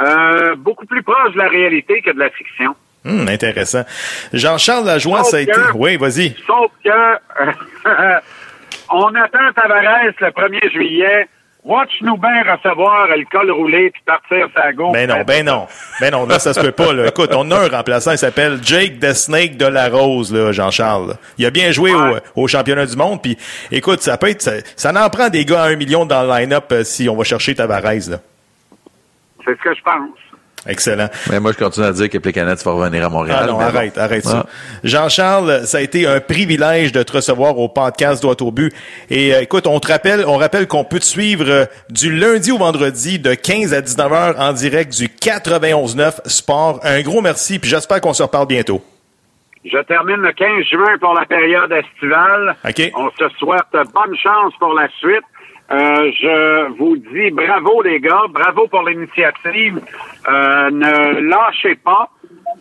Euh, 0.00 0.54
beaucoup 0.56 0.86
plus 0.86 1.02
proche 1.02 1.32
de 1.32 1.38
la 1.38 1.48
réalité 1.48 2.02
que 2.02 2.10
de 2.12 2.18
la 2.18 2.30
fiction. 2.30 2.74
Hum, 3.08 3.26
intéressant. 3.28 3.84
Jean-Charles 4.32 4.84
Lajoie, 4.86 5.18
Sauf 5.24 5.30
ça 5.30 5.36
a 5.38 5.40
été. 5.40 5.52
Oui, 5.74 5.96
vas-y. 5.96 6.36
Sauf 6.46 6.70
que 6.84 6.90
on 8.90 9.14
attend 9.14 9.52
Tavares 9.54 10.04
le 10.20 10.28
1er 10.28 10.72
juillet. 10.72 11.28
Watch-nous 11.64 12.16
bien 12.16 12.44
recevoir 12.50 13.08
le 13.08 13.24
col 13.30 13.50
roulé 13.50 13.90
puis 13.90 14.00
partir 14.06 14.46
sa 14.54 14.72
gauche. 14.72 14.92
Ben 14.94 15.06
non, 15.08 15.22
ben 15.26 15.44
non. 15.44 15.66
Ben 16.00 16.10
non, 16.12 16.24
là, 16.26 16.38
ça 16.38 16.54
se 16.54 16.60
peut 16.60 16.72
pas. 16.72 16.92
Là. 16.94 17.08
Écoute, 17.08 17.30
on 17.34 17.50
a 17.50 17.56
un 17.56 17.68
remplaçant, 17.68 18.12
il 18.12 18.16
s'appelle 18.18 18.58
Jake 18.62 19.00
the 19.00 19.12
Snake 19.12 19.56
de 19.58 19.66
la 19.66 19.88
Rose, 19.88 20.32
là, 20.32 20.52
Jean-Charles. 20.52 21.16
Il 21.36 21.44
a 21.44 21.50
bien 21.50 21.70
joué 21.72 21.92
Ouais. 21.92 22.20
au, 22.36 22.44
au 22.44 22.48
championnat 22.48 22.86
du 22.86 22.96
monde, 22.96 23.20
puis 23.20 23.36
écoute, 23.70 24.00
ça 24.00 24.16
peut 24.16 24.28
être. 24.30 24.40
Ça, 24.40 24.52
ça 24.76 24.92
en 25.04 25.10
prend 25.10 25.28
des 25.28 25.44
gars 25.44 25.64
à 25.64 25.66
un 25.66 25.76
million 25.76 26.06
dans 26.06 26.22
le 26.22 26.28
line-up 26.38 26.66
euh, 26.72 26.84
si 26.84 27.08
on 27.08 27.16
va 27.16 27.24
chercher 27.24 27.54
Tavares. 27.54 27.82
Là. 28.08 28.18
C'est 29.44 29.56
ce 29.58 29.62
que 29.62 29.74
je 29.74 29.82
pense. 29.82 30.18
Excellent. 30.66 31.08
Mais 31.30 31.40
moi, 31.40 31.52
je 31.52 31.58
continue 31.58 31.86
à 31.86 31.92
dire 31.92 32.08
que 32.08 32.18
Plecanet 32.18 32.62
va 32.64 32.72
revenir 32.72 33.06
à 33.06 33.08
Montréal. 33.08 33.38
Ah 33.42 33.46
non, 33.46 33.54
bon. 33.54 33.60
arrête, 33.60 33.96
arrête 33.96 34.24
ça. 34.24 34.46
Ah. 34.46 34.50
Jean-Charles, 34.84 35.66
ça 35.66 35.78
a 35.78 35.80
été 35.80 36.06
un 36.06 36.20
privilège 36.20 36.92
de 36.92 37.02
te 37.02 37.12
recevoir 37.12 37.58
au 37.58 37.68
podcast 37.68 38.22
Droit 38.22 38.36
au 38.40 38.50
but. 38.50 38.72
Et 39.10 39.34
euh, 39.34 39.42
écoute, 39.42 39.66
on 39.66 39.78
te 39.80 39.88
rappelle, 39.88 40.24
on 40.26 40.36
rappelle 40.36 40.66
qu'on 40.66 40.84
peut 40.84 40.98
te 40.98 41.04
suivre 41.04 41.48
euh, 41.48 41.64
du 41.90 42.14
lundi 42.14 42.50
au 42.50 42.58
vendredi 42.58 43.18
de 43.18 43.34
15 43.34 43.72
à 43.72 43.80
19 43.80 44.12
heures 44.12 44.34
en 44.38 44.52
direct 44.52 44.92
du 44.96 45.06
91.9 45.06 46.28
Sport. 46.28 46.80
Un 46.82 47.00
gros 47.02 47.20
merci, 47.20 47.58
puis 47.58 47.70
j'espère 47.70 48.00
qu'on 48.00 48.12
se 48.12 48.22
reparle 48.22 48.46
bientôt. 48.46 48.82
Je 49.64 49.78
termine 49.82 50.16
le 50.16 50.32
15 50.32 50.64
juin 50.70 50.98
pour 51.00 51.14
la 51.14 51.26
période 51.26 51.70
estivale. 51.72 52.56
OK. 52.64 52.90
On 52.94 53.10
se 53.10 53.28
souhaite 53.38 53.72
bonne 53.72 54.16
chance 54.16 54.52
pour 54.58 54.72
la 54.74 54.88
suite. 54.98 55.24
Euh, 55.70 56.10
je 56.18 56.68
vous 56.78 56.96
dis 56.96 57.30
bravo 57.30 57.82
les 57.82 58.00
gars, 58.00 58.22
bravo 58.30 58.66
pour 58.68 58.88
l'initiative. 58.88 59.80
Euh, 60.28 60.70
ne 60.70 61.20
lâchez 61.28 61.74
pas. 61.76 62.08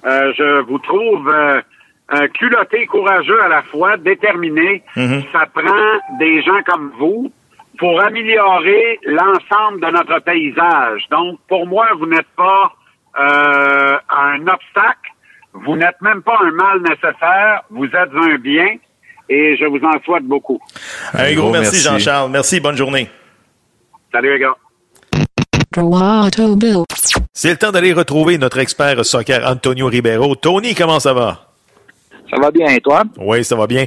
Euh, 0.06 0.34
je 0.38 0.62
vous 0.62 0.78
trouve 0.80 1.30
euh, 1.30 2.28
culotté, 2.34 2.86
courageux 2.88 3.42
à 3.42 3.48
la 3.48 3.62
fois, 3.64 3.98
déterminé. 3.98 4.84
Ça 5.32 5.46
prend 5.54 6.18
des 6.20 6.42
gens 6.42 6.62
comme 6.66 6.92
vous 6.98 7.32
pour 7.78 8.02
améliorer 8.02 9.00
l'ensemble 9.04 9.80
de 9.82 9.92
notre 9.92 10.20
paysage. 10.20 11.08
Donc, 11.10 11.40
pour 11.48 11.66
moi, 11.68 11.88
vous 11.98 12.08
n'êtes 12.08 12.28
pas 12.36 12.74
euh, 13.20 13.98
un 14.10 14.48
obstacle. 14.48 15.12
Vous 15.54 15.76
n'êtes 15.76 16.02
même 16.02 16.22
pas 16.22 16.38
un 16.42 16.52
mal 16.52 16.82
nécessaire. 16.82 17.64
Vous 17.70 17.86
êtes 17.86 18.14
un 18.14 18.36
bien. 18.38 18.78
Et 19.30 19.58
je 19.60 19.66
vous 19.66 19.80
en 19.84 20.02
souhaite 20.04 20.24
beaucoup. 20.24 20.60
Un, 21.14 21.34
gros, 21.34 21.44
gros 21.44 21.52
merci, 21.52 21.72
merci. 21.74 21.84
Jean-Charles. 21.84 22.32
Merci, 22.32 22.60
bonne 22.60 22.78
journée. 22.78 23.10
Salut 24.12 24.34
les 24.34 24.40
gars. 24.40 24.56
C'est 27.34 27.52
le 27.52 27.58
temps 27.58 27.72
d'aller 27.72 27.94
retrouver 27.94 28.38
notre 28.38 28.58
expert 28.58 29.06
soccer 29.06 29.46
Antonio 29.46 29.88
Ribeiro. 29.88 30.36
Tony, 30.36 30.74
comment 30.74 31.00
ça 31.00 31.14
va? 31.14 31.47
Ça 32.30 32.40
va 32.42 32.52
bien, 32.52 32.78
toi? 32.84 33.04
Oui, 33.18 33.44
ça 33.44 33.56
va 33.56 33.68
bien. 33.68 33.86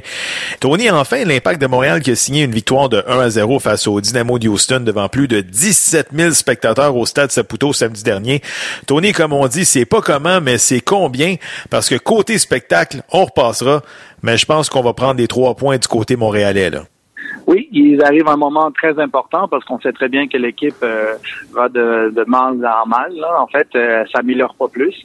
Tony, 0.59 0.89
enfin, 0.89 1.23
l'Impact 1.25 1.61
de 1.61 1.67
Montréal 1.67 2.01
qui 2.01 2.11
a 2.11 2.15
signé 2.15 2.43
une 2.43 2.51
victoire 2.51 2.89
de 2.89 3.03
1 3.07 3.19
à 3.19 3.29
0 3.29 3.59
face 3.59 3.87
au 3.87 4.01
Dynamo 4.01 4.39
de 4.39 4.47
Houston 4.47 4.79
devant 4.79 5.09
plus 5.09 5.27
de 5.27 5.41
17 5.41 6.07
000 6.13 6.31
spectateurs 6.31 6.95
au 6.95 7.05
stade 7.05 7.31
Saputo 7.31 7.71
samedi 7.73 8.03
dernier. 8.03 8.41
Tony, 8.87 9.11
comme 9.11 9.33
on 9.33 9.47
dit, 9.47 9.65
c'est 9.65 9.85
pas 9.85 10.01
comment, 10.01 10.41
mais 10.41 10.57
c'est 10.57 10.81
combien, 10.81 11.35
parce 11.69 11.87
que 11.87 11.95
côté 11.95 12.37
spectacle, 12.37 13.03
on 13.11 13.25
repassera, 13.25 13.83
mais 14.23 14.37
je 14.37 14.45
pense 14.45 14.69
qu'on 14.69 14.81
va 14.81 14.93
prendre 14.93 15.15
des 15.15 15.27
trois 15.27 15.55
points 15.55 15.77
du 15.77 15.87
côté 15.87 16.15
montréalais, 16.15 16.69
là. 16.69 16.83
Oui, 17.47 17.69
ils 17.71 18.01
arrivent 18.03 18.27
à 18.27 18.33
un 18.33 18.37
moment 18.37 18.71
très 18.71 18.99
important 18.99 19.47
parce 19.47 19.63
qu'on 19.65 19.79
sait 19.79 19.91
très 19.93 20.09
bien 20.09 20.27
que 20.27 20.37
l'équipe 20.37 20.75
euh, 20.83 21.15
va 21.53 21.69
de, 21.69 22.11
de 22.15 22.23
mal 22.27 22.53
en 22.65 22.87
mal. 22.87 23.13
Là. 23.13 23.41
En 23.41 23.47
fait, 23.47 23.67
euh, 23.75 24.05
s'améliore 24.13 24.55
pas 24.55 24.67
plus. 24.67 24.95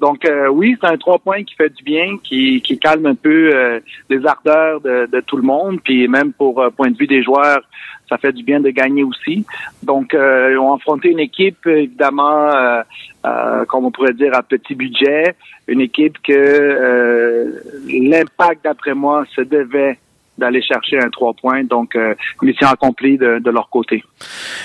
Donc 0.00 0.24
euh, 0.24 0.48
oui, 0.48 0.76
c'est 0.80 0.88
un 0.88 0.96
trois 0.96 1.18
points 1.18 1.42
qui 1.44 1.54
fait 1.54 1.70
du 1.70 1.82
bien, 1.82 2.16
qui, 2.22 2.60
qui 2.62 2.78
calme 2.78 3.06
un 3.06 3.14
peu 3.14 3.50
euh, 3.54 3.80
les 4.10 4.24
ardeurs 4.26 4.80
de, 4.80 5.06
de 5.06 5.20
tout 5.20 5.36
le 5.36 5.42
monde, 5.42 5.80
puis 5.82 6.08
même 6.08 6.32
pour 6.32 6.60
euh, 6.60 6.70
point 6.70 6.90
de 6.90 6.96
vue 6.96 7.06
des 7.06 7.22
joueurs, 7.22 7.60
ça 8.08 8.18
fait 8.18 8.32
du 8.32 8.42
bien 8.42 8.60
de 8.60 8.70
gagner 8.70 9.02
aussi. 9.02 9.46
Donc, 9.82 10.14
euh, 10.14 10.56
ont 10.56 10.74
affronté 10.74 11.10
une 11.10 11.20
équipe, 11.20 11.66
évidemment, 11.66 12.54
euh, 12.54 12.82
euh, 13.26 13.64
comme 13.64 13.86
on 13.86 13.90
pourrait 13.90 14.12
dire, 14.12 14.34
à 14.34 14.42
petit 14.42 14.74
budget, 14.74 15.34
une 15.66 15.80
équipe 15.80 16.18
que 16.22 16.32
euh, 16.32 17.60
l'impact, 17.88 18.64
d'après 18.64 18.94
moi, 18.94 19.24
se 19.34 19.40
devait 19.40 19.98
d'aller 20.38 20.62
chercher 20.62 20.98
un 20.98 21.08
trois 21.10 21.32
points. 21.34 21.64
Donc, 21.64 21.96
euh, 21.96 22.14
mission 22.42 22.68
accomplie 22.68 23.18
de, 23.18 23.50
leur 23.50 23.68
côté. 23.68 24.02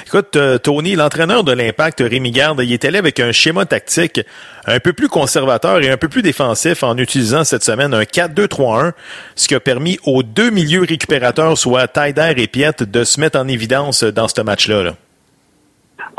Écoute, 0.08 0.36
euh, 0.36 0.58
Tony, 0.58 0.96
l'entraîneur 0.96 1.44
de 1.44 1.52
l'Impact, 1.52 2.04
Rémi 2.06 2.32
Garde, 2.32 2.62
il 2.64 2.74
est 2.74 2.86
allé 2.86 2.98
avec 2.98 3.20
un 3.20 3.32
schéma 3.32 3.66
tactique 3.66 4.22
un 4.66 4.80
peu 4.80 4.94
plus 4.94 5.08
conservateur 5.08 5.82
et 5.82 5.90
un 5.90 5.98
peu 5.98 6.08
plus 6.08 6.22
défensif 6.22 6.84
en 6.84 6.98
utilisant 6.98 7.44
cette 7.44 7.64
semaine 7.64 7.94
un 7.94 8.04
4-2-3-1, 8.04 8.94
ce 9.36 9.48
qui 9.48 9.56
a 9.56 9.60
permis 9.60 10.00
aux 10.06 10.24
deux 10.24 10.50
milieux 10.50 10.82
récupérateurs, 10.82 11.58
soit 11.58 11.88
Taider 11.88 12.34
et 12.38 12.48
Piet, 12.48 12.72
de 12.82 13.04
se 13.04 13.20
mettre 13.20 13.40
en 13.40 13.48
évidence 13.48 14.04
dans 14.04 14.28
ce 14.28 14.42
match-là. 14.42 14.84
là. 14.84 14.96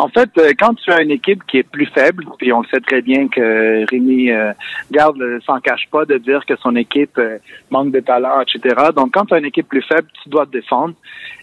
En 0.00 0.08
fait, 0.08 0.30
euh, 0.38 0.52
quand 0.58 0.72
tu 0.76 0.90
as 0.90 1.02
une 1.02 1.10
équipe 1.10 1.44
qui 1.46 1.58
est 1.58 1.62
plus 1.62 1.84
faible, 1.84 2.24
puis 2.38 2.54
on 2.54 2.64
sait 2.64 2.80
très 2.80 3.02
bien 3.02 3.28
que 3.28 3.84
Rémi 3.90 4.30
euh, 4.30 4.52
Garde 4.90 5.18
ne 5.18 5.38
s'en 5.40 5.60
cache 5.60 5.88
pas 5.90 6.06
de 6.06 6.16
dire 6.16 6.46
que 6.46 6.56
son 6.56 6.74
équipe 6.74 7.18
euh, 7.18 7.36
manque 7.70 7.92
de 7.92 8.00
talent, 8.00 8.40
etc. 8.40 8.76
Donc, 8.96 9.12
quand 9.12 9.26
tu 9.26 9.34
as 9.34 9.38
une 9.38 9.44
équipe 9.44 9.68
plus 9.68 9.82
faible, 9.82 10.08
tu 10.22 10.30
dois 10.30 10.46
te 10.46 10.52
défendre. 10.52 10.94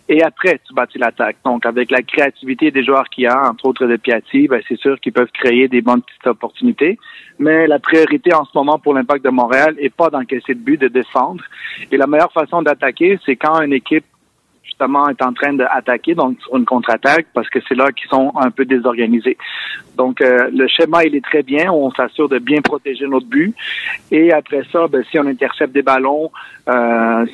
Et 0.10 0.24
après, 0.24 0.60
tu 0.66 0.74
bâtis 0.74 0.98
l'attaque. 0.98 1.38
Donc, 1.46 1.68
avec 1.68 1.92
la 1.92 2.02
créativité 2.02 2.72
des 2.72 2.84
joueurs 2.84 3.08
qu'il 3.10 3.26
y 3.26 3.28
a, 3.28 3.48
entre 3.48 3.66
autres 3.66 3.86
de 3.86 3.96
Piatti, 3.96 4.48
ben, 4.48 4.60
c'est 4.68 4.80
sûr 4.80 5.00
qu'ils 5.00 5.14
peuvent 5.14 5.32
créer 5.32 5.68
des 5.68 5.82
bonnes 5.82 6.02
petites 6.02 6.26
opportunités. 6.26 6.98
Mais 7.38 7.68
la 7.68 7.78
priorité 7.78 8.34
en 8.34 8.46
ce 8.46 8.52
moment 8.56 8.80
pour 8.80 8.96
l'impact 8.96 9.24
de 9.24 9.30
Montréal 9.30 9.76
est 9.78 9.94
pas 9.94 10.10
d'encaisser 10.10 10.56
de 10.56 10.60
but, 10.60 10.82
de 10.82 10.88
défendre. 10.88 11.44
Et 11.92 11.98
la 11.98 12.08
meilleure 12.08 12.32
façon 12.32 12.64
d'attaquer, 12.64 13.20
c'est 13.24 13.36
quand 13.36 13.62
une 13.62 13.74
équipe 13.74 14.06
justement 14.78 15.10
est 15.10 15.22
en 15.22 15.34
train 15.34 15.54
d'attaquer, 15.54 16.14
donc 16.14 16.40
sur 16.42 16.56
une 16.56 16.66
contre-attaque, 16.66 17.28
parce 17.34 17.50
que 17.50 17.60
c'est 17.68 17.76
là 17.76 17.92
qu'ils 17.92 18.10
sont 18.10 18.32
un 18.36 18.52
peu 18.52 18.66
désorganisés. 18.66 19.38
Donc, 19.96 20.22
euh, 20.22 20.50
le 20.54 20.68
schéma, 20.68 21.04
il 21.04 21.16
est 21.16 21.24
très 21.24 21.42
bien. 21.42 21.72
On 21.72 21.90
s'assure 21.92 22.30
de 22.30 22.38
bien 22.38 22.62
protéger 22.62 23.08
notre 23.08 23.26
but. 23.26 23.56
Et 24.12 24.32
après 24.32 24.62
ça, 24.72 24.88
ben, 24.88 25.04
si 25.10 25.18
on 25.18 25.26
intercepte 25.26 25.74
des 25.74 25.82
ballons, 25.82 26.32
euh, 26.70 27.26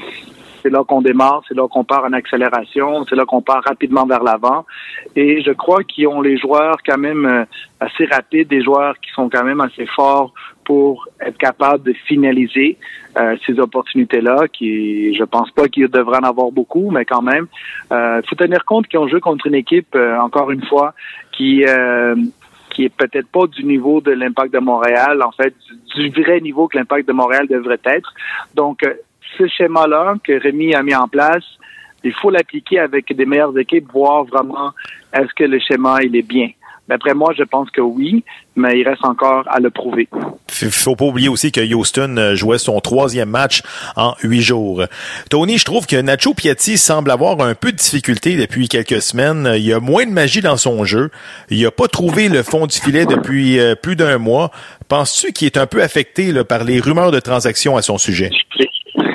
c'est 0.64 0.70
là 0.70 0.84
qu'on 0.84 1.02
démarre, 1.02 1.44
c'est 1.48 1.56
là 1.56 1.68
qu'on 1.68 1.84
part 1.84 2.06
en 2.06 2.14
accélération, 2.14 3.06
c'est 3.08 3.16
là 3.16 3.26
qu'on 3.26 3.42
part 3.42 3.64
rapidement 3.64 4.06
vers 4.06 4.24
l'avant. 4.24 4.66
Et 5.16 5.42
je 5.44 5.52
crois 5.52 5.84
qu'ils 5.84 6.08
ont 6.08 6.22
les 6.22 6.38
joueurs 6.38 6.78
quand 6.86 6.98
même 6.98 7.26
euh, 7.26 7.46
assez 7.80 8.06
rapides, 8.06 8.48
des 8.48 8.64
joueurs 8.64 8.96
qui 9.00 9.12
sont 9.12 9.30
quand 9.30 9.44
même 9.44 9.62
assez 9.62 9.86
forts 9.86 10.34
pour 10.64 11.08
être 11.20 11.38
capables 11.38 11.84
de 11.84 11.94
finaliser 12.08 12.78
euh, 13.20 13.36
ces 13.46 13.60
opportunités-là, 13.60 14.48
qui 14.48 15.14
je 15.14 15.24
pense 15.26 15.52
pas 15.52 15.68
qu'ils 15.68 15.90
devraient 15.90 16.20
en 16.20 16.30
avoir 16.30 16.52
beaucoup, 16.52 16.90
mais 16.90 17.06
quand 17.06 17.22
même. 17.22 17.48
Il 17.92 18.22
faut 18.28 18.36
tenir 18.36 18.64
compte 18.66 18.88
qu'ils 18.88 19.00
ont 19.00 19.08
joué 19.08 19.20
contre 19.20 19.48
une 19.48 19.56
équipe, 19.56 19.94
euh, 19.96 20.18
encore 20.18 20.50
une 20.52 20.66
fois, 20.66 20.94
qui 21.32 21.66
euh, 21.66 22.16
qui 22.74 22.86
est 22.86 22.90
peut-être 22.90 23.28
pas 23.28 23.48
du 23.48 23.64
niveau 23.64 24.02
de 24.02 24.12
l'impact 24.12 24.54
de 24.54 24.60
Montréal, 24.60 25.22
en 25.22 25.32
fait, 25.32 25.54
du, 25.96 26.10
du 26.10 26.24
vrai 26.24 26.42
niveau 26.42 26.68
que 26.68 26.78
l'impact 26.78 27.08
de 27.08 27.14
Montréal 27.14 27.48
devrait 27.48 27.80
être. 27.86 28.14
Donc, 28.56 28.84
euh, 28.84 28.94
ce 29.38 29.48
schéma-là 29.48 30.16
que 30.24 30.34
Rémi 30.42 30.74
a 30.76 30.84
mis 30.84 30.96
en 30.96 31.08
place, 31.08 31.44
il 32.04 32.14
faut 32.14 32.30
l'appliquer 32.30 32.80
avec 32.80 33.16
des 33.16 33.26
meilleures 33.26 33.58
équipes, 33.58 33.92
voir 33.92 34.26
vraiment 34.26 34.72
est-ce 35.14 35.34
que 35.36 35.44
le 35.44 35.60
schéma 35.60 35.98
il 36.04 36.16
est 36.16 36.28
bien. 36.28 36.50
D'après 36.90 37.14
moi, 37.14 37.34
je 37.38 37.44
pense 37.44 37.70
que 37.72 37.80
oui, 37.80 38.26
mais 38.58 38.78
il 38.78 38.88
reste 38.88 39.06
encore 39.06 39.46
à 39.48 39.62
le 39.62 39.70
prouver. 39.70 40.10
Il 40.62 40.70
faut 40.70 40.98
pas 40.98 41.06
oublier 41.06 41.30
aussi 41.30 41.50
que 41.52 41.62
Houston 41.62 42.18
euh, 42.18 42.36
jouait 42.36 42.58
son 42.58 42.82
troisième 42.82 43.30
match 43.30 43.62
en 43.96 44.16
huit 44.22 44.42
jours. 44.42 44.84
Tony, 45.30 45.58
je 45.58 45.64
trouve 45.64 45.88
que 45.88 45.96
Nacho 45.96 46.34
Piatti 46.34 46.78
semble 46.78 47.10
avoir 47.12 47.40
un 47.40 47.56
peu 47.56 47.72
de 47.72 47.78
difficulté 47.78 48.36
depuis 48.36 48.68
quelques 48.68 49.02
semaines. 49.02 49.54
Il 49.56 49.64
y 49.64 49.72
a 49.72 49.80
moins 49.80 50.06
de 50.06 50.12
magie 50.12 50.42
dans 50.42 50.58
son 50.58 50.84
jeu. 50.84 51.10
Il 51.50 51.66
a 51.66 51.72
pas 51.72 51.88
trouvé 51.88 52.28
le 52.28 52.44
fond 52.44 52.68
du 52.68 52.78
filet 52.78 53.06
depuis 53.06 53.60
euh, 53.60 53.76
plus 53.76 53.96
d'un 53.96 54.18
mois. 54.18 54.52
Penses-tu 54.90 55.32
qu'il 55.32 55.46
est 55.46 55.58
un 55.58 55.68
peu 55.68 55.82
affecté 55.82 56.34
là, 56.34 56.44
par 56.44 56.66
les 56.66 56.82
rumeurs 56.82 57.12
de 57.12 57.22
transactions 57.22 57.78
à 57.78 57.82
son 57.82 57.98
sujet? 57.98 58.30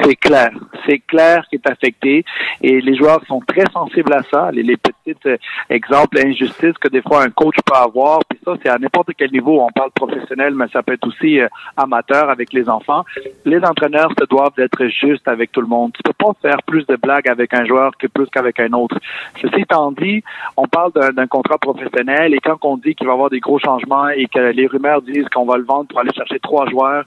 C'est 0.03 0.17
clair. 0.17 0.51
C'est 0.87 0.99
clair 1.01 1.45
qu'il 1.49 1.61
est 1.61 1.71
affecté 1.71 2.25
et 2.63 2.81
les 2.81 2.97
joueurs 2.97 3.21
sont 3.27 3.41
très 3.41 3.65
sensibles 3.73 4.13
à 4.13 4.23
ça. 4.31 4.51
Les, 4.53 4.63
les 4.63 4.77
petites 4.77 5.27
euh, 5.27 5.37
exemples 5.69 6.19
injustices 6.19 6.77
que 6.79 6.89
des 6.89 7.03
fois 7.03 7.23
un 7.23 7.31
coach 7.31 7.57
peut 7.65 7.77
avoir. 7.77 8.21
Puis 8.29 8.39
ça, 8.45 8.55
c'est 8.63 8.69
à 8.69 8.79
n'importe 8.79 9.11
quel 9.17 9.31
niveau. 9.31 9.61
On 9.61 9.71
parle 9.71 9.91
professionnel, 9.93 10.55
mais 10.55 10.67
ça 10.73 10.83
peut 10.83 10.95
être 10.95 11.07
aussi 11.07 11.41
euh, 11.41 11.49
amateur 11.77 12.31
avec 12.31 12.53
les 12.53 12.69
enfants. 12.69 13.05
Les 13.45 13.63
entraîneurs 13.65 14.11
se 14.19 14.27
doivent 14.27 14.55
d'être 14.57 14.87
justes 14.87 15.29
avec 15.29 15.53
tout 15.53 15.61
le 15.61 15.67
monde. 15.67 15.93
Tu 15.95 16.03
peux 16.03 16.13
pas 16.13 16.33
faire 16.41 16.63
plus 16.67 16.87
de 16.87 16.97
blagues 16.97 17.29
avec 17.29 17.55
un 17.55 17.65
joueur 17.65 17.97
que 17.99 18.07
plus 18.07 18.27
qu'avec 18.27 18.61
un 18.61 18.73
autre. 18.73 18.99
Ceci 19.41 19.61
étant 19.61 19.93
dit, 19.93 20.23
on 20.57 20.67
parle 20.67 20.93
d'un 20.93 21.27
contrat 21.27 21.59
professionnel 21.59 22.35
et 22.35 22.39
quand 22.39 22.59
on 22.63 22.77
dit 22.77 22.95
qu'il 22.95 23.07
va 23.07 23.13
y 23.13 23.15
avoir 23.15 23.31
des 23.31 23.41
gros 23.41 23.59
changements 23.59 24.09
et 24.09 24.27
que 24.27 24.53
les 24.53 24.67
rumeurs 24.67 25.03
disent 25.03 25.29
qu'on 25.29 25.45
va 25.45 25.57
le 25.57 25.65
vendre 25.65 25.89
pour 25.89 26.01
aller 26.01 26.13
chercher 26.15 26.39
trois 26.41 26.69
joueurs, 26.69 27.05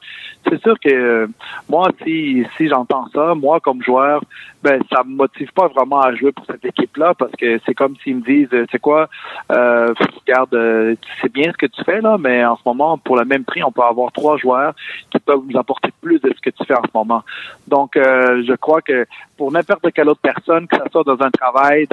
c'est 0.48 0.62
sûr 0.62 0.80
que 0.80 0.90
euh, 0.90 1.28
moi, 1.70 1.90
si, 2.04 2.46
si 2.58 2.68
j'entends 2.82 3.08
ça, 3.14 3.36
moi 3.36 3.60
comme 3.60 3.82
joueur, 3.84 4.22
ben 4.64 4.82
ça 4.92 5.04
me 5.04 5.16
motive 5.16 5.52
pas 5.54 5.68
vraiment 5.68 6.02
à 6.02 6.14
jouer 6.16 6.32
pour 6.32 6.46
cette 6.46 6.64
équipe-là 6.66 7.14
parce 7.18 7.32
que 7.34 7.60
c'est 7.66 7.74
comme 7.74 7.96
s'ils 8.04 8.18
me 8.18 8.22
disent, 8.22 8.50
euh, 8.54 8.66
c'est 8.72 8.80
quoi, 8.80 9.08
euh, 9.52 9.94
regarde, 10.26 10.54
euh, 10.54 10.96
c'est 11.22 11.32
bien 11.32 11.52
ce 11.52 11.58
que 11.58 11.66
tu 11.68 11.84
fais 11.84 12.02
là, 12.02 12.18
mais 12.20 12.44
en 12.46 12.56
ce 12.56 12.62
moment, 12.66 12.98
pour 12.98 13.18
le 13.18 13.26
même 13.26 13.44
prix, 13.44 13.64
on 13.64 13.72
peut 13.72 13.82
avoir 13.84 14.12
trois 14.12 14.38
joueurs 14.38 14.74
qui 15.12 15.20
peuvent 15.20 15.42
nous 15.48 15.58
apporter 15.60 15.90
plus 16.02 16.20
de 16.20 16.32
ce 16.36 16.42
que 16.42 16.50
tu 16.50 16.66
fais 16.66 16.76
en 16.76 16.84
ce 16.84 16.92
moment. 16.94 17.24
Donc, 17.68 17.96
euh, 17.98 18.44
je 18.48 18.54
crois 18.54 18.82
que 18.82 19.06
pour 19.38 19.52
n'importe 19.52 19.92
quelle 19.94 20.10
autre 20.10 20.22
personne, 20.22 20.68
que 20.68 20.78
ce 20.78 20.84
soit 20.92 21.04
dans 21.04 21.22
un 21.22 21.32
travail, 21.32 21.88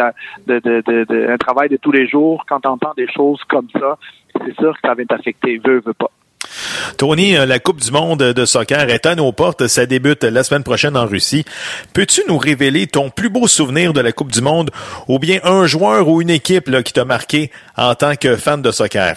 de, 0.46 0.58
de- 0.60 1.28
un 1.30 1.36
travail 1.38 1.68
de 1.68 1.76
tous 1.76 1.92
les 1.92 2.06
jours, 2.06 2.44
quand 2.48 2.60
tu 2.60 2.68
entends 2.68 2.94
des 2.96 3.10
choses 3.10 3.42
comme 3.44 3.68
ça, 3.78 3.98
c'est 4.44 4.54
sûr 4.58 4.72
que 4.74 4.80
ça 4.88 4.94
va 4.94 5.04
t'affecter, 5.04 5.58
veut, 5.64 5.80
veut 5.84 5.94
pas. 5.94 6.10
Tony, 6.96 7.36
euh, 7.36 7.46
la 7.46 7.58
Coupe 7.58 7.80
du 7.80 7.90
monde 7.90 8.18
de 8.18 8.44
soccer 8.44 8.88
est 8.88 9.06
à 9.06 9.14
nos 9.14 9.32
portes. 9.32 9.66
Ça 9.66 9.86
débute 9.86 10.24
la 10.24 10.42
semaine 10.42 10.64
prochaine 10.64 10.96
en 10.96 11.06
Russie. 11.06 11.44
Peux-tu 11.92 12.22
nous 12.28 12.38
révéler 12.38 12.86
ton 12.86 13.10
plus 13.10 13.28
beau 13.28 13.46
souvenir 13.46 13.92
de 13.92 14.00
la 14.00 14.12
Coupe 14.12 14.32
du 14.32 14.40
monde 14.40 14.70
ou 15.06 15.18
bien 15.18 15.40
un 15.44 15.66
joueur 15.66 16.08
ou 16.08 16.22
une 16.22 16.30
équipe 16.30 16.68
là, 16.68 16.82
qui 16.82 16.92
t'a 16.92 17.04
marqué 17.04 17.50
en 17.76 17.94
tant 17.94 18.16
que 18.16 18.36
fan 18.36 18.62
de 18.62 18.70
soccer? 18.70 19.16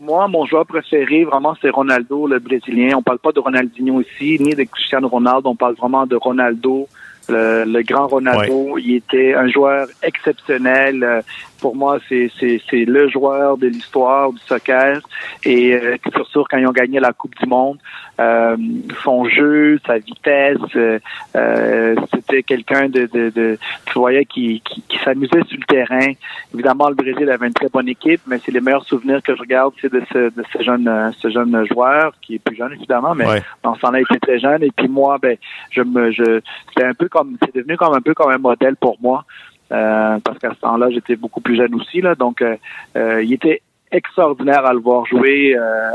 Moi, 0.00 0.28
mon 0.28 0.46
joueur 0.46 0.64
préféré, 0.64 1.24
vraiment, 1.24 1.56
c'est 1.60 1.70
Ronaldo, 1.70 2.28
le 2.28 2.38
Brésilien. 2.38 2.96
On 2.96 3.02
parle 3.02 3.18
pas 3.18 3.32
de 3.32 3.40
Ronaldinho 3.40 4.00
ici, 4.00 4.38
ni 4.40 4.54
de 4.54 4.62
Cristiano 4.62 5.08
Ronaldo. 5.08 5.50
On 5.50 5.56
parle 5.56 5.74
vraiment 5.74 6.06
de 6.06 6.14
Ronaldo, 6.14 6.88
le, 7.28 7.64
le 7.64 7.82
grand 7.82 8.06
Ronaldo. 8.06 8.78
Il 8.78 8.94
était 8.94 9.34
un 9.34 9.48
joueur 9.48 9.88
exceptionnel. 10.02 11.24
Pour 11.60 11.74
moi, 11.76 11.98
c'est 12.08 12.30
c'est 12.38 12.60
c'est 12.68 12.84
le 12.84 13.08
joueur 13.08 13.56
de 13.56 13.66
l'histoire 13.66 14.32
du 14.32 14.38
soccer. 14.40 15.00
Et 15.44 15.74
euh, 15.74 15.96
sur 16.14 16.26
sûr, 16.28 16.44
quand 16.48 16.58
ils 16.58 16.66
ont 16.66 16.72
gagné 16.72 17.00
la 17.00 17.12
Coupe 17.12 17.34
du 17.40 17.46
Monde, 17.48 17.78
euh, 18.20 18.56
son 19.02 19.24
jeu, 19.28 19.78
sa 19.86 19.98
vitesse, 19.98 20.58
euh, 20.76 20.98
euh, 21.36 21.94
c'était 22.14 22.42
quelqu'un 22.42 22.88
de, 22.88 23.06
de, 23.12 23.30
de 23.30 23.58
tu 23.86 23.98
voyais 23.98 24.24
qui, 24.24 24.60
qui, 24.64 24.82
qui 24.88 24.98
s'amusait 25.04 25.42
sur 25.48 25.58
le 25.58 25.64
terrain. 25.66 26.12
Évidemment, 26.54 26.88
le 26.88 26.94
Brésil 26.94 27.30
avait 27.30 27.46
une 27.46 27.54
très 27.54 27.68
bonne 27.68 27.88
équipe, 27.88 28.20
mais 28.26 28.38
c'est 28.44 28.52
les 28.52 28.60
meilleurs 28.60 28.84
souvenirs 28.84 29.22
que 29.22 29.34
je 29.34 29.40
regarde, 29.40 29.72
c'est 29.80 29.92
de 29.92 30.02
ce, 30.12 30.18
de 30.34 30.44
ce 30.52 30.62
jeune, 30.62 30.88
euh, 30.88 31.10
ce 31.18 31.28
jeune 31.30 31.64
joueur 31.72 32.12
qui 32.22 32.36
est 32.36 32.38
plus 32.38 32.56
jeune 32.56 32.72
évidemment, 32.72 33.14
mais 33.14 33.26
Ouais. 33.28 33.42
dans 33.62 33.74
ce 33.74 33.80
temps-là, 33.80 34.00
il 34.00 34.02
était 34.02 34.18
très 34.26 34.38
jeune. 34.38 34.62
Et 34.62 34.70
puis 34.74 34.88
moi, 34.88 35.18
ben, 35.20 35.36
je 35.70 35.82
me, 35.82 36.10
je, 36.12 36.40
c'était 36.68 36.86
un 36.86 36.94
peu 36.94 37.08
comme, 37.08 37.36
c'est 37.44 37.54
devenu 37.54 37.76
comme 37.76 37.94
un 37.94 38.00
peu 38.00 38.14
comme 38.14 38.30
un 38.30 38.38
modèle 38.38 38.76
pour 38.76 38.96
moi, 39.02 39.24
euh, 39.72 40.18
parce 40.24 40.38
qu'à 40.38 40.54
ce 40.54 40.60
temps-là, 40.60 40.88
j'étais 40.90 41.16
beaucoup 41.16 41.40
plus 41.40 41.56
jeune 41.56 41.74
aussi 41.74 42.00
là, 42.00 42.14
donc 42.14 42.42
euh, 42.42 42.56
euh, 42.96 43.22
il 43.22 43.32
était 43.32 43.62
extraordinaire 43.90 44.64
à 44.66 44.72
le 44.72 44.80
voir 44.80 45.06
jouer. 45.06 45.56
Euh, 45.56 45.90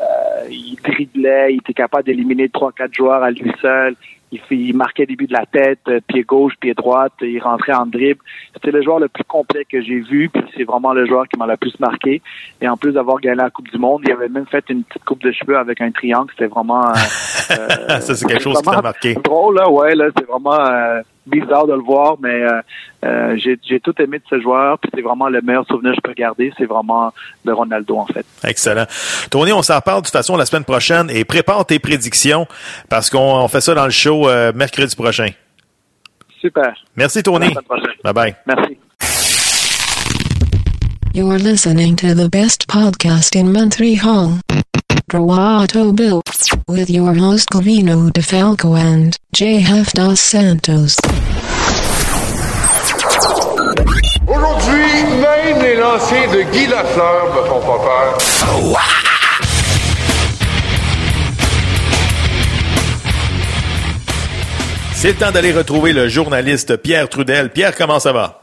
il 0.50 0.76
driblait, 0.84 1.54
il 1.54 1.58
était 1.58 1.74
capable 1.74 2.06
d'éliminer 2.06 2.50
trois, 2.50 2.72
quatre 2.72 2.94
joueurs 2.94 3.24
à 3.24 3.32
lui 3.32 3.52
seul. 3.62 3.96
Il, 4.32 4.42
il 4.50 4.76
marquait 4.76 5.06
des 5.06 5.16
buts 5.16 5.28
de 5.28 5.34
la 5.34 5.46
tête, 5.46 5.88
pied 6.08 6.24
gauche, 6.24 6.54
pied 6.60 6.74
droite, 6.74 7.14
il 7.22 7.40
rentrait 7.40 7.74
en 7.74 7.86
dribble. 7.86 8.20
C'était 8.54 8.72
le 8.72 8.82
joueur 8.82 9.00
le 9.00 9.08
plus 9.08 9.24
complet 9.26 9.64
que 9.72 9.80
j'ai 9.80 10.00
vu, 10.00 10.28
puis 10.30 10.44
c'est 10.58 10.64
vraiment 10.64 10.92
le 10.92 11.06
joueur 11.06 11.28
qui 11.28 11.38
m'a 11.38 11.46
le 11.46 11.56
plus 11.56 11.80
marqué. 11.80 12.20
Et 12.60 12.68
en 12.68 12.76
plus 12.76 12.94
d'avoir 12.94 13.20
gagné 13.20 13.36
la 13.36 13.52
Coupe 13.52 13.70
du 13.70 13.78
Monde, 13.78 14.02
il 14.06 14.12
avait 14.12 14.30
même 14.30 14.48
fait 14.48 14.64
une 14.70 14.84
petite 14.84 15.06
coupe 15.06 15.22
de 15.22 15.32
cheveux 15.32 15.58
avec 15.58 15.82
un 15.82 15.92
triangle. 15.92 16.32
C'était 16.32 16.48
vraiment... 16.48 16.88
euh, 16.90 16.94
Ça, 18.00 18.16
c'est 18.16 18.26
quelque 18.26 18.42
chose 18.42 18.58
qui 18.58 18.64
t'a 18.64 18.82
marqué. 18.82 19.14
Drôle, 19.24 19.56
là, 19.56 19.70
ouais, 19.70 19.94
là, 19.94 20.06
c'est 20.18 20.26
vraiment 20.26 20.60
euh, 20.60 21.02
bizarre 21.26 21.68
de 21.68 21.74
le 21.74 21.82
voir, 21.82 22.16
mais 22.22 22.42
euh, 22.44 22.62
euh, 23.06 23.38
j'ai 23.38 23.80
tout 23.80 23.94
aimé 24.02 24.20
de 24.20 24.24
ce 24.30 24.40
joueur, 24.42 24.78
puis 24.80 24.90
c'est 24.94 25.02
vraiment 25.02 25.30
le 25.30 25.42
meilleur 25.42 25.66
souvenir 25.68 25.92
que 25.92 25.98
je 25.98 26.02
peux 26.02 26.14
garder, 26.14 26.52
c'est 26.58 26.66
vraiment 26.66 27.14
de 27.46 27.52
Ronaldo, 27.52 27.98
en 27.98 28.06
fait. 28.08 28.26
Excellent. 28.44 28.86
Tony, 29.30 29.54
on 29.54 29.62
s'en 29.62 29.76
reparle 29.78 30.02
de 30.02 30.06
toute 30.08 30.14
façon 30.14 30.36
la 30.38 30.46
semaine 30.46 30.66
prochaine 30.66 31.10
et 31.10 31.24
prépare 31.26 31.66
tes 31.66 31.80
prédictions 31.80 32.48
parce 32.90 33.10
qu'on 33.10 33.20
on 33.20 33.48
fait 33.48 33.62
ça 33.62 33.74
dans 33.74 33.86
le 33.86 33.92
show 33.92 34.28
euh, 34.28 34.52
mercredi 34.54 34.96
prochain. 34.96 35.30
Super. 36.42 36.74
Merci 36.96 37.20
À 37.20 37.22
la 37.22 37.24
Tony. 37.24 37.50
semaine 37.50 37.64
prochaine. 37.64 37.94
Bye 38.04 38.14
bye. 38.14 38.36
Merci. 38.46 38.78
You're 41.16 41.38
listening 41.38 41.96
to 41.98 42.16
the 42.16 42.28
best 42.30 42.68
podcast 42.68 43.36
in 43.36 43.52
Montreal. 43.54 44.40
Droato 45.14 45.94
Bill. 45.96 46.24
With 46.68 46.90
your 46.90 47.14
host 47.14 47.52
Covino 47.52 48.10
DeFalco 48.10 48.76
and 48.76 49.16
JF 49.32 49.94
Dos 49.94 50.20
Santos. 50.20 50.98
Aujourd'hui, 54.28 55.04
même 55.22 55.62
les 55.62 55.76
lancers 55.76 56.32
de 56.32 56.42
Guy 56.52 56.66
Lafleur 56.66 57.26
me 57.32 57.48
font 57.48 57.60
pas 57.60 57.78
peur. 57.78 58.18
C'est 64.96 65.10
le 65.10 65.16
temps 65.16 65.32
d'aller 65.32 65.52
retrouver 65.52 65.94
le 65.94 66.10
journaliste 66.10 66.78
Pierre 66.78 67.08
Trudel. 67.08 67.52
Pierre, 67.52 67.76
comment 67.76 68.00
ça 68.00 68.14
va? 68.14 68.43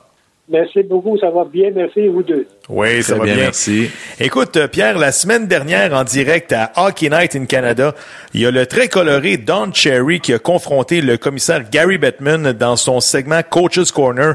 Merci 0.50 0.82
beaucoup, 0.82 1.16
ça 1.16 1.30
va 1.30 1.44
bien, 1.44 1.70
merci 1.72 2.08
vous 2.08 2.24
deux. 2.24 2.46
Oui, 2.68 3.02
ça 3.04 3.12
Très 3.12 3.18
va 3.20 3.24
bien, 3.24 3.34
bien. 3.34 3.44
merci. 3.44 3.88
Écoute, 4.18 4.56
euh, 4.56 4.66
Pierre, 4.66 4.98
la 4.98 5.12
semaine 5.12 5.46
dernière, 5.46 5.94
en 5.94 6.02
direct 6.02 6.52
à 6.52 6.72
Hockey 6.76 7.08
Night 7.08 7.36
in 7.36 7.44
Canada, 7.44 7.94
il 8.34 8.40
y 8.40 8.46
a 8.46 8.50
le 8.50 8.66
très 8.66 8.88
coloré 8.88 9.36
Don 9.36 9.72
Cherry 9.72 10.18
qui 10.20 10.32
a 10.34 10.40
confronté 10.40 11.02
le 11.02 11.16
commissaire 11.18 11.70
Gary 11.70 11.98
Bettman 11.98 12.52
dans 12.52 12.74
son 12.74 12.98
segment 13.00 13.42
Coach's 13.48 13.92
Corner 13.92 14.34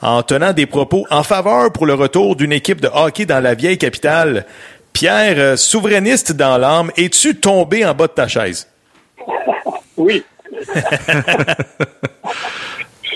en 0.00 0.24
tenant 0.24 0.52
des 0.52 0.66
propos 0.66 1.06
en 1.10 1.22
faveur 1.22 1.70
pour 1.72 1.86
le 1.86 1.94
retour 1.94 2.34
d'une 2.34 2.52
équipe 2.52 2.80
de 2.80 2.88
hockey 2.92 3.24
dans 3.24 3.38
la 3.40 3.54
vieille 3.54 3.78
capitale. 3.78 4.46
Pierre, 4.92 5.36
euh, 5.38 5.56
souverainiste 5.56 6.32
dans 6.32 6.58
l'âme, 6.58 6.90
es-tu 6.96 7.36
tombé 7.36 7.84
en 7.86 7.94
bas 7.94 8.08
de 8.08 8.12
ta 8.12 8.26
chaise? 8.26 8.68
Oui. 9.96 10.24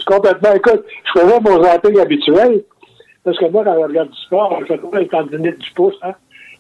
complètement, 0.07 0.55
écoute, 0.55 0.85
je 1.15 1.21
faisais 1.21 1.41
mon 1.41 1.63
zapping 1.63 1.99
habituel, 1.99 2.63
parce 3.25 3.39
que 3.39 3.45
moi, 3.47 3.65
quand 3.65 3.75
je 3.75 3.81
regarde 3.87 4.11
du 4.11 4.21
sport, 4.23 4.59
je 4.61 4.67
fais 4.67 4.77
toujours 4.77 4.97
les 4.97 5.09
tendinites 5.09 5.59
du 5.59 5.71
pouce, 5.73 5.97
hein, 6.03 6.13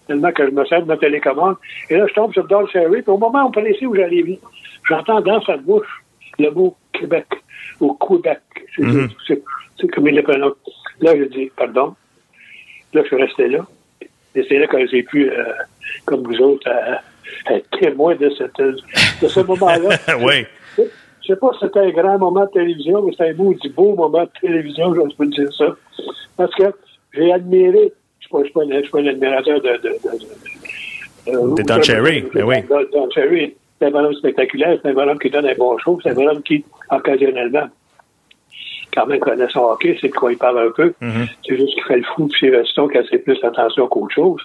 tellement 0.07 0.33
que 0.33 0.45
je 0.47 0.51
me 0.51 0.65
sers 0.67 0.83
de 0.83 0.87
ma 0.87 0.97
télécommande. 0.97 1.57
Et 1.91 1.97
là, 1.97 2.07
je 2.09 2.15
tombe 2.15 2.33
sur 2.33 2.45
Don 2.47 2.67
Cherry, 2.67 3.03
puis 3.03 3.11
au 3.13 3.19
moment 3.19 3.51
précis 3.51 3.87
où 3.87 3.95
j'allais 3.95 4.23
vite, 4.23 4.43
j'entends 4.89 5.21
dans 5.21 5.41
sa 5.43 5.57
bouche 5.57 6.03
le 6.39 6.51
mot 6.51 6.77
Québec, 6.93 7.27
ou 7.81 7.95
Québec. 7.95 8.41
C'est 8.77 9.43
c'est- 9.81 9.89
comme 9.89 10.09
il 10.09 10.15
le 10.17 10.23
prononce. 10.23 10.55
Là, 11.01 11.17
je 11.17 11.25
dis, 11.25 11.51
pardon. 11.57 11.95
Là, 12.95 13.03
je 13.03 13.07
suis 13.09 13.17
resté 13.23 13.49
là. 13.49 13.67
Et 14.35 14.45
c'est 14.49 14.59
là 14.59 14.67
que 14.67 14.87
j'ai 14.87 15.03
pu, 15.03 15.31
euh, 15.31 15.45
comme 16.05 16.23
vous 16.23 16.39
autres, 16.41 16.69
euh, 16.69 17.55
être 17.55 17.69
témoin 17.79 18.15
de, 18.15 18.31
cette, 18.31 18.59
de 18.59 19.29
ce 19.29 19.41
moment-là. 19.41 19.97
oui. 20.21 20.47
Je 21.27 21.33
sais 21.35 21.41
pas 21.41 21.51
si 21.55 21.59
c'était 21.63 21.81
un 21.81 21.91
grand 21.91 22.19
moment 22.19 22.45
de 22.45 22.51
télévision, 22.51 23.03
mais 23.03 23.11
c'était 23.13 23.31
un 23.31 23.35
beau, 23.35 23.53
du 23.55 23.69
beau 23.71 23.95
moment 23.97 24.23
de 24.23 24.31
télévision, 24.41 24.95
je 24.95 25.17
peux 25.17 25.27
dire 25.27 25.53
ça. 25.53 25.75
Parce 26.37 26.55
que 26.55 26.65
j'ai 27.15 27.33
admiré, 27.33 27.93
je 28.21 28.29
ne 28.37 28.45
suis, 28.45 28.53
pas- 28.53 28.61
un- 28.63 29.07
admirateur 29.07 29.61
de... 29.61 29.69
de, 29.69 29.79
de, 29.79 29.89
de- 31.33 31.57
De 31.57 31.63
Don 31.63 31.83
Cherry, 31.83 32.25
ben 32.33 32.45
oui. 32.45 32.57
Don, 32.93 33.11
Cherry, 33.11 33.55
c'est 33.79 33.87
un 33.87 33.91
bonhomme 33.91 34.15
spectaculaire, 34.15 34.79
c'est 34.81 34.89
un 34.89 34.95
bonhomme 34.95 35.19
qui 35.19 35.29
donne 35.31 35.47
un 35.47 35.55
bon 35.55 35.77
show, 35.79 35.99
c'est 36.03 36.11
un 36.11 36.15
bonhomme 36.15 36.43
qui, 36.43 36.65
occasionnellement, 36.91 37.67
quand 38.95 39.07
même 39.07 39.19
connaît 39.19 39.49
son 39.49 39.61
hockey, 39.65 39.99
c'est 40.01 40.09
de 40.09 40.13
quoi 40.15 40.31
il 40.33 40.39
parle 40.39 40.59
un 40.69 40.71
peu. 40.71 40.93
C'est 41.47 41.57
juste 41.57 41.75
qu'il 41.75 41.83
fait 41.83 41.97
le 41.97 42.05
fou, 42.15 42.29
puis 42.29 42.39
c'est 42.49 42.57
Reston 42.57 42.87
qui 42.89 42.97
a 42.99 43.01
assez 43.01 43.19
plus 43.19 43.39
attention 43.43 43.89
qu'autre 43.89 44.15
chose, 44.15 44.41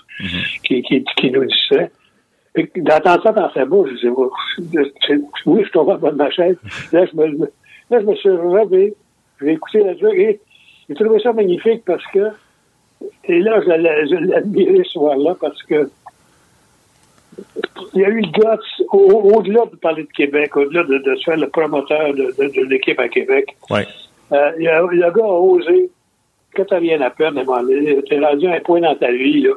qui, 0.63 0.81
qui, 0.81 1.03
qui 1.17 1.29
nous 1.31 1.45
disait. 1.45 1.91
Puis 2.53 2.69
D'entendre 2.77 3.23
ça 3.23 3.31
dans 3.31 3.51
sa 3.53 3.65
bouche, 3.65 3.89
je 3.91 3.95
disais, 3.95 4.09
oh, 4.15 4.31
oui, 5.45 5.63
je 5.65 5.71
tombé 5.71 5.93
en 5.93 5.97
bas 5.97 6.11
de 6.11 6.17
ma 6.17 6.29
chaise. 6.31 6.57
Là, 6.91 7.05
je 7.05 7.15
me, 7.15 7.25
là, 7.37 7.47
je 8.01 8.05
me 8.05 8.15
suis 8.15 8.29
relevé, 8.29 8.93
j'ai 9.41 9.51
écouté 9.53 9.83
la 9.83 9.95
truc 9.95 10.13
et 10.15 10.39
j'ai 10.89 10.95
trouvé 10.95 11.19
ça 11.21 11.31
magnifique 11.33 11.83
parce 11.85 12.05
que 12.13 12.27
Et 13.25 13.39
là, 13.39 13.61
je 13.65 14.33
admiré 14.35 14.83
ce 14.83 14.91
soir-là 14.91 15.35
parce 15.39 15.61
que 15.63 15.89
il 17.93 18.01
y 18.01 18.05
a 18.05 18.09
eu 18.09 18.21
le 18.21 18.27
au- 18.91 19.35
au-delà 19.37 19.65
de 19.71 19.75
parler 19.77 20.03
de 20.03 20.09
Québec, 20.11 20.55
au-delà 20.57 20.83
de, 20.83 20.97
de 20.97 21.15
se 21.15 21.23
faire 21.23 21.37
le 21.37 21.47
promoteur 21.49 22.13
de, 22.13 22.33
de, 22.37 22.47
de 22.53 22.65
l'équipe 22.69 22.99
à 22.99 23.07
Québec, 23.09 23.55
Ouais. 23.69 23.87
euh, 24.33 24.51
il 24.57 24.63
y 24.63 24.67
a- 24.67 24.81
le 24.81 25.11
gars 25.11 25.23
a 25.23 25.39
osé, 25.39 25.89
quand 26.55 26.65
t'as 26.65 26.79
rien 26.79 26.99
à 27.01 27.09
perdre, 27.09 27.41
t'es 28.09 28.19
rendu 28.19 28.47
à 28.47 28.55
un 28.55 28.59
point 28.59 28.81
dans 28.81 28.95
ta 28.95 29.11
vie, 29.11 29.41
là, 29.41 29.53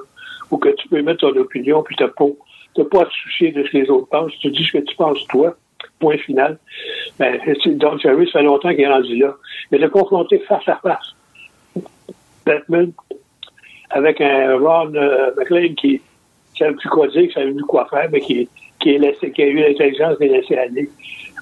où 0.50 0.56
que 0.58 0.68
tu 0.70 0.88
peux 0.88 1.02
mettre 1.02 1.20
ton 1.28 1.36
opinion, 1.38 1.82
puis 1.82 1.96
t'as 1.96 2.08
pas, 2.08 2.26
t'as 2.74 2.84
pas 2.84 3.02
à 3.02 3.04
te 3.06 3.12
soucier 3.12 3.52
de 3.52 3.62
ce 3.64 3.70
que 3.70 3.78
les 3.78 3.90
autres 3.90 4.08
pensent. 4.08 4.32
Tu 4.40 4.50
dis 4.50 4.64
ce 4.64 4.72
que 4.72 4.84
tu 4.84 4.96
penses, 4.96 5.24
toi. 5.28 5.56
Point 6.00 6.18
final. 6.18 6.58
Ben, 7.18 7.38
Don 7.66 7.98
Cherry, 7.98 8.26
ça 8.26 8.40
fait 8.40 8.44
longtemps 8.44 8.70
qu'il 8.70 8.80
est 8.80 8.88
rendu 8.88 9.16
là. 9.16 9.34
Mais 9.70 9.78
de 9.78 9.86
confronter 9.86 10.38
face 10.40 10.66
à 10.68 10.76
face. 10.76 11.14
Batman, 12.44 12.92
avec 13.90 14.20
un 14.20 14.58
Ron 14.58 14.94
euh, 14.94 15.30
McLean 15.36 15.74
qui 15.74 16.00
savait 16.58 16.74
plus 16.74 16.88
quoi 16.88 17.08
dire, 17.08 17.28
qui 17.28 17.32
savait 17.32 17.52
plus 17.52 17.64
quoi 17.64 17.86
faire, 17.88 18.08
mais 18.10 18.20
qui, 18.20 18.48
qui, 18.80 18.96
a 18.96 19.46
eu 19.46 19.60
l'intelligence 19.60 20.18
de 20.18 20.26
laisser 20.26 20.56
aller. 20.56 20.90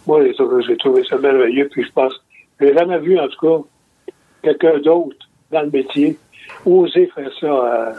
Moi, 0.07 0.25
j'ai 0.67 0.77
trouvé, 0.77 1.05
ça 1.05 1.19
merveilleux, 1.19 1.69
puis 1.69 1.85
je 1.85 1.93
pense, 1.93 2.13
j'ai 2.61 2.75
jamais 2.75 2.99
vu, 2.99 3.19
en 3.19 3.29
tout 3.29 3.47
cas, 3.47 4.13
quelqu'un 4.43 4.79
d'autre 4.79 5.29
dans 5.51 5.63
le 5.63 5.71
métier 5.71 6.17
oser 6.65 7.11
faire 7.15 7.31
ça. 7.41 7.47
euh, 7.47 7.93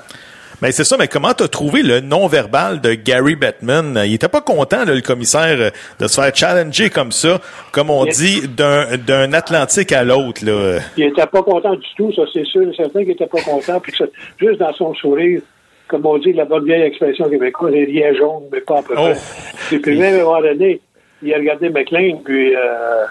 Ben 0.64 0.72
c'est 0.72 0.86
ça, 0.86 0.96
mais 0.98 1.10
comment 1.10 1.34
t'as 1.34 1.50
trouvé 1.50 1.84
le 1.84 2.00
non-verbal 2.00 2.80
de 2.80 2.94
Gary 2.94 3.36
Bettman? 3.36 4.02
Il 4.06 4.14
était 4.14 4.30
pas 4.30 4.40
content, 4.40 4.86
là, 4.86 4.96
le 4.96 5.02
commissaire, 5.02 5.58
euh, 5.60 5.70
de 6.00 6.08
se 6.08 6.22
faire 6.22 6.34
challenger 6.34 6.90
comme 6.90 7.12
ça, 7.12 7.42
comme 7.74 7.90
on 7.90 8.06
dit, 8.06 8.48
d'un 8.48 8.96
d'un 8.96 9.34
Atlantique 9.34 9.92
à 9.92 10.06
l'autre. 10.06 10.46
là. 10.46 10.80
Il 10.96 11.04
était 11.04 11.28
pas 11.28 11.44
content 11.44 11.76
du 11.76 11.86
tout, 11.98 12.14
ça 12.14 12.22
c'est 12.32 12.46
sûr 12.46 12.62
et 12.62 12.74
certain 12.78 13.02
qu'il 13.02 13.12
était 13.12 13.28
pas 13.28 13.42
content. 13.42 13.82
Puis 13.82 13.92
ça, 13.98 14.06
juste 14.40 14.58
dans 14.62 14.72
son 14.76 14.94
sourire, 14.94 15.42
comme 15.90 16.06
on 16.06 16.18
dit, 16.18 16.32
la 16.32 16.46
bonne 16.46 16.64
vieille 16.64 16.84
expression 16.84 17.30
québécoise, 17.30 17.74
il 17.76 17.84
riait 17.84 18.16
jaune, 18.16 18.44
mais 18.50 18.62
pas 18.62 18.80
à 18.80 18.84
peu 18.84 18.94
près. 18.96 19.18
Oh. 19.18 19.78
Puis 19.82 20.00
même 20.00 20.16
à 20.16 20.22
un 20.22 20.24
moment 20.24 20.42
donné, 20.42 20.80
il 21.22 21.34
a 21.34 21.40
regardé 21.40 21.70
McLean, 21.72 22.22
puis 22.24 22.56
euh, 22.56 23.04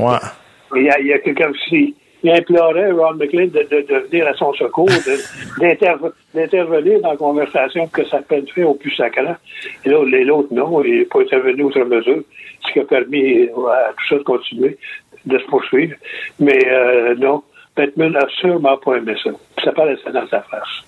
Ouais. 0.00 0.18
il 0.74 0.82
y 0.82 0.90
a, 0.90 0.98
il 0.98 1.06
y 1.06 1.12
a 1.12 1.20
quelqu'un 1.20 1.52
qui 2.30 2.32
il 2.32 2.40
implorait 2.40 2.90
Ron 2.92 3.14
McLean 3.14 3.46
de, 3.46 3.62
de, 3.70 3.86
de 3.86 3.98
venir 4.08 4.26
à 4.28 4.34
son 4.34 4.52
secours, 4.54 4.88
d'intervenir 6.34 7.00
dans 7.00 7.10
la 7.10 7.16
conversation 7.16 7.84
pour 7.84 7.92
que 7.92 8.04
ça 8.08 8.18
peine 8.22 8.46
fait 8.48 8.64
au 8.64 8.74
plus 8.74 8.94
sacrant. 8.94 9.36
Et 9.84 9.88
là, 9.90 9.98
les- 10.06 10.24
l'autre, 10.24 10.48
non, 10.52 10.82
il 10.82 10.98
n'est 10.98 11.04
pas 11.04 11.20
intervenu 11.20 11.64
outre 11.64 11.80
mesure, 11.84 12.22
ce 12.66 12.72
qui 12.72 12.80
a 12.80 12.84
permis 12.84 13.44
à 13.48 13.92
tout 13.96 14.06
ça 14.08 14.16
de 14.16 14.22
continuer, 14.22 14.78
de 15.24 15.38
se 15.38 15.44
poursuivre. 15.46 15.94
Mais 16.40 16.58
euh, 16.68 17.14
non, 17.16 17.42
Batman 17.76 18.12
n'a 18.12 18.26
sûrement 18.40 18.76
pas 18.78 18.96
aimé 18.96 19.14
ça. 19.22 19.30
Ça 19.64 19.72
paraissait 19.72 20.10
dans 20.12 20.26
sa 20.28 20.40
face. 20.42 20.82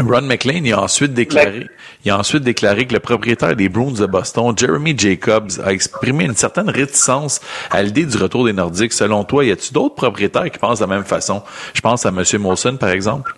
Ron 0.00 0.22
McLean, 0.22 0.64
il 0.64 0.72
a 0.72 0.82
ensuite 0.82 1.12
déclaré, 1.12 1.66
il 2.04 2.10
a 2.10 2.18
ensuite 2.18 2.42
déclaré 2.42 2.86
que 2.86 2.92
le 2.92 3.00
propriétaire 3.00 3.56
des 3.56 3.68
Bruins 3.68 3.92
de 3.92 4.06
Boston, 4.06 4.54
Jeremy 4.56 4.94
Jacobs, 4.96 5.50
a 5.64 5.72
exprimé 5.72 6.24
une 6.24 6.34
certaine 6.34 6.68
réticence 6.68 7.40
à 7.70 7.82
l'idée 7.82 8.04
du 8.04 8.16
retour 8.16 8.44
des 8.44 8.52
Nordiques. 8.52 8.92
Selon 8.92 9.24
toi, 9.24 9.44
y 9.44 9.50
a-t-il 9.50 9.72
d'autres 9.72 9.94
propriétaires 9.94 10.50
qui 10.50 10.58
pensent 10.58 10.80
de 10.80 10.84
la 10.84 10.94
même 10.94 11.04
façon? 11.04 11.42
Je 11.72 11.80
pense 11.80 12.04
à 12.06 12.10
M. 12.10 12.22
Molson, 12.40 12.76
par 12.76 12.90
exemple. 12.90 13.34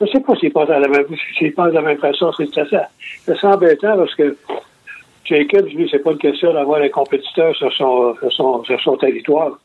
Je 0.00 0.04
ne 0.04 0.10
sais 0.10 0.20
pas 0.20 0.36
s'il 0.36 0.52
pense 0.52 0.68
à 0.68 0.78
la 0.78 0.88
même, 0.88 1.06
s'il 1.38 1.54
pense 1.54 1.68
de 1.68 1.74
la 1.74 1.82
même 1.82 1.98
façon. 1.98 2.30
C'est 2.36 2.58
assez, 2.58 2.76
c'est 3.24 3.44
embêtant 3.44 3.96
parce 3.96 4.14
que 4.14 4.36
Jacobs, 5.24 5.66
lui, 5.68 5.88
c'est 5.90 5.98
pas 5.98 6.12
une 6.12 6.18
question 6.18 6.52
d'avoir 6.52 6.82
un 6.82 6.88
compétiteur 6.88 7.54
sur 7.56 7.72
son, 7.72 8.14
sur 8.20 8.32
son, 8.32 8.64
sur 8.64 8.80
son 8.80 8.96
territoire. 8.96 9.58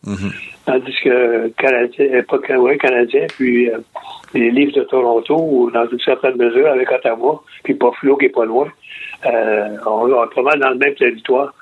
Tandis 0.66 0.96
que 1.04 1.48
Canadien, 1.58 2.06
euh, 2.14 2.22
pas 2.24 2.58
ouais, 2.58 2.78
Canadien, 2.78 3.26
puis 3.36 3.70
euh, 3.70 3.78
les 4.34 4.52
Leafs 4.52 4.74
de 4.74 4.84
Toronto, 4.84 5.36
ou 5.36 5.72
dans 5.72 5.88
une 5.90 6.00
certaine 6.00 6.36
mesure 6.36 6.68
avec 6.68 6.92
Ottawa, 6.92 7.42
puis 7.64 7.74
Buffalo 7.74 8.16
qui 8.18 8.26
est 8.26 8.30
pas 8.30 8.46
loin, 8.46 8.68
euh, 9.26 9.78
on 9.86 10.12
on 10.12 10.24
est 10.24 10.34
pas 10.36 10.42
mal 10.44 10.60
dans 10.60 10.70
le 10.70 10.78
même 10.78 10.94
territoire. 10.96 11.54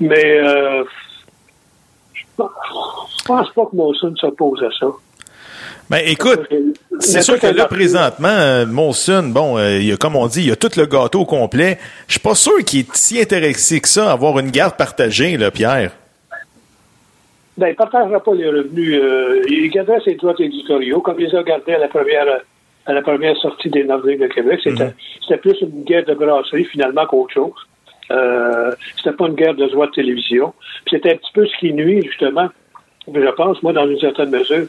Mais 0.00 0.38
euh, 0.40 0.84
je 2.14 2.22
pense- 2.36 3.52
pas 3.52 3.66
que 3.70 3.76
Molson 3.76 4.14
s'oppose 4.16 4.62
à 4.62 4.70
ça. 4.78 4.86
Ben 5.90 6.00
écoute, 6.06 6.40
c'est 7.00 7.22
sûr 7.22 7.38
que 7.38 7.46
là, 7.46 7.66
présentement, 7.66 8.28
euh, 8.28 8.66
Molson, 8.66 9.24
bon, 9.24 9.58
euh, 9.58 9.78
il 9.78 9.86
y 9.86 9.92
a, 9.92 9.96
comme 9.96 10.16
on 10.16 10.26
dit, 10.26 10.40
il 10.42 10.48
y 10.48 10.52
a 10.52 10.56
tout 10.56 10.70
le 10.76 10.86
gâteau 10.86 11.20
au 11.20 11.24
complet. 11.26 11.78
Je 12.06 12.12
suis 12.12 12.20
pas 12.20 12.34
sûr 12.34 12.58
qu'il 12.64 12.80
est 12.80 12.96
si 12.96 13.20
intéressé 13.20 13.80
que 13.80 13.88
ça 13.88 14.10
à 14.10 14.12
avoir 14.12 14.38
une 14.38 14.50
garde 14.50 14.76
partagée, 14.76 15.36
là, 15.36 15.50
Pierre. 15.50 15.92
Ben, 17.58 17.66
il 17.66 17.70
ne 17.70 17.76
partagera 17.76 18.22
pas 18.22 18.34
les 18.34 18.48
revenus. 18.48 18.98
Euh, 19.02 19.42
il 19.48 19.70
garderait 19.70 20.00
ses 20.00 20.14
droits 20.14 20.34
éditoriaux, 20.38 21.00
comme 21.00 21.20
il 21.20 21.26
les 21.26 21.34
a 21.36 21.42
gardés 21.42 21.74
à 21.74 21.78
la 21.78 21.88
première, 21.88 22.40
à 22.86 22.92
la 22.92 23.02
première 23.02 23.36
sortie 23.36 23.68
des 23.68 23.84
Nordiques 23.84 24.20
de 24.20 24.26
Québec. 24.28 24.60
C'était, 24.64 24.92
c'était 25.20 25.36
plus 25.36 25.60
une 25.60 25.84
guerre 25.84 26.04
de 26.04 26.14
brasserie, 26.14 26.64
finalement, 26.64 27.04
qu'autre 27.06 27.34
chose. 27.34 27.52
Euh, 28.10 28.72
c'était 28.96 29.14
pas 29.14 29.26
une 29.26 29.34
guerre 29.34 29.54
de 29.54 29.66
droits 29.66 29.86
de 29.86 29.92
télévision. 29.92 30.54
Puis 30.86 30.96
c'était 30.96 31.12
un 31.12 31.16
petit 31.16 31.32
peu 31.34 31.46
ce 31.46 31.56
qui 31.58 31.72
nuit, 31.74 32.02
justement, 32.02 32.48
je 33.12 33.30
pense, 33.32 33.62
moi, 33.62 33.72
dans 33.72 33.86
une 33.86 34.00
certaine 34.00 34.30
mesure, 34.30 34.66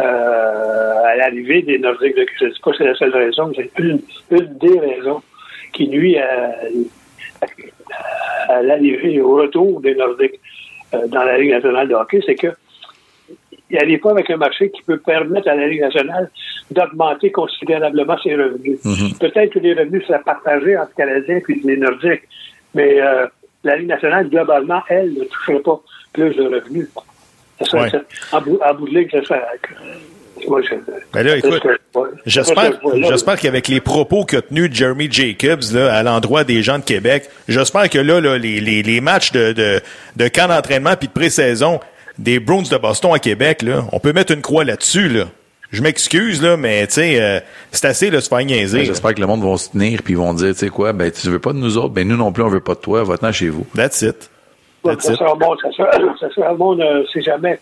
euh, 0.00 1.04
à 1.04 1.16
l'arrivée 1.16 1.62
des 1.62 1.78
Nordiques 1.78 2.16
de 2.16 2.24
Québec. 2.24 2.36
Je 2.38 2.44
ne 2.44 2.50
dis 2.50 2.60
pas 2.60 2.70
que 2.72 2.76
c'est 2.76 2.84
la 2.84 2.94
seule 2.96 3.16
raison, 3.16 3.50
mais 3.56 3.70
c'est 3.74 3.82
une, 3.82 4.00
une 4.30 4.58
des 4.58 4.78
raisons 4.78 5.22
qui 5.72 5.88
nuit 5.88 6.18
à, 6.18 6.54
à, 7.40 8.52
à 8.52 8.62
l'arrivée 8.62 9.20
au 9.20 9.36
retour 9.36 9.80
des 9.80 9.94
Nordiques 9.94 10.38
dans 10.92 11.24
la 11.24 11.38
Ligue 11.38 11.50
nationale 11.52 11.88
de 11.88 11.94
hockey, 11.94 12.20
c'est 12.26 12.34
que 12.34 12.48
il 13.72 13.76
n'arrive 13.78 14.00
pas 14.00 14.10
avec 14.10 14.28
un 14.30 14.36
marché 14.36 14.68
qui 14.70 14.82
peut 14.82 14.98
permettre 14.98 15.48
à 15.48 15.54
la 15.54 15.68
Ligue 15.68 15.80
nationale 15.82 16.28
d'augmenter 16.72 17.30
considérablement 17.30 18.18
ses 18.18 18.34
revenus. 18.34 18.80
Peut-être 19.20 19.52
que 19.54 19.58
les 19.60 19.74
revenus 19.74 20.04
seraient 20.06 20.22
partagés 20.24 20.76
entre 20.76 20.92
Canadiens 20.94 21.36
et 21.48 21.54
les 21.64 21.76
Nordiques, 21.76 22.22
mais 22.74 23.00
euh, 23.00 23.26
la 23.62 23.76
Ligue 23.76 23.88
nationale, 23.88 24.28
globalement, 24.28 24.82
elle, 24.88 25.14
ne 25.14 25.24
toucherait 25.24 25.60
pas 25.60 25.80
plus 26.12 26.34
de 26.34 26.42
revenus. 26.42 26.88
Ça 27.60 27.64
serait- 27.66 27.82
Ouais. 27.82 27.90
ça- 27.90 28.36
en, 28.36 28.40
bout, 28.40 28.58
en 28.64 28.74
bout 28.74 28.88
de 28.88 28.94
ligne, 28.98 29.08
ça 29.10 29.22
serait... 29.22 29.42
Moi, 30.48 30.60
je- 30.62 30.74
Ben 31.12 31.22
là, 31.24 31.32
c'est 31.40 31.46
écoute. 31.48 31.62
J'espère, 32.26 32.72
C'est 32.82 33.02
j'espère 33.04 33.38
qu'avec 33.38 33.68
les 33.68 33.80
propos 33.80 34.24
qu'a 34.24 34.42
tenus 34.42 34.72
Jeremy 34.72 35.08
Jacobs 35.10 35.62
là, 35.72 35.94
à 35.94 36.02
l'endroit 36.02 36.44
des 36.44 36.62
gens 36.62 36.78
de 36.78 36.84
Québec, 36.84 37.28
j'espère 37.48 37.88
que 37.90 37.98
là, 37.98 38.20
là 38.20 38.38
les, 38.38 38.60
les, 38.60 38.82
les 38.82 39.00
matchs 39.00 39.32
de, 39.32 39.52
de, 39.52 39.80
de 40.16 40.28
camp 40.28 40.48
d'entraînement 40.48 40.94
puis 40.98 41.08
de 41.08 41.12
pré-saison 41.12 41.80
des 42.18 42.38
Browns 42.38 42.64
de 42.70 42.76
Boston 42.76 43.12
à 43.14 43.18
Québec, 43.18 43.62
là, 43.62 43.84
on 43.92 43.98
peut 43.98 44.12
mettre 44.12 44.32
une 44.32 44.42
croix 44.42 44.64
là-dessus. 44.64 45.08
Là. 45.08 45.24
Je 45.72 45.82
m'excuse, 45.82 46.42
là, 46.42 46.56
mais 46.56 46.86
tu 46.88 46.94
sais, 46.94 47.20
euh, 47.20 47.40
c'est 47.70 47.86
assez 47.86 48.10
de 48.10 48.18
se 48.20 48.28
faire 48.28 48.44
niaiser. 48.44 48.78
Ben. 48.78 48.86
J'espère 48.86 49.14
que 49.14 49.20
le 49.20 49.26
monde 49.26 49.42
va 49.42 49.56
se 49.56 49.70
tenir 49.70 50.02
puis 50.02 50.14
ils 50.14 50.16
vont 50.18 50.34
dire, 50.34 50.52
tu 50.52 50.58
sais 50.58 50.68
quoi, 50.68 50.92
ben 50.92 51.10
tu 51.10 51.28
veux 51.28 51.38
pas 51.38 51.52
de 51.52 51.58
nous 51.58 51.78
autres, 51.78 51.94
ben 51.94 52.06
nous 52.06 52.16
non 52.16 52.32
plus 52.32 52.42
on 52.42 52.48
veut 52.48 52.60
pas 52.60 52.74
de 52.74 52.80
toi, 52.80 53.04
va-t'en 53.04 53.32
chez 53.32 53.48
vous. 53.48 53.66
That's 53.74 54.02
it. 54.02 54.30
That's 54.84 55.04
ça 55.04 55.12
it. 55.12 55.18
sera 55.18 55.34
bon, 55.34 55.54
ça 55.62 55.70
sera, 55.72 55.90
ça 56.20 56.28
sera 56.34 56.54
bon, 56.54 56.78
euh, 56.80 57.04
si 57.12 57.22
jamais. 57.22 57.58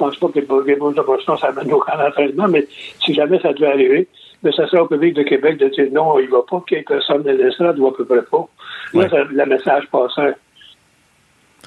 Je 0.00 0.04
pense 0.06 0.16
pas 0.16 0.28
que 0.28 0.38
les 0.40 0.46
les 0.72 0.76
Bulls 0.76 0.94
de 0.94 1.02
Boston, 1.02 1.36
ça 1.38 1.48
amène 1.48 1.70
au 1.74 1.78
camp 1.78 1.98
d'entraînement, 1.98 2.48
mais 2.48 2.66
si 3.04 3.12
jamais 3.12 3.38
ça 3.40 3.52
devait 3.52 3.66
arriver, 3.66 4.08
mais 4.42 4.50
ça 4.52 4.66
sera 4.66 4.82
au 4.82 4.86
public 4.86 5.14
de 5.14 5.22
Québec 5.22 5.58
de 5.58 5.68
dire 5.68 5.88
non, 5.92 6.18
il 6.18 6.28
va 6.30 6.40
pas, 6.48 6.62
qu'il 6.66 6.78
y 6.78 6.80
ait 6.80 6.84
personne 6.84 7.22
de 7.22 7.30
l'estrade 7.32 7.78
ou 7.78 7.86
à 7.86 7.94
peu 7.94 8.06
près 8.06 8.22
pas. 8.22 8.48
Là, 8.94 9.00
Ouais. 9.12 9.24
le 9.30 9.46
message 9.46 9.84
passerait. 9.92 10.36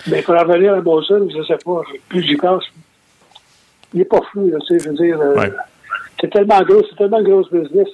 Mais 0.08 0.24
pour 0.24 0.34
en 0.34 0.40
revenir 0.40 0.74
à 0.74 0.82
Boston, 0.82 1.30
je 1.36 1.44
sais 1.44 1.58
pas, 1.64 1.82
plus 2.10 2.24
j'y 2.24 2.36
pense, 2.36 2.64
il 3.94 4.02
est 4.02 4.06
pas 4.06 4.22
flou, 4.32 4.50
là, 4.50 4.58
tu 4.68 4.80
sais, 4.80 4.84
je 4.84 4.90
veux 4.90 4.96
dire, 4.96 5.22
euh, 5.22 5.36
c'est 6.20 6.32
tellement 6.32 6.62
gros, 6.64 6.82
c'est 6.90 6.96
tellement 6.96 7.22
gros 7.22 7.44
business. 7.52 7.88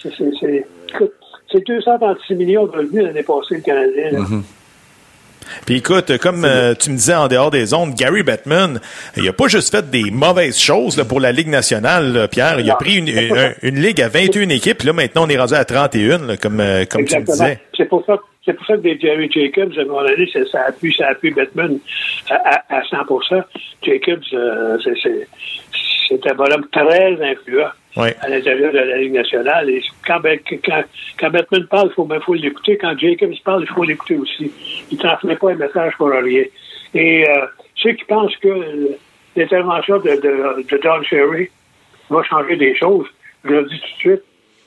C'est, 0.00 0.10
c'est, 0.16 0.30
c'est, 0.40 0.66
écoute, 0.88 1.12
c'est 1.52 1.66
236 1.66 2.34
millions 2.36 2.66
de 2.66 2.72
revenus 2.72 3.02
l'année 3.04 3.22
passée, 3.22 3.56
le 3.56 3.60
Canadien. 3.60 4.10
là. 4.12 4.20
Puis 5.66 5.76
écoute, 5.76 6.18
comme 6.18 6.44
euh, 6.44 6.74
tu 6.74 6.90
me 6.90 6.96
disais 6.96 7.14
en 7.14 7.28
dehors 7.28 7.50
des 7.50 7.74
ondes, 7.74 7.94
Gary 7.94 8.22
Bettman, 8.22 8.80
il 9.16 9.28
a 9.28 9.32
pas 9.32 9.48
juste 9.48 9.74
fait 9.74 9.88
des 9.90 10.10
mauvaises 10.10 10.58
choses 10.58 10.96
là, 10.96 11.04
pour 11.04 11.20
la 11.20 11.32
Ligue 11.32 11.48
nationale, 11.48 12.12
là, 12.12 12.28
Pierre. 12.28 12.60
Il 12.60 12.70
a 12.70 12.74
pris 12.74 12.96
une, 12.96 13.08
une, 13.08 13.54
une 13.62 13.80
ligue 13.80 14.00
à 14.00 14.08
21 14.08 14.48
équipes, 14.48 14.82
là 14.82 14.92
maintenant 14.92 15.24
on 15.26 15.28
est 15.28 15.38
rendu 15.38 15.54
à 15.54 15.64
31, 15.64 16.18
là, 16.18 16.36
comme, 16.36 16.60
euh, 16.60 16.84
comme 16.84 17.04
tu 17.04 17.16
me 17.16 17.24
disais. 17.24 17.60
C'est 17.76 17.88
pour 17.88 18.04
ça, 18.04 18.16
c'est 18.44 18.52
pour 18.54 18.66
ça 18.66 18.74
que 18.76 18.82
des 18.82 18.98
Jerry 18.98 19.30
Jacobs, 19.30 19.72
à 19.76 19.80
un 19.82 19.84
moment 19.84 20.02
donné, 20.02 20.28
ça, 20.32 20.40
ça 20.50 20.60
appuie, 20.68 20.94
ça 20.94 21.08
appuie 21.08 21.30
Batman 21.30 21.78
à, 22.30 22.34
à, 22.34 22.78
à 22.78 22.82
100 22.84 22.96
Jacobs, 23.82 24.22
euh, 24.32 24.78
c'est, 24.82 24.94
c'est, 25.02 25.28
c'est 26.08 26.30
un 26.30 26.34
bonhomme 26.34 26.66
très 26.72 27.18
influent 27.22 27.70
À 27.96 28.28
l'intérieur 28.28 28.72
de 28.72 28.78
la 28.78 28.98
Ligue 28.98 29.14
nationale. 29.14 29.68
Et 29.68 29.82
quand, 30.06 30.20
Ben- 30.20 30.38
quand, 31.18 31.30
Batman 31.30 31.66
parle, 31.66 31.88
il 31.90 31.94
faut, 31.94 32.04
ben, 32.04 32.20
faut 32.20 32.34
l'écouter. 32.34 32.76
Quand 32.76 32.96
Jacobs 32.98 33.34
parle, 33.44 33.62
il 33.62 33.74
faut 33.74 33.84
l'écouter 33.84 34.16
aussi. 34.16 34.52
Il 34.90 34.96
ne 34.96 35.02
transmet 35.02 35.36
pas 35.36 35.50
un 35.50 35.56
message 35.56 35.94
pour 35.96 36.08
rien. 36.08 36.44
Et 36.94 37.28
euh, 37.28 37.46
ceux 37.76 37.92
qui 37.92 38.04
pensent 38.04 38.36
que 38.36 38.48
euh, 38.48 38.96
l'intervention 39.36 39.98
de, 39.98 40.10
de, 40.10 40.78
Don 40.82 41.02
Cherry 41.02 41.50
va 42.08 42.22
changer 42.22 42.56
des 42.56 42.76
choses, 42.76 43.06
je 43.44 43.50
le 43.50 43.64
dis 43.64 43.80
tout 43.80 43.86
de 43.86 43.98
suite, 43.98 44.22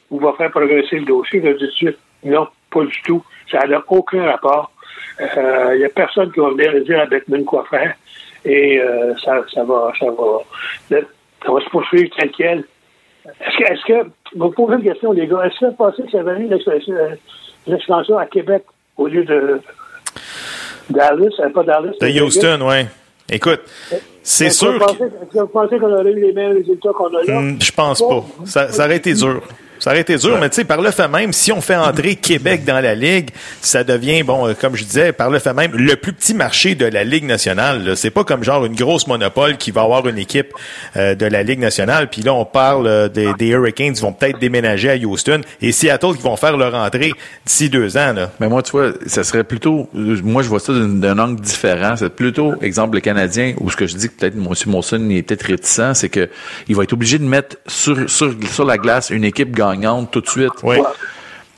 ou 0.10 0.20
va 0.20 0.34
faire 0.34 0.52
progresser 0.52 1.00
le 1.00 1.06
dossier, 1.06 1.42
je 1.42 1.48
le 1.48 1.54
dis 1.54 1.60
tout 1.60 1.66
de 1.66 1.72
suite, 1.72 1.98
non, 2.24 2.48
pas 2.72 2.84
du 2.84 3.02
tout. 3.04 3.24
Ça 3.52 3.66
n'a 3.68 3.84
aucun 3.88 4.26
rapport. 4.26 4.72
Il 5.20 5.78
n'y 5.78 5.86
a 5.86 5.90
personne 5.90 6.32
qui 6.32 6.40
va 6.40 6.50
venir 6.50 6.84
dire 6.84 7.00
à 7.02 7.06
Batman 7.06 7.46
quoi 7.46 7.66
faire. 7.70 7.94
Et 8.46 8.80
euh, 8.80 9.14
ça, 9.24 9.42
ça 9.54 9.64
va, 9.64 9.94
ça 9.98 10.08
va, 10.08 10.40
ça 10.90 11.52
va 11.52 11.62
se 11.62 11.70
poursuivre 11.70 12.10
tel 12.18 12.32
quel 12.32 12.64
Est-ce 13.26 13.58
que, 13.58 13.64
est-ce 13.74 13.86
que, 14.04 14.10
vous 14.36 14.50
posez 14.52 14.76
une 14.76 14.84
question, 14.84 15.12
les 15.14 15.28
gars, 15.28 15.44
est-ce 15.46 15.60
que 15.60 15.66
c'est 15.70 15.78
passé 15.78 16.04
que 16.04 16.12
ça 16.12 16.20
avait 16.20 16.40
eu 16.42 16.48
l'expansion- 16.50 16.94
euh, 16.96 17.16
l'expansion 17.68 18.18
à 18.18 18.26
Québec 18.26 18.64
au 18.98 19.08
lieu 19.08 19.24
de 19.24 19.60
Dallas, 20.90 21.30
euh, 21.40 21.50
pas 21.50 21.64
Dallas? 21.64 21.92
De 22.00 22.22
Houston, 22.22 22.62
ouais. 22.68 22.88
Écoute, 23.32 23.62
c'est 24.22 24.48
Est-ce 24.48 24.60
que 24.66 24.72
sûr 24.72 24.74
vous 24.74 24.80
pensez- 24.80 25.04
Est-ce 25.04 25.34
que 25.34 25.40
vous 25.40 25.48
pensez 25.48 25.80
qu'on 25.80 25.94
aurait 25.94 26.12
eu 26.12 26.20
les 26.20 26.34
mêmes 26.34 26.54
résultats 26.58 26.90
qu'on 26.94 27.08
a 27.16 27.24
là? 27.24 27.40
Hmm, 27.40 27.58
Je 27.62 27.72
pense 27.72 28.02
pas. 28.02 28.24
Ça, 28.46 28.68
ça 28.70 28.86
aurait 28.86 28.98
été 28.98 29.14
dur. 29.14 29.42
Ça 29.84 29.90
aurait 29.90 30.00
été 30.00 30.16
dur, 30.16 30.38
mais 30.40 30.48
tu 30.48 30.56
sais, 30.56 30.64
par 30.64 30.80
le 30.80 30.92
fait 30.92 31.10
même, 31.10 31.34
si 31.34 31.52
on 31.52 31.60
fait 31.60 31.76
entrer 31.76 32.16
Québec 32.22 32.64
dans 32.64 32.80
la 32.80 32.96
Ligue, 32.96 33.32
ça 33.60 33.84
devient, 33.84 34.24
bon, 34.24 34.48
euh, 34.48 34.54
comme 34.54 34.78
je 34.78 34.86
disais, 34.86 35.12
par 35.12 35.30
le 35.30 35.40
fait 35.40 35.54
même, 35.54 35.74
le 35.74 35.98
plus 35.98 36.14
petit 36.14 36.34
marché 36.34 36.74
de 36.74 36.86
la 36.86 37.04
Ligue 37.04 37.26
nationale. 37.26 37.84
là. 37.84 37.98
C'est 37.98 38.10
pas 38.10 38.24
comme 38.24 38.46
genre 38.46 38.64
une 38.64 38.76
grosse 38.76 39.08
monopole 39.08 39.58
qui 39.58 39.72
va 39.72 39.82
avoir 39.82 40.08
une 40.08 40.18
équipe 40.18 40.54
euh, 40.96 41.16
de 41.16 41.26
la 41.26 41.44
Ligue 41.44 41.60
nationale. 41.60 42.10
Puis 42.10 42.22
là, 42.22 42.34
on 42.34 42.46
parle 42.46 42.88
euh, 42.88 43.10
des, 43.10 43.34
des 43.34 43.48
Hurricanes 43.48 43.92
qui 43.92 44.02
vont 44.02 44.14
peut-être 44.14 44.40
déménager 44.40 44.90
à 44.90 44.96
Houston 44.96 45.42
et 45.62 45.74
Seattle 45.74 46.16
qui 46.16 46.24
vont 46.24 46.38
faire 46.38 46.56
leur 46.56 46.74
entrée 46.76 47.12
d'ici 47.46 47.70
deux 47.70 47.98
ans. 47.98 48.14
Là. 48.14 48.32
Mais 48.40 48.48
moi, 48.48 48.64
tu 48.64 48.72
vois, 48.72 48.94
ça 49.06 49.26
serait 49.26 49.44
plutôt, 49.44 49.90
moi, 49.94 50.44
je 50.44 50.48
vois 50.48 50.62
ça 50.62 50.72
d'un 50.72 51.20
angle 51.20 51.42
différent. 51.42 51.96
C'est 51.98 52.16
plutôt, 52.16 52.54
exemple, 52.62 52.96
le 52.96 53.02
Canadien, 53.02 53.54
où 53.60 53.70
ce 53.70 53.76
que 53.76 53.86
je 53.86 53.98
dis 53.98 54.08
que 54.08 54.14
peut-être 54.14 54.38
M. 54.38 54.48
Molson 54.68 55.10
est 55.10 55.24
peut-être 55.24 55.44
réticent, 55.44 55.92
c'est 55.96 56.08
que 56.08 56.30
il 56.70 56.76
va 56.78 56.84
être 56.84 56.94
obligé 56.94 57.20
de 57.20 57.26
mettre 57.26 57.58
sur, 57.68 58.10
sur, 58.10 58.34
sur 58.50 58.64
la 58.64 58.78
glace 58.78 59.10
une 59.10 59.26
équipe 59.26 59.54
gagnante 59.54 59.73
tout 60.12 60.22
de 60.22 60.28
suite. 60.28 60.52
Oui. 60.64 60.78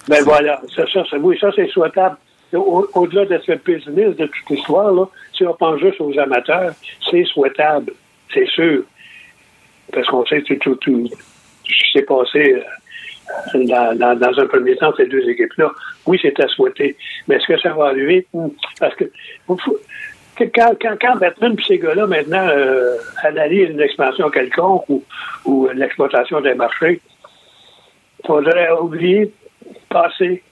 Ben 0.08 0.24
voilà, 0.24 0.62
ça, 0.76 0.84
ça, 0.94 1.04
c'est- 1.10 1.18
oui, 1.18 1.38
ça 1.40 1.50
c'est 1.56 1.68
souhaitable. 1.70 2.18
Au- 2.54 2.88
Au-delà 2.94 3.26
de 3.26 3.42
ce 3.46 3.54
pessimiste 3.54 4.18
de 4.20 4.28
toute 4.28 4.50
l'histoire, 4.50 4.92
là, 4.92 5.06
si 5.36 5.46
on 5.46 5.54
pense 5.56 5.80
juste 5.80 6.00
aux 6.00 6.18
amateurs, 6.20 6.74
c'est 7.10 7.24
souhaitable, 7.26 7.92
c'est 8.34 8.48
sûr. 8.48 8.84
Parce 9.92 10.08
qu'on 10.08 10.26
sait 10.26 10.42
tout, 10.42 10.58
tout, 10.60 10.76
tout 10.76 11.08
ce 11.08 11.84
qui 11.86 11.92
s'est 11.94 12.04
passé 12.04 12.56
euh, 13.56 13.64
dans, 13.66 13.98
dans, 13.98 14.16
dans 14.18 14.40
un 14.40 14.46
premier 14.48 14.76
temps, 14.78 14.94
ces 14.96 15.08
deux 15.08 15.28
équipes-là. 15.28 15.72
Oui, 16.06 16.20
c'est 16.22 16.40
à 16.40 16.48
souhaiter. 16.48 16.96
Mais 17.28 17.36
est-ce 17.36 17.48
que 17.48 17.60
ça 17.60 17.74
va 17.74 17.86
arriver? 17.88 18.26
Hmm. 18.34 18.48
Parce 18.80 18.96
que 18.96 19.06
quand, 20.38 20.74
quand, 20.82 20.96
quand 21.02 21.16
Batman 21.18 21.56
et 21.58 21.64
ces 21.64 21.80
gars-là, 21.80 22.08
maintenant, 22.08 22.48
euh, 22.48 22.96
analysent 23.24 23.70
une 23.70 23.82
expansion 23.82 24.30
quelconque 24.30 24.88
ou, 24.90 25.04
ou 25.46 25.68
l'exploitation 25.74 26.42
des 26.42 26.54
marchés, 26.54 27.02
faudrait 28.26 28.72
oublier, 28.80 29.32
passer 29.90 30.44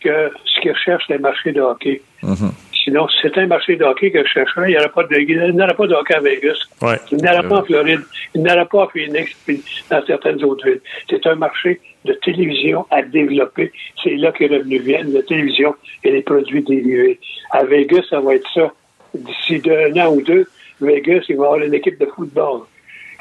que 0.00 0.30
ce 0.46 0.60
qu'ils 0.60 0.72
recherchent, 0.72 1.08
les 1.08 1.18
marchés 1.18 1.52
de 1.52 1.60
hockey. 1.60 2.00
Mhm. 2.22 2.52
Sinon, 2.82 3.06
si 3.08 3.16
c'était 3.20 3.40
un 3.40 3.46
marché 3.46 3.76
de 3.76 3.84
hockey 3.84 4.10
que 4.10 4.22
je 4.24 4.28
chercherais, 4.28 4.70
il 4.70 4.72
n'y 4.72 4.78
aurait 4.78 4.88
pas 4.88 5.02
de, 5.04 5.14
il 5.14 5.26
n'y 5.54 5.62
aurait 5.62 5.74
pas 5.74 5.86
de 5.86 5.94
hockey 5.94 6.14
à 6.14 6.20
Vegas. 6.20 6.56
Ouais. 6.80 6.96
Il 7.12 7.18
n'y 7.18 7.28
aurait 7.28 7.46
pas 7.46 7.58
en 7.58 7.64
Floride. 7.64 8.00
Il 8.34 8.42
n'y 8.42 8.50
aurait 8.50 8.64
pas 8.64 8.84
à 8.84 8.88
Phoenix, 8.88 9.30
puis 9.46 9.62
dans 9.90 10.02
certaines 10.06 10.42
autres 10.42 10.64
villes. 10.66 10.80
C'est 11.10 11.26
un 11.26 11.34
marché 11.34 11.78
de 12.06 12.14
télévision 12.14 12.86
à 12.90 13.02
développer. 13.02 13.70
C'est 14.02 14.16
là 14.16 14.32
que 14.32 14.44
les 14.44 14.56
revenus 14.56 14.80
viennent, 14.80 15.12
la 15.12 15.22
télévision 15.22 15.74
et 16.02 16.10
les 16.10 16.22
produits 16.22 16.62
dérivés. 16.62 17.20
À 17.50 17.64
Vegas, 17.64 18.04
ça 18.08 18.20
va 18.20 18.34
être 18.36 18.48
ça. 18.54 18.72
D'ici 19.12 19.58
d'un 19.60 19.92
an 20.06 20.14
ou 20.14 20.22
deux, 20.22 20.46
Vegas, 20.80 21.24
il 21.28 21.36
va 21.36 21.42
y 21.42 21.46
avoir 21.46 21.60
une 21.60 21.74
équipe 21.74 21.98
de 22.00 22.06
football 22.06 22.62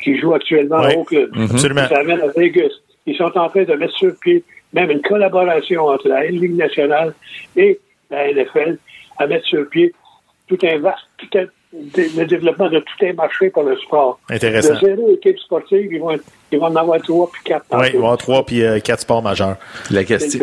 qui 0.01 0.17
joue 0.17 0.33
actuellement 0.33 0.79
Ouais. 0.79 0.95
au 0.95 1.03
club. 1.03 1.35
Mhm. 1.35 1.47
Absolument. 1.51 1.81
Ils 1.89 1.95
s'amènent 1.95 2.21
à 2.21 2.27
Vegas. 2.27 2.69
Ils 3.05 3.15
sont 3.15 3.31
en 3.37 3.49
train 3.49 3.63
de 3.63 3.73
mettre 3.75 3.97
sur 3.97 4.13
pied 4.19 4.43
même 4.73 4.91
une 4.91 5.01
collaboration 5.01 5.87
entre 5.87 6.07
la 6.09 6.25
Ligue 6.25 6.55
nationale 6.55 7.13
et 7.55 7.79
la 8.11 8.31
NFL 8.31 8.77
à 9.17 9.25
mettre 9.27 9.45
sur 9.47 9.67
pied 9.69 9.93
tout 10.47 10.57
un 10.63 10.77
vaste, 10.79 10.99
tout 11.17 11.37
un, 11.37 11.45
le 11.73 12.25
développement 12.25 12.69
de 12.69 12.79
tout 12.79 13.05
un 13.05 13.13
marché 13.13 13.49
pour 13.49 13.63
le 13.63 13.75
sport. 13.77 14.19
Intéressant. 14.29 14.73
De 14.75 14.79
zéro 14.79 15.11
équipe 15.13 15.37
sportive, 15.39 15.91
ils 15.93 15.99
vont, 15.99 16.17
ils 16.51 16.59
vont 16.59 16.65
en 16.67 16.75
avoir 16.75 17.01
trois 17.01 17.29
puis 17.31 17.41
quatre. 17.43 17.65
Oui, 17.71 17.77
il 17.77 17.81
va 17.81 17.87
y 17.93 17.95
avoir 17.97 18.17
trois 18.17 18.45
puis 18.45 18.63
euh, 18.63 18.79
quatre 18.79 19.01
sports 19.01 19.21
majeurs. 19.23 19.57
La 19.91 20.01
Le, 20.01 20.05
question. 20.07 20.39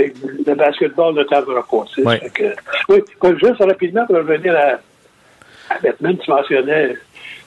le 0.47 0.55
basketball 0.55 1.15
ne 1.15 1.23
tardera 1.25 1.63
pas. 1.69 2.19
que- 2.31 2.55
oui, 2.89 2.99
comme 3.19 3.39
juste 3.39 3.59
rapidement 3.61 4.07
pour 4.07 4.17
revenir 4.17 4.55
à, 4.57 5.75
à 5.75 5.79
Batman, 5.81 6.17
tu 6.19 6.31
mentionnais 6.31 6.95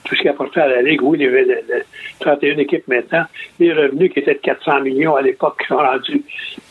tout 0.03 0.15
ce 0.15 0.21
qui 0.21 0.27
apportait 0.29 0.61
à 0.61 0.67
la 0.67 0.81
Ligue. 0.81 1.01
Oui, 1.01 1.17
il 1.19 1.23
y 1.25 1.27
avait 1.27 1.43
le- 1.45 1.61
le 1.69 1.83
31 2.19 2.57
équipes 2.57 2.87
maintenant. 2.87 3.23
Les 3.59 3.73
revenus 3.73 4.11
qui 4.13 4.19
étaient 4.19 4.33
de 4.35 4.39
400 4.39 4.81
millions 4.81 5.15
à 5.15 5.21
l'époque 5.21 5.59
qui 5.61 5.67
sont 5.67 5.77
rendus 5.77 6.21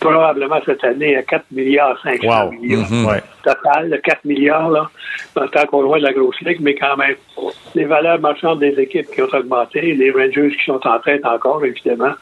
probablement 0.00 0.60
cette 0.64 0.84
année 0.84 1.16
à 1.16 1.22
4 1.22 1.44
milliards 1.52 1.98
500 2.02 2.18
Wow. 2.28 2.52
millions. 2.52 2.84
Mhm. 2.90 3.06
Ouais. 3.06 3.22
Total, 3.44 3.90
de 3.90 3.96
4 3.96 4.24
milliards, 4.24 4.70
là, 4.70 4.90
en 5.36 5.48
tant 5.48 5.64
qu'on 5.66 5.82
voit 5.84 5.98
de 5.98 6.04
la 6.04 6.12
grosse 6.12 6.40
ligue, 6.42 6.58
mais 6.60 6.74
quand 6.74 6.96
même, 6.96 7.14
les 7.74 7.84
valeurs 7.84 8.20
marchandes 8.20 8.60
des 8.60 8.78
équipes 8.78 9.06
qui 9.10 9.22
ont 9.22 9.28
augmenté, 9.32 9.80
les 9.94 10.10
Rangers 10.10 10.50
qui 10.56 10.64
sont 10.66 10.80
en 10.86 10.98
tête 11.00 11.24
encore, 11.24 11.64
évidemment. 11.64 12.12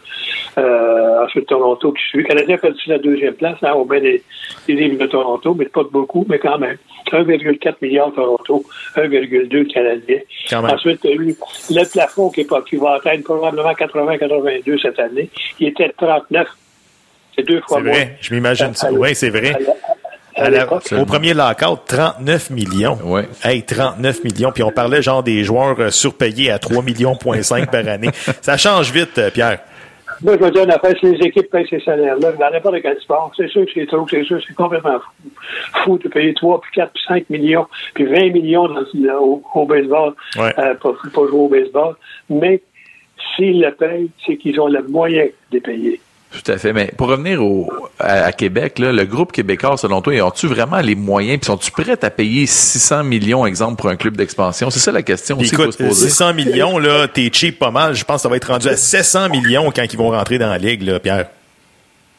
Euh, 0.58 1.24
ensuite, 1.24 1.46
Toronto 1.46 1.92
qui 1.92 2.02
suit. 2.08 2.18
Le 2.18 2.24
Canadien 2.24 2.54
a 2.54 2.58
perdu 2.58 2.80
la 2.86 2.98
deuxième 2.98 3.34
place, 3.34 3.58
hein, 3.62 3.72
au 3.72 3.84
bain 3.84 4.00
des, 4.00 4.22
des 4.66 4.74
livres 4.74 4.98
de 4.98 5.06
Toronto, 5.06 5.54
mais 5.54 5.66
pas 5.66 5.82
de 5.82 5.88
beaucoup, 5.88 6.24
mais 6.28 6.38
quand 6.38 6.58
même. 6.58 6.76
1,4 7.12 7.74
milliard 7.82 8.12
Toronto, 8.12 8.64
1,2 8.96 9.66
Canadien. 9.72 10.18
Ensuite, 10.54 11.00
il 11.04 11.10
y 11.10 11.12
a 11.12 11.16
eu 11.16 11.36
le 11.70 11.90
plafond 11.92 12.30
qui, 12.30 12.40
est 12.40 12.48
pas, 12.48 12.62
qui 12.62 12.76
va 12.76 12.94
probablement 13.22 13.72
80-82 13.72 14.80
cette 14.80 14.98
année. 14.98 15.30
Il 15.60 15.68
était 15.68 15.88
de 15.88 15.94
39. 15.96 16.46
C'est 17.36 17.42
deux 17.46 17.60
fois 17.60 17.78
C'est 17.78 17.84
moins. 17.84 17.92
vrai, 17.92 18.16
je 18.20 18.34
m'imagine 18.34 18.74
ça. 18.74 18.90
Oui, 18.92 19.14
c'est 19.14 19.30
vrai. 19.30 19.52
à- 20.38 20.50
la- 20.50 20.66
au 20.72 21.06
premier 21.06 21.32
lockout, 21.34 21.80
39 21.86 22.50
millions. 22.50 22.98
Ouais. 23.04 23.26
Hey, 23.42 23.62
39 23.62 24.22
millions. 24.24 24.52
Puis 24.52 24.62
on 24.62 24.70
parlait 24.70 25.00
genre 25.02 25.22
des 25.22 25.44
joueurs 25.44 25.76
euh, 25.80 25.90
surpayés 25.90 26.50
à 26.50 26.58
3 26.58 26.82
millions 26.82 27.16
point 27.16 27.42
5 27.42 27.70
par 27.70 27.86
année. 27.88 28.10
Ça 28.42 28.56
change 28.58 28.90
vite, 28.92 29.16
euh, 29.18 29.30
Pierre. 29.30 29.60
Moi, 30.22 30.34
je 30.38 30.44
veux 30.44 30.50
dire 30.50 30.64
une 30.64 30.70
affaire, 30.70 30.94
si 30.98 31.06
les 31.12 31.26
équipes 31.26 31.50
payent 31.50 31.66
ces 31.68 31.80
salaires-là, 31.80 32.32
dans 32.32 32.50
n'importe 32.50 32.76
quel 32.80 32.98
sport, 33.00 33.32
c'est 33.36 33.48
sûr 33.48 33.66
que 33.66 33.70
c'est 33.74 33.86
trop, 33.86 34.06
c'est 34.08 34.24
sûr, 34.24 34.40
c'est 34.46 34.54
complètement 34.54 34.98
fou. 34.98 35.30
Fou 35.84 35.98
de 35.98 36.08
payer 36.08 36.32
3, 36.32 36.60
puis 36.62 36.70
4, 36.74 36.90
puis 36.92 37.02
5 37.06 37.28
millions, 37.30 37.66
puis 37.92 38.04
20 38.06 38.30
millions 38.32 38.66
dans, 38.68 39.18
au, 39.20 39.42
au 39.54 39.66
baseball, 39.66 40.14
Ouais. 40.38 40.54
euh, 40.58 40.74
pour, 40.76 40.96
pour 41.12 41.28
jouer 41.28 41.38
au 41.38 41.48
baseball. 41.48 41.96
Mais 42.30 42.62
s'ils 43.36 43.60
le 43.60 43.70
payent, 43.72 44.10
c'est 44.26 44.36
qu'ils 44.36 44.58
ont 44.60 44.68
le 44.68 44.82
moyen 44.88 45.24
de 45.24 45.30
les 45.52 45.60
payer. 45.60 46.00
Tout 46.32 46.50
à 46.50 46.58
fait. 46.58 46.72
Mais 46.72 46.90
pour 46.96 47.08
revenir 47.08 47.42
au, 47.42 47.70
à, 47.98 48.24
à 48.24 48.32
Québec, 48.32 48.78
là, 48.78 48.92
le 48.92 49.04
groupe 49.04 49.32
québécois, 49.32 49.76
selon 49.76 50.02
toi, 50.02 50.20
ont-tu 50.22 50.46
vraiment 50.48 50.80
les 50.80 50.94
moyens, 50.94 51.38
puis 51.38 51.46
sont-tu 51.46 51.70
prêts 51.70 52.04
à 52.04 52.10
payer 52.10 52.46
600 52.46 53.04
millions, 53.04 53.46
exemple, 53.46 53.76
pour 53.76 53.88
un 53.88 53.96
club 53.96 54.16
d'expansion? 54.16 54.70
C'est 54.70 54.80
ça 54.80 54.92
la 54.92 55.02
question 55.02 55.38
aussi 55.38 55.50
qu'il 55.50 55.56
faut 55.56 55.62
écoute, 55.64 55.78
se 55.78 55.84
poser. 55.84 56.08
600 56.08 56.34
millions, 56.34 56.78
là, 56.78 57.06
t'es 57.08 57.30
cheap 57.32 57.58
pas 57.58 57.70
mal. 57.70 57.94
Je 57.94 58.04
pense 58.04 58.16
que 58.16 58.22
ça 58.22 58.28
va 58.28 58.36
être 58.36 58.50
rendu 58.50 58.68
à 58.68 58.76
700 58.76 59.30
millions 59.30 59.70
quand 59.74 59.84
ils 59.90 59.96
vont 59.96 60.10
rentrer 60.10 60.38
dans 60.38 60.50
la 60.50 60.58
ligue, 60.58 60.82
là, 60.82 60.98
Pierre. 60.98 61.28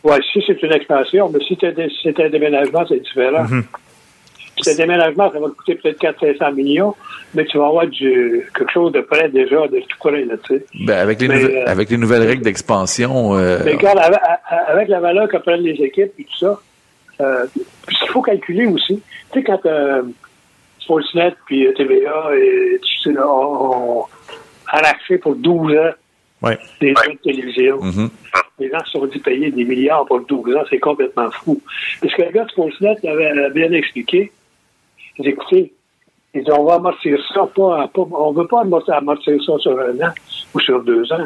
Ouais, 0.03 0.19
si 0.31 0.41
c'est 0.47 0.61
une 0.63 0.71
expansion, 0.71 1.29
mais 1.29 1.39
si 1.45 1.57
c'est 1.59 2.19
un 2.19 2.29
déménagement, 2.29 2.85
c'est 2.87 3.01
différent. 3.01 3.43
Mhm. 3.43 3.65
Un 4.65 4.75
déménagement, 4.75 5.31
ça 5.31 5.39
va 5.39 5.47
te 5.47 5.53
coûter 5.53 5.75
peut-être 5.75 6.01
400-500 6.01 6.53
millions, 6.53 6.95
mais 7.33 7.45
tu 7.45 7.57
vas 7.57 7.67
avoir 7.67 7.87
du, 7.87 8.49
quelque 8.55 8.71
chose 8.71 8.91
de 8.91 9.01
près 9.01 9.29
déjà, 9.29 9.67
de 9.67 9.79
tout 9.79 9.97
près, 9.99 10.25
là, 10.25 10.35
tu 10.45 10.55
sais. 10.55 10.65
Ben, 10.85 10.97
avec, 10.97 11.21
les 11.21 11.27
Mais, 11.27 11.43
euh, 11.43 11.63
avec 11.67 11.89
les 11.89 11.97
nouvelles 11.97 12.23
règles 12.23 12.43
d'expansion, 12.43 13.35
euh, 13.35 13.59
Mais 13.65 13.73
regarde, 13.73 13.99
avec, 13.99 14.19
avec 14.67 14.87
la 14.89 14.99
valeur 14.99 15.27
que 15.27 15.37
prennent 15.37 15.61
les 15.61 15.81
équipes 15.83 16.13
et 16.17 16.23
tout 16.23 16.37
ça, 16.39 16.59
euh, 17.21 17.45
puis 17.53 17.95
ce 17.95 18.03
qu'il 18.03 18.11
faut 18.11 18.21
calculer 18.21 18.67
aussi, 18.67 19.01
tu 19.31 19.39
sais, 19.39 19.43
quand 19.43 19.65
euh, 19.65 20.03
Sportsnet 20.79 21.33
puis 21.45 21.67
TVA 21.75 22.29
et 22.35 22.79
tu 22.81 23.13
sais, 23.13 23.19
ont, 23.19 23.99
ont 23.99 24.05
arraché 24.67 25.17
pour 25.17 25.35
12 25.35 25.73
ans 25.73 25.91
Ouais. 26.43 26.57
des 26.79 26.93
droits 26.93 27.07
de 27.07 27.17
télévision, 27.17 27.81
mhm. 27.81 28.09
les 28.59 28.69
gens 28.69 28.77
se 28.85 28.91
sont 28.91 29.05
dit 29.07 29.17
payer 29.17 29.49
des 29.49 29.63
milliards 29.63 30.05
pour 30.05 30.21
12 30.21 30.55
ans, 30.55 30.63
c'est 30.69 30.77
complètement 30.77 31.31
fou. 31.31 31.59
Parce 31.99 32.13
que 32.13 32.21
le 32.21 32.31
gars 32.31 32.43
de 32.43 32.51
Sportsnet 32.51 32.95
avait 33.07 33.49
bien 33.49 33.71
expliqué, 33.71 34.31
il 35.17 35.23
dit, 35.23 35.29
écoutez, 35.29 35.73
il 36.33 36.43
dit, 36.43 36.51
on 36.51 36.63
va 36.65 36.75
amortir 36.75 37.17
ça, 37.33 37.47
pas, 37.55 37.87
pas- 37.93 38.01
on 38.11 38.31
veut 38.31 38.47
pas 38.47 38.61
amortir, 38.61 38.93
amortir 38.95 39.41
ça 39.43 39.53
sur 39.59 39.79
un 39.79 39.95
an 40.07 40.11
ou 40.53 40.59
sur 40.59 40.81
deux 40.83 41.11
ans. 41.13 41.25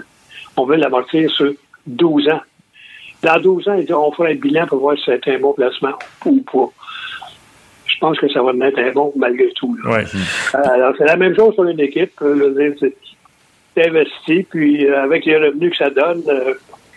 On 0.57 0.65
veut 0.65 0.75
l'amortir 0.77 1.29
sur 1.31 1.51
12 1.87 2.29
ans. 2.29 2.41
Dans 3.23 3.39
12 3.39 3.67
ans, 3.67 3.73
il 3.75 3.85
dit, 3.85 3.93
on 3.93 4.11
fera 4.11 4.29
un 4.29 4.35
bilan 4.35 4.65
pour 4.67 4.79
voir 4.79 4.97
si 4.97 5.03
c'est 5.05 5.27
un 5.27 5.39
bon 5.39 5.53
placement 5.53 5.93
ou 6.25 6.41
pas. 6.41 6.69
Je 7.85 7.97
pense 7.99 8.17
que 8.19 8.27
ça 8.31 8.41
va 8.41 8.51
être 8.67 8.79
un 8.79 8.91
bon 8.91 9.13
malgré 9.15 9.49
tout. 9.53 9.77
là. 9.83 9.91
Ouais. 9.91 10.03
Alors, 10.53 10.93
c'est 10.97 11.05
la 11.05 11.17
même 11.17 11.35
chose 11.35 11.55
pour 11.55 11.65
une 11.65 11.79
équipe. 11.79 12.11
C'est- 12.79 12.95
investi, 13.77 14.43
puis 14.49 14.85
euh, 14.85 15.01
avec 15.03 15.23
les 15.25 15.37
revenus 15.37 15.71
que 15.71 15.77
ça 15.77 15.89
donne, 15.89 16.21
euh, 16.27 16.53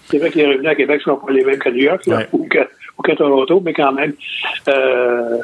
c'est 0.06 0.18
vrai 0.18 0.28
que 0.30 0.38
les 0.38 0.46
revenus 0.48 0.66
à 0.68 0.74
Québec 0.74 0.98
ne 1.06 1.12
sont 1.12 1.20
pas 1.20 1.30
les 1.32 1.44
mêmes 1.44 1.58
qu'à 1.60 1.70
New 1.70 1.84
York 1.84 2.02
Ouais. 2.08 2.28
ou 2.32 2.48
qu'à 2.48 3.14
Toronto, 3.16 3.60
mais 3.64 3.72
quand 3.72 3.92
même, 3.92 4.12
euh, 4.68 5.38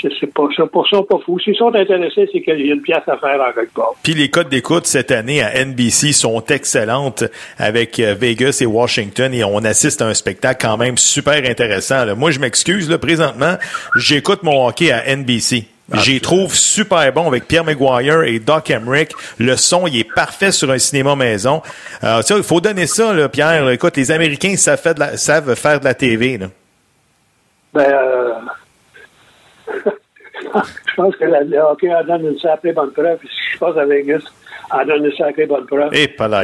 c'est 0.00 0.32
pas 0.32 0.48
ça. 0.56 0.66
Pour 0.66 0.88
ça, 0.88 0.98
pas 1.08 1.18
fou. 1.24 1.38
S'ils 1.38 1.56
sont 1.56 1.74
intéressés, 1.74 2.28
c'est 2.32 2.40
qu'il 2.40 2.66
y 2.66 2.70
a 2.70 2.74
une 2.74 2.82
pièce 2.82 3.06
à 3.06 3.16
faire 3.16 3.40
en 3.40 3.52
quelque 3.52 3.74
part. 3.74 3.94
Puis 4.02 4.14
les 4.14 4.30
codes 4.30 4.48
d'écoute 4.48 4.86
cette 4.86 5.10
année 5.10 5.42
à 5.42 5.64
NBC 5.64 6.12
sont 6.12 6.44
excellentes 6.46 7.24
avec 7.58 7.98
euh, 7.98 8.14
Vegas 8.18 8.58
et 8.60 8.66
Washington 8.66 9.32
et 9.34 9.44
on 9.44 9.58
assiste 9.58 10.02
à 10.02 10.06
un 10.06 10.14
spectacle 10.14 10.66
quand 10.66 10.76
même 10.76 10.98
super 10.98 11.44
intéressant. 11.48 12.04
là. 12.04 12.14
Moi, 12.14 12.30
je 12.30 12.40
m'excuse, 12.40 12.90
là, 12.90 12.98
présentement, 12.98 13.56
j'écoute 13.96 14.42
mon 14.42 14.66
hockey 14.66 14.90
à 14.92 15.14
NBC. 15.16 15.64
J'y 15.94 16.20
trouve 16.20 16.54
super 16.54 17.10
bon 17.14 17.28
avec 17.28 17.48
Pierre 17.48 17.64
Maguire 17.64 18.22
et 18.24 18.38
Doc 18.38 18.70
Emmerich. 18.70 19.12
Le 19.38 19.56
son, 19.56 19.86
il 19.86 20.00
est 20.00 20.12
parfait 20.14 20.52
sur 20.52 20.70
un 20.70 20.78
cinéma 20.78 21.16
maison. 21.16 21.62
Euh, 22.04 22.20
il 22.28 22.42
faut 22.42 22.60
donner 22.60 22.86
ça, 22.86 23.14
là, 23.14 23.28
Pierre. 23.30 23.68
Écoute, 23.70 23.96
les 23.96 24.10
Américains 24.10 24.54
savent 24.56 24.80
faire 24.80 24.94
de 24.94 25.00
la, 25.00 25.16
savent 25.16 25.54
faire 25.54 25.80
de 25.80 25.84
la 25.86 25.94
TV. 25.94 26.36
Là. 26.36 26.46
Ben, 27.72 27.90
euh... 27.90 28.32
je 30.42 30.94
pense 30.96 31.16
que 31.16 31.24
le 31.24 31.58
hockey 31.58 31.92
en 31.94 32.04
donne 32.04 32.26
une 32.26 32.38
sacrée 32.38 32.72
bonne 32.72 32.92
preuve. 32.92 33.18
Ce 33.22 33.26
qui 33.26 33.54
se 33.54 33.58
passe 33.58 33.76
à 33.76 33.84
Vegas 33.84 34.22
en 34.70 34.84
donne 34.84 35.04
une 35.06 35.12
sacrée 35.12 35.46
bonne 35.46 35.66
preuve. 35.66 35.94
Et 35.94 36.08
pas 36.08 36.28
là. 36.28 36.42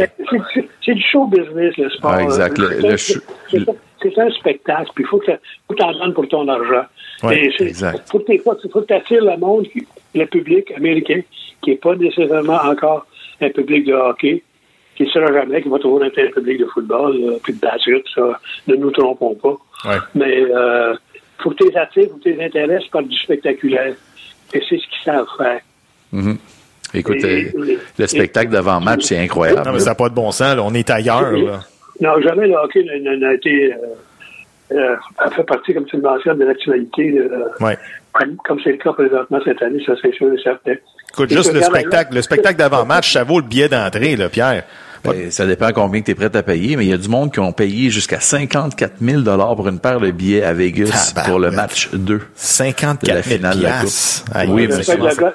C'est- 0.84 0.94
du 0.94 1.02
show 1.02 1.26
business, 1.26 1.76
le 1.76 1.90
sport. 1.90 2.12
Ah, 2.14 2.22
exact. 2.22 2.58
Le- 2.58 2.96
C'est- 2.96 3.20
le 3.52 3.64
un 4.18 4.30
spectacle, 4.32 4.90
puis 4.94 5.04
il 5.04 5.06
faut 5.06 5.18
que 5.18 5.32
tu 5.74 5.82
en 5.82 5.92
donnes 5.92 6.12
pour 6.12 6.28
ton 6.28 6.46
argent. 6.48 6.84
Ouais, 7.22 7.50
exact. 7.58 8.02
faut 8.10 8.18
que 8.18 8.32
tu 8.86 8.92
attires 8.92 9.24
le 9.24 9.36
monde, 9.38 9.66
le 10.14 10.24
public 10.26 10.70
américain, 10.76 11.20
qui 11.62 11.70
n'est 11.70 11.76
pas 11.76 11.94
nécessairement 11.96 12.58
encore 12.64 13.06
un 13.40 13.48
public 13.50 13.86
de 13.86 13.94
hockey, 13.94 14.42
qui 14.96 15.04
ne 15.04 15.08
sera 15.08 15.32
jamais, 15.32 15.62
qui 15.62 15.68
va 15.68 15.78
toujours 15.78 16.04
être 16.04 16.18
un 16.18 16.30
public 16.30 16.58
de 16.58 16.66
football, 16.66 17.38
puis 17.42 17.54
de 17.54 17.60
basket, 17.60 18.04
ça, 18.14 18.38
ne 18.66 18.74
nous 18.76 18.90
trompons 18.90 19.34
pas. 19.36 19.56
Ouais. 19.88 19.96
Mais 20.14 20.42
euh, 20.50 20.94
faut 21.42 21.50
que 21.50 21.56
tu 21.56 21.70
les 21.70 21.76
attires, 21.76 22.04
faut 22.10 22.16
que 22.16 22.22
tu 22.22 22.32
les 22.34 22.44
intéresses 22.44 22.86
par 22.92 23.02
du 23.02 23.16
spectaculaire. 23.16 23.94
Et 24.52 24.60
c'est 24.68 24.76
ce 24.78 24.82
qu'ils 24.86 25.04
savent 25.04 25.26
faire. 25.36 25.60
Mhm. 26.12 26.36
Écoute, 26.94 27.16
Et- 27.24 27.52
euh, 27.56 27.64
et- 27.66 27.78
le 27.98 28.06
spectacle 28.06 28.50
d'avant-match, 28.52 29.02
c'est 29.02 29.18
incroyable. 29.18 29.62
Non, 29.66 29.72
mais 29.72 29.80
ça 29.80 29.90
n'a 29.90 29.94
pas 29.96 30.08
de 30.08 30.14
bon 30.14 30.30
sens. 30.30 30.54
là. 30.56 30.62
On 30.62 30.72
est 30.74 30.88
ailleurs. 30.90 31.32
Là. 31.32 31.60
Non, 32.00 32.20
jamais 32.22 32.46
le 32.46 32.54
hockey 32.54 32.84
n'a- 32.84 33.32
été 33.34 33.72
euh, 33.72 33.76
euh, 34.76 35.30
fait 35.30 35.42
partie, 35.44 35.74
comme 35.74 35.86
tu 35.86 35.96
le 35.96 36.02
mentionnes, 36.02 36.38
de 36.38 36.44
l'actualité, 36.44 37.18
euh, 37.18 37.48
Ouais. 37.60 37.76
comme 38.12 38.36
comme 38.44 38.60
c'est 38.62 38.72
le 38.72 38.76
cas 38.78 38.92
présentement 38.92 39.40
cette 39.44 39.60
année, 39.62 39.82
ça 39.84 39.94
c'est 40.00 40.14
sûr 40.14 40.32
et 40.32 40.38
certain. 40.42 40.74
Écoute, 41.12 41.30
Et 41.32 41.36
juste 41.36 41.52
le 41.52 41.62
spectacle, 41.62 42.14
le 42.14 42.22
spectacle 42.22 42.56
d'avant-match, 42.58 43.12
ça 43.12 43.24
vaut 43.24 43.40
le 43.40 43.46
billet 43.46 43.68
d'entrée, 43.68 44.16
là, 44.16 44.28
Pierre. 44.28 44.64
Ben, 45.04 45.30
ça 45.30 45.44
dépend 45.46 45.70
combien 45.72 46.00
tu 46.02 46.10
es 46.10 46.14
prêt 46.14 46.34
à 46.34 46.42
payer, 46.42 46.76
mais 46.76 46.84
il 46.86 46.90
y 46.90 46.92
a 46.94 46.96
du 46.96 47.08
monde 47.08 47.32
qui 47.32 47.40
ont 47.40 47.52
payé 47.52 47.90
jusqu'à 47.90 48.20
54 48.20 48.94
000 49.00 49.22
pour 49.54 49.68
une 49.68 49.78
paire 49.78 50.00
de 50.00 50.10
billets 50.10 50.42
à 50.42 50.52
Vegas 50.54 51.12
pour 51.26 51.38
le 51.38 51.50
match 51.50 51.90
2. 51.92 52.20
54 52.34 53.06
000 53.06 53.10
De 53.12 53.16
la 53.16 53.22
finale 53.22 53.58
de 53.58 53.62
la. 53.62 53.80
Coupe. 53.80 53.90
Aïe, 54.34 54.48
Oui, 54.50 54.66
J'espère 54.70 54.96
que, 54.96 55.00
le 55.02 55.06
gars- 55.08 55.34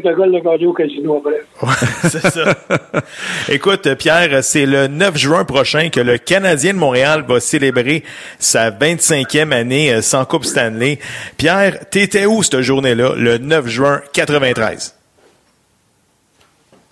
que 0.00 0.30
l'a 0.32 0.40
gagné 0.40 0.66
au 0.66 0.72
casino 0.72 1.22
après. 1.24 1.78
c'est 2.08 2.26
ça. 2.30 2.54
Écoute, 3.48 3.94
Pierre, 3.94 4.42
c'est 4.42 4.66
le 4.66 4.86
9 4.88 5.16
juin 5.16 5.44
prochain 5.44 5.88
que 5.90 6.00
le 6.00 6.18
Canadien 6.18 6.72
de 6.74 6.78
Montréal 6.78 7.24
va 7.28 7.40
célébrer 7.40 8.02
sa 8.38 8.70
25e 8.70 9.52
année 9.52 9.92
euh, 9.92 10.02
sans 10.02 10.24
Coupe 10.24 10.44
Stanley. 10.44 10.98
Pierre, 11.36 11.78
t'étais 11.90 12.26
où 12.26 12.42
cette 12.42 12.60
journée-là, 12.60 13.12
le 13.16 13.38
9 13.38 13.66
juin 13.68 14.00
93? 14.12 14.94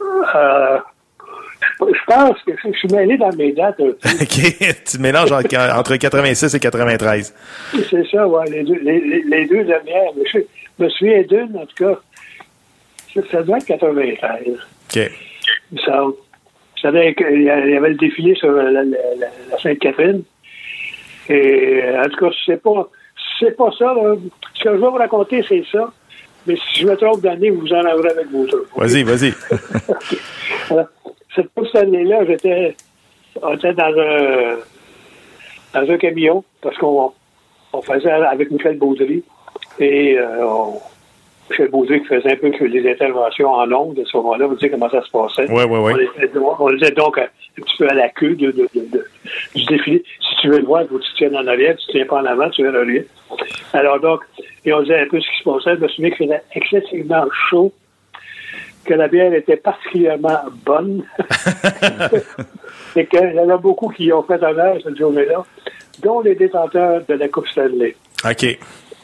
Euh, 0.00 0.78
je 1.80 2.04
pense 2.06 2.36
que 2.42 2.52
je 2.72 2.78
suis 2.78 2.88
mêlé 2.88 3.16
dans 3.16 3.34
mes 3.36 3.52
dates. 3.52 3.80
OK, 3.80 4.74
tu 4.84 4.98
mélanges 4.98 5.32
en- 5.32 5.78
entre 5.78 5.96
86 5.96 6.54
et 6.54 6.60
93. 6.60 7.34
C'est 7.90 8.06
ça, 8.10 8.26
ouais, 8.26 8.50
les 8.50 8.62
deux, 8.64 8.78
les, 8.82 9.46
deux 9.46 9.64
dernières. 9.64 10.10
Je, 10.32 10.38
me 10.78 10.88
souviens 10.90 11.22
d'une, 11.22 11.56
en 11.56 11.66
tout 11.66 11.84
cas. 11.84 11.98
Ça, 13.32 13.42
doit 13.42 13.58
être 13.58 13.66
93. 13.66 14.46
OK. 14.48 14.96
il 14.96 15.10
me 15.72 15.78
semble. 15.80 16.14
Y 16.82 17.76
avait 17.76 17.88
le 17.88 17.94
défilé 17.96 18.34
sur 18.36 18.52
la, 18.52 18.70
la- 18.70 18.84
la- 18.84 19.26
la 19.50 19.58
Sainte-Catherine. 19.60 20.22
Et 21.28 21.82
euh, 21.84 22.02
en 22.04 22.08
tout 22.08 22.26
cas, 22.26 22.30
c'est 22.46 22.62
pas, 22.62 22.88
c'est 23.40 23.56
pas 23.56 23.70
ça. 23.78 23.86
là. 23.94 24.14
Ce 24.54 24.62
que 24.64 24.70
je 24.70 24.74
vais 24.74 24.78
vous 24.78 24.90
raconter, 24.92 25.44
c'est 25.48 25.64
ça. 25.72 25.92
Mais 26.46 26.54
si 26.56 26.82
je 26.82 26.86
me 26.86 26.96
trompe 26.96 27.20
d'année, 27.20 27.50
vous 27.50 27.70
en 27.72 27.80
aurez 27.84 28.10
avec 28.10 28.30
vos 28.30 28.46
trucs. 28.46 28.68
Vas-y, 28.76 29.02
vas-y. 31.42 31.48
Alors, 31.56 31.66
cette 31.72 31.82
année-là, 31.82 32.24
j'étais, 32.26 32.74
on 33.42 33.54
était 33.54 33.72
dans 33.74 33.84
un, 33.98 34.56
dans 35.74 35.90
un 35.92 35.96
camion 35.98 36.44
parce 36.62 36.76
qu'on 36.78 37.12
on 37.72 37.82
faisait 37.82 38.10
avec 38.10 38.50
Michel 38.50 38.78
Baudry 38.78 39.22
et 39.78 40.18
euh, 40.18 40.44
on- 40.46 40.80
Michel 41.50 41.68
Baudry 41.70 42.00
qui 42.02 42.06
faisait 42.08 42.32
un 42.32 42.36
peu 42.36 42.50
que 42.50 42.64
les 42.64 42.90
interventions 42.90 43.48
en 43.50 43.70
ondes 43.72 43.98
à 43.98 44.04
ce 44.04 44.16
moment-là, 44.18 44.46
vous 44.46 44.56
savez 44.58 44.70
comment 44.70 44.90
ça 44.90 45.00
se 45.02 45.10
passait. 45.10 45.50
Ouais, 45.50 45.64
ouais, 45.64 45.78
ouais. 45.78 45.92
On 45.94 45.98
était, 46.22 46.28
donc- 46.34 46.60
on 46.60 46.76
était 46.76 46.90
donc 46.90 47.16
un, 47.18 47.22
un 47.22 47.62
petit 47.62 47.76
peu 47.78 47.88
à 47.88 47.94
la 47.94 48.08
queue 48.10 48.34
de, 48.34 48.50
de- 48.50 48.68
de- 48.74 49.06
du 49.54 49.64
défilé. 49.64 50.02
Si 50.20 50.36
tu 50.42 50.48
veux 50.48 50.58
le 50.58 50.64
voir, 50.66 50.84
faut 50.88 50.98
que 50.98 51.04
tu 51.04 51.14
tiennes 51.14 51.36
en 51.36 51.46
arrière, 51.46 51.74
tu 51.76 51.86
ne 51.88 51.92
tiens 51.92 52.06
pas 52.06 52.20
en 52.20 52.26
avant, 52.26 52.50
tu 52.50 52.62
verras 52.62 52.84
rien. 52.84 53.02
Alors 53.72 53.98
donc, 54.00 54.20
et 54.66 54.72
on 54.74 54.82
disait 54.82 55.00
un 55.00 55.06
peu 55.08 55.18
ce 55.20 55.26
qui 55.30 55.38
se 55.38 55.44
passait. 55.44 55.76
Je 55.76 55.80
me 55.82 55.88
souviens 55.88 56.10
qu'il 56.10 56.26
faisait 56.26 56.42
excessivement 56.54 57.24
chaud, 57.48 57.72
que 58.88 58.94
la 58.94 59.08
bière 59.08 59.32
était 59.34 59.56
particulièrement 59.56 60.38
bonne, 60.64 61.04
et 62.96 63.06
qu'il 63.06 63.32
y 63.34 63.40
en 63.40 63.48
a 63.50 63.56
beaucoup 63.56 63.88
qui 63.90 64.12
ont 64.12 64.22
fait 64.22 64.42
honneur 64.42 64.76
cette 64.82 64.96
journée-là, 64.98 65.44
dont 66.02 66.20
les 66.20 66.34
détenteurs 66.34 67.02
de 67.08 67.14
la 67.14 67.28
Coupe 67.28 67.48
Stanley. 67.48 67.94
OK. 68.24 68.44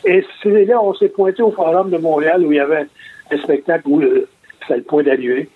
Et 0.06 0.24
c'est 0.42 0.64
là 0.64 0.82
on 0.82 0.92
s'est 0.94 1.08
pointé 1.08 1.42
au 1.42 1.50
Forum 1.50 1.90
de 1.90 1.98
Montréal 1.98 2.44
où 2.44 2.52
il 2.52 2.56
y 2.56 2.60
avait 2.60 2.86
un 3.30 3.38
spectacle 3.38 3.84
où 3.86 4.00
euh, 4.02 4.28
c'était 4.62 4.76
le 4.78 4.82
point 4.82 5.02
d'arrivée, 5.02 5.48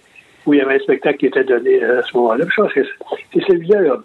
où 0.47 0.55
il 0.55 0.59
y 0.59 0.63
avait 0.63 0.77
un 0.77 0.81
spectacle 0.81 1.19
qui 1.19 1.27
était 1.27 1.45
donné 1.45 1.83
euh, 1.83 2.01
à 2.01 2.03
ce 2.03 2.17
moment-là. 2.17 2.45
Je 2.49 2.63
pense 2.63 2.73
que 2.73 2.81
c'est- 3.35 3.41
celui-là 3.47 3.81
là, 3.83 3.97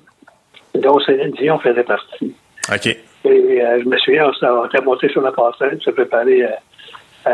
dont 0.75 0.99
Céline 0.99 1.31
Dion 1.31 1.59
faisait 1.59 1.83
partie. 1.83 2.33
OK. 2.73 2.87
Et 2.87 3.61
euh, 3.61 3.79
je 3.81 3.87
me 3.87 3.97
souviens, 3.99 4.27
on 4.29 4.33
s'est- 4.33 4.45
on 4.47 4.65
était 4.65 4.81
monté 4.81 5.07
sur 5.09 5.21
la 5.21 5.31
passerelle, 5.31 5.79
se 5.81 5.91
préparer 5.91 6.43
à, 6.45 6.59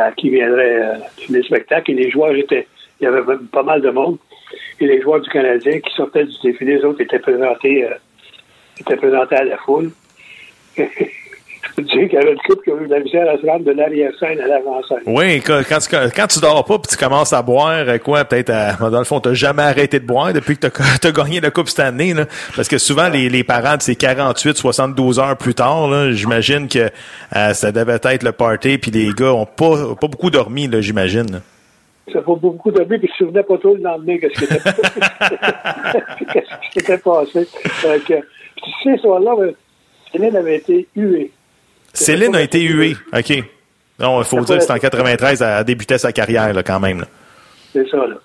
à 0.05 0.11
qui 0.11 0.29
viendrait 0.29 0.81
euh, 0.83 0.93
les 1.29 1.41
spectacles. 1.43 1.91
Et 1.91 1.95
les 1.95 2.11
joueurs 2.11 2.35
étaient, 2.35 2.67
il 2.99 3.05
y 3.05 3.07
avait 3.07 3.21
pas 3.51 3.63
mal 3.63 3.81
de 3.81 3.89
monde. 3.89 4.17
Et 4.79 4.87
les 4.87 5.01
joueurs 5.01 5.21
du 5.21 5.29
Canadien 5.29 5.79
qui 5.79 5.93
sortaient 5.95 6.25
du 6.25 6.35
défilé, 6.43 6.77
les 6.77 6.85
autres 6.85 7.01
étaient 7.01 7.19
présentés, 7.19 7.85
euh, 7.85 7.95
étaient 8.79 8.97
présentés 8.97 9.35
à 9.35 9.43
la 9.43 9.57
foule. 9.57 9.91
te 11.75 11.81
dire 11.81 12.09
qu'il 12.09 12.13
y 12.13 12.17
avait 12.17 12.31
une 12.31 12.39
couple 12.39 12.63
qui 12.63 12.71
a 12.71 12.75
eu 12.75 12.87
la 12.87 12.99
misère 12.99 13.29
à 13.29 13.37
se 13.37 13.45
rendre 13.45 13.65
de 13.65 13.71
l'arrière-scène 13.71 14.39
à 14.39 14.47
l'avant-scène. 14.47 14.99
Oui, 15.05 15.41
quand, 15.41 15.61
tu, 15.63 16.33
tu 16.33 16.39
dors 16.39 16.65
pas 16.65 16.79
puis 16.79 16.89
tu 16.89 16.97
commences 16.97 17.33
à 17.33 17.41
boire, 17.41 17.83
euh, 17.87 17.97
quoi, 17.97 18.25
peut-être, 18.25 18.49
à- 18.49 18.89
dans 18.89 18.99
le 18.99 19.05
fond, 19.05 19.19
t'as 19.19 19.33
jamais 19.33 19.63
arrêté 19.63 19.99
de 19.99 20.05
boire 20.05 20.33
depuis 20.33 20.57
que 20.57 20.67
t'as 20.67 21.07
as 21.09 21.11
gagné 21.11 21.39
la 21.41 21.51
Coupe 21.51 21.69
cette 21.69 21.79
année, 21.79 22.13
là. 22.13 22.25
Parce 22.55 22.67
que 22.67 22.77
souvent, 22.77 23.09
les, 23.09 23.43
parades, 23.43 23.81
c'est 23.81 23.95
48, 23.95 24.57
72 24.57 25.19
heures 25.19 25.37
plus 25.37 25.55
tard. 25.55 26.11
J'imagine 26.11 26.67
que 26.67 26.89
euh, 27.35 27.53
ça 27.53 27.71
devait 27.71 27.99
être 28.03 28.23
le 28.23 28.31
party 28.31 28.77
puis 28.77 28.91
les 28.91 29.11
gars 29.11 29.33
ont 29.33 29.45
pas, 29.45 29.95
pas 29.99 30.07
beaucoup 30.07 30.29
dormi, 30.29 30.67
là, 30.67 30.81
j'imagine. 30.81 31.41
Ça 32.12 32.20
fait 32.22 32.36
beaucoup 32.36 32.72
de 32.72 32.84
puis 32.84 32.88
je 32.89 32.95
ne 32.95 33.01
me 33.01 33.32
souvenais 33.32 33.43
pas 33.43 33.57
trop 33.57 33.76
le 33.76 33.82
lendemain 33.82 34.16
de 34.16 34.30
ce 34.34 34.39
qui 34.39 34.43
était, 34.45 34.60
qu'est-ce 36.34 36.60
qui 36.72 36.80
s'était 36.80 36.97
passé. 36.97 37.47
Que, 38.07 38.20
puis 38.62 38.74
ce 38.84 38.97
soir-là, 38.97 39.36
Céline 40.12 40.36
avait 40.36 40.57
été 40.57 40.88
huée. 40.95 41.32
Céline 41.93 42.36
a 42.36 42.41
été 42.41 42.62
huée. 42.62 42.95
OK. 43.14 43.43
Non, 43.99 44.22
il 44.22 44.26
faut 44.26 44.39
dire 44.41 44.57
que 44.57 44.64
c'est 44.64 44.72
en 44.72 44.78
93, 44.78 45.41
elle 45.41 45.64
débutait 45.66 45.97
sa 45.97 46.12
carrière, 46.12 46.53
là, 46.53 46.64
quand 46.64 46.80
même. 46.80 47.05
C'est 47.74 47.88
ça, 47.89 47.97
là. 47.97 48.16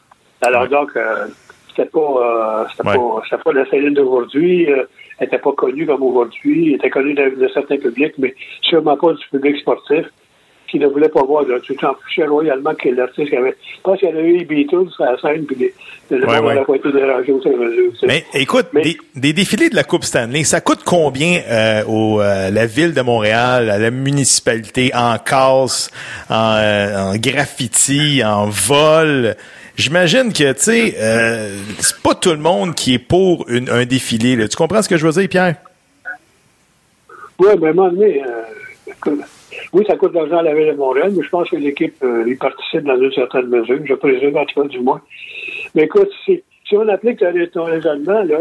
Alors 0.43 0.69
donc, 0.69 0.91
euh, 0.97 1.27
c'était 1.69 1.89
pas, 1.89 1.99
euh, 1.99 2.65
Ouais. 2.85 3.39
pas, 3.45 3.53
la 3.53 3.67
Céline 3.71 3.95
d'aujourd'hui. 3.95 4.71
euh, 4.71 4.85
elle 5.19 5.27
n'était 5.29 5.39
pas 5.39 5.53
connue 5.53 5.87
comme 5.87 6.03
aujourd'hui. 6.03 6.71
Elle 6.71 6.75
était 6.77 6.91
connue 6.91 7.15
de 7.15 7.49
certains 7.55 7.79
publics, 7.79 8.15
mais 8.19 8.35
sûrement 8.63 8.97
pas 8.97 9.13
du 9.13 9.25
public 9.31 9.57
sportif 9.59 10.07
qui 10.75 10.81
ne 10.81 10.89
voulait 10.89 11.09
pas 11.09 11.23
voir. 11.23 11.45
Tu 11.63 11.77
t'en 11.77 11.95
fichais 12.09 12.27
royalement 12.27 12.75
que 12.75 12.89
l'artiste 12.89 13.33
avait. 13.33 13.55
Je 13.77 13.81
pense 13.83 13.99
qu'il 14.01 14.09
y 14.09 14.13
avait 14.13 14.23
eu 14.29 14.39
les 14.39 14.45
Beatles 14.45 14.91
sur 14.95 15.05
la 15.05 15.17
scène, 15.21 15.45
puis 15.47 15.57
les- 15.57 15.75
le 16.11 16.27
Ouais, 16.27 16.39
ouais. 16.41 16.65
pas 16.65 16.75
été 16.75 16.91
dérangé 16.91 17.31
au. 17.33 17.41
Mais 18.07 18.25
écoute, 18.35 18.67
des, 18.75 18.97
des 19.15 19.33
défilés 19.33 19.71
de 19.71 19.77
la 19.77 19.85
Coupe 19.85 20.03
Stanley, 20.05 20.43
ça 20.43 20.61
coûte 20.61 20.81
combien 20.85 21.41
euh, 21.49 21.85
au 21.87 22.21
euh, 22.21 22.51
la 22.51 22.67
ville 22.67 22.93
de 22.93 23.01
Montréal, 23.03 23.71
à 23.71 23.79
la 23.79 23.91
municipalité, 23.93 24.91
en 24.95 25.17
casse, 25.19 25.91
en, 26.29 26.57
euh, 26.57 26.97
en 27.13 27.17
graffiti, 27.17 28.23
en 28.25 28.47
vol? 28.47 29.37
J'imagine 29.77 30.33
que, 30.33 30.53
tu 30.53 30.61
sais, 30.61 30.95
euh, 30.99 31.57
c'est 31.79 32.01
pas 32.03 32.15
tout 32.15 32.31
le 32.31 32.37
monde 32.39 32.75
qui 32.75 32.95
est 32.95 32.99
pour 32.99 33.47
une- 33.49 33.71
un 33.71 33.85
défilé. 33.85 34.37
là. 34.37 34.49
Tu 34.49 34.57
comprends 34.57 34.83
ce 34.83 34.89
que 34.89 34.97
je 34.97 35.07
veux 35.07 35.13
dire, 35.13 35.29
Pierre? 35.29 35.57
Oui, 37.39 37.49
mais 37.61 37.67
à 37.69 37.71
un 37.71 37.73
moment 37.73 37.89
donné, 37.91 38.23
euh, 38.23 39.11
oui, 39.73 39.85
ça 39.87 39.97
coûte 39.97 40.13
de 40.13 40.19
l'argent 40.19 40.39
à 40.39 40.43
la 40.43 40.55
Ville 40.55 40.69
de 40.69 40.73
Montréal, 40.77 41.13
mais 41.17 41.23
je 41.25 41.29
pense 41.29 41.49
que 41.51 41.57
l'équipe 41.57 41.95
euh, 42.03 42.25
y 42.29 42.35
participe 42.37 42.83
dans 42.83 42.97
une 43.01 43.13
certaine 43.13 43.47
mesure, 43.47 43.79
je 43.85 43.95
présume 43.95 44.37
en 44.37 44.45
tout 44.45 44.61
cas 44.63 44.69
du 44.69 44.81
moins. 44.81 45.01
Mais 45.75 45.85
écoute, 45.85 46.11
si, 46.25 46.43
si 46.69 46.77
on 46.77 46.89
applique 46.89 47.23
ton 47.53 47.65
raisonnement, 47.65 48.23
là, 48.23 48.39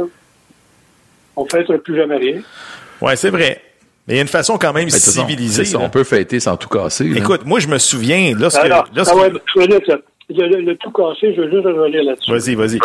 on 1.36 1.46
fêtera 1.46 1.78
plus 1.80 1.96
jamais 1.96 2.18
rien. 2.18 2.42
Ouais, 3.02 3.16
c'est 3.16 3.30
vrai. 3.30 3.62
Mais 4.08 4.16
il 4.16 4.18
y 4.18 4.20
a 4.20 4.22
une 4.24 4.28
façon 4.28 4.58
quand 4.58 4.74
même 4.74 4.90
civilisée. 4.90 5.66
ça, 5.66 5.80
on 5.80 5.90
peut 5.90 6.04
fêter 6.04 6.40
sans 6.40 6.58
tout 6.58 6.68
casser. 6.70 7.06
là. 7.06 7.18
Écoute, 7.20 7.46
moi, 7.46 7.60
je 7.60 7.68
me 7.68 7.78
souviens, 7.78 8.34
lorsque... 8.38 8.60
Alors, 8.64 8.86
lorsque- 8.96 9.14
ah 9.14 9.18
ouais. 9.18 9.30
Le, 10.30 10.62
le- 10.62 10.76
tout 10.78 10.92
cassé, 10.92 11.34
je 11.36 11.42
veux 11.42 11.52
juste 11.52 11.66
revenir 11.66 12.04
là-dessus. 12.04 12.32
Vas-y, 12.32 12.56
vas-y. 12.56 12.80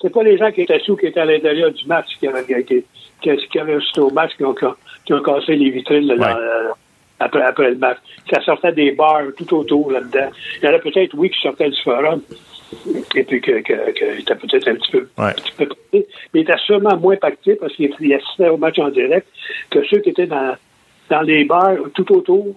C'est 0.00 0.12
pas 0.12 0.22
les 0.22 0.38
gens 0.38 0.50
qui 0.50 0.62
étaient 0.62 0.80
sous, 0.80 0.96
qui 0.96 1.06
étaient 1.06 1.20
à 1.20 1.24
l'intérieur 1.26 1.70
du 1.72 1.84
match, 1.86 2.06
qui 2.18 2.26
avaient, 2.26 2.44
qui, 2.64 2.84
qui, 3.22 3.36
qui 3.48 3.58
avaient 3.58 3.74
assisté 3.74 4.00
au 4.00 4.10
match, 4.10 4.32
qui 4.36 4.44
ont, 4.44 4.54
qui 4.54 5.12
ont 5.12 5.22
cassé 5.22 5.56
les 5.56 5.70
vitrines 5.70 6.06
là, 6.06 6.16
dans, 6.16 6.24
Ouais. 6.24 6.32
euh, 6.40 6.68
après, 7.20 7.42
après 7.42 7.70
le 7.70 7.76
match. 7.76 7.98
Ça 8.32 8.40
sortait 8.42 8.72
des 8.72 8.92
bars 8.92 9.22
tout 9.36 9.54
autour 9.54 9.92
là-dedans. 9.92 10.30
Il 10.62 10.66
y 10.66 10.68
en 10.68 10.74
a 10.74 10.78
peut-être, 10.78 11.14
oui, 11.16 11.30
qui 11.30 11.40
sortaient 11.40 11.70
du 11.70 11.80
forum. 11.82 12.20
Et 13.16 13.24
puis 13.24 13.40
que, 13.40 13.60
que, 13.62 13.90
que 13.92 14.20
était 14.20 14.34
peut-être 14.36 14.68
un 14.68 14.74
petit 14.76 14.92
peu, 14.92 15.08
Ouais. 15.18 15.32
petit 15.34 15.52
peu 15.56 15.66
pacté. 15.66 16.06
Mais 16.32 16.40
il 16.40 16.42
était 16.42 16.56
sûrement 16.64 16.96
moins 16.96 17.16
pacté 17.16 17.56
parce 17.56 17.74
qu'il 17.74 17.92
il 18.00 18.14
assistait 18.14 18.48
au 18.48 18.56
match 18.56 18.78
en 18.78 18.88
direct 18.90 19.26
que 19.70 19.84
ceux 19.86 19.98
qui 19.98 20.10
étaient 20.10 20.26
dans, 20.28 20.54
dans 21.10 21.22
les 21.22 21.44
bars 21.44 21.74
tout 21.94 22.12
autour, 22.12 22.54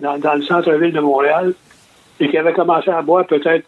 dans, 0.00 0.18
dans 0.18 0.34
le 0.34 0.42
centre-ville 0.42 0.92
de 0.92 1.00
Montréal, 1.00 1.54
et 2.18 2.28
qui 2.28 2.36
avaient 2.38 2.54
commencé 2.54 2.90
à 2.90 3.02
boire 3.02 3.26
peut-être 3.26 3.66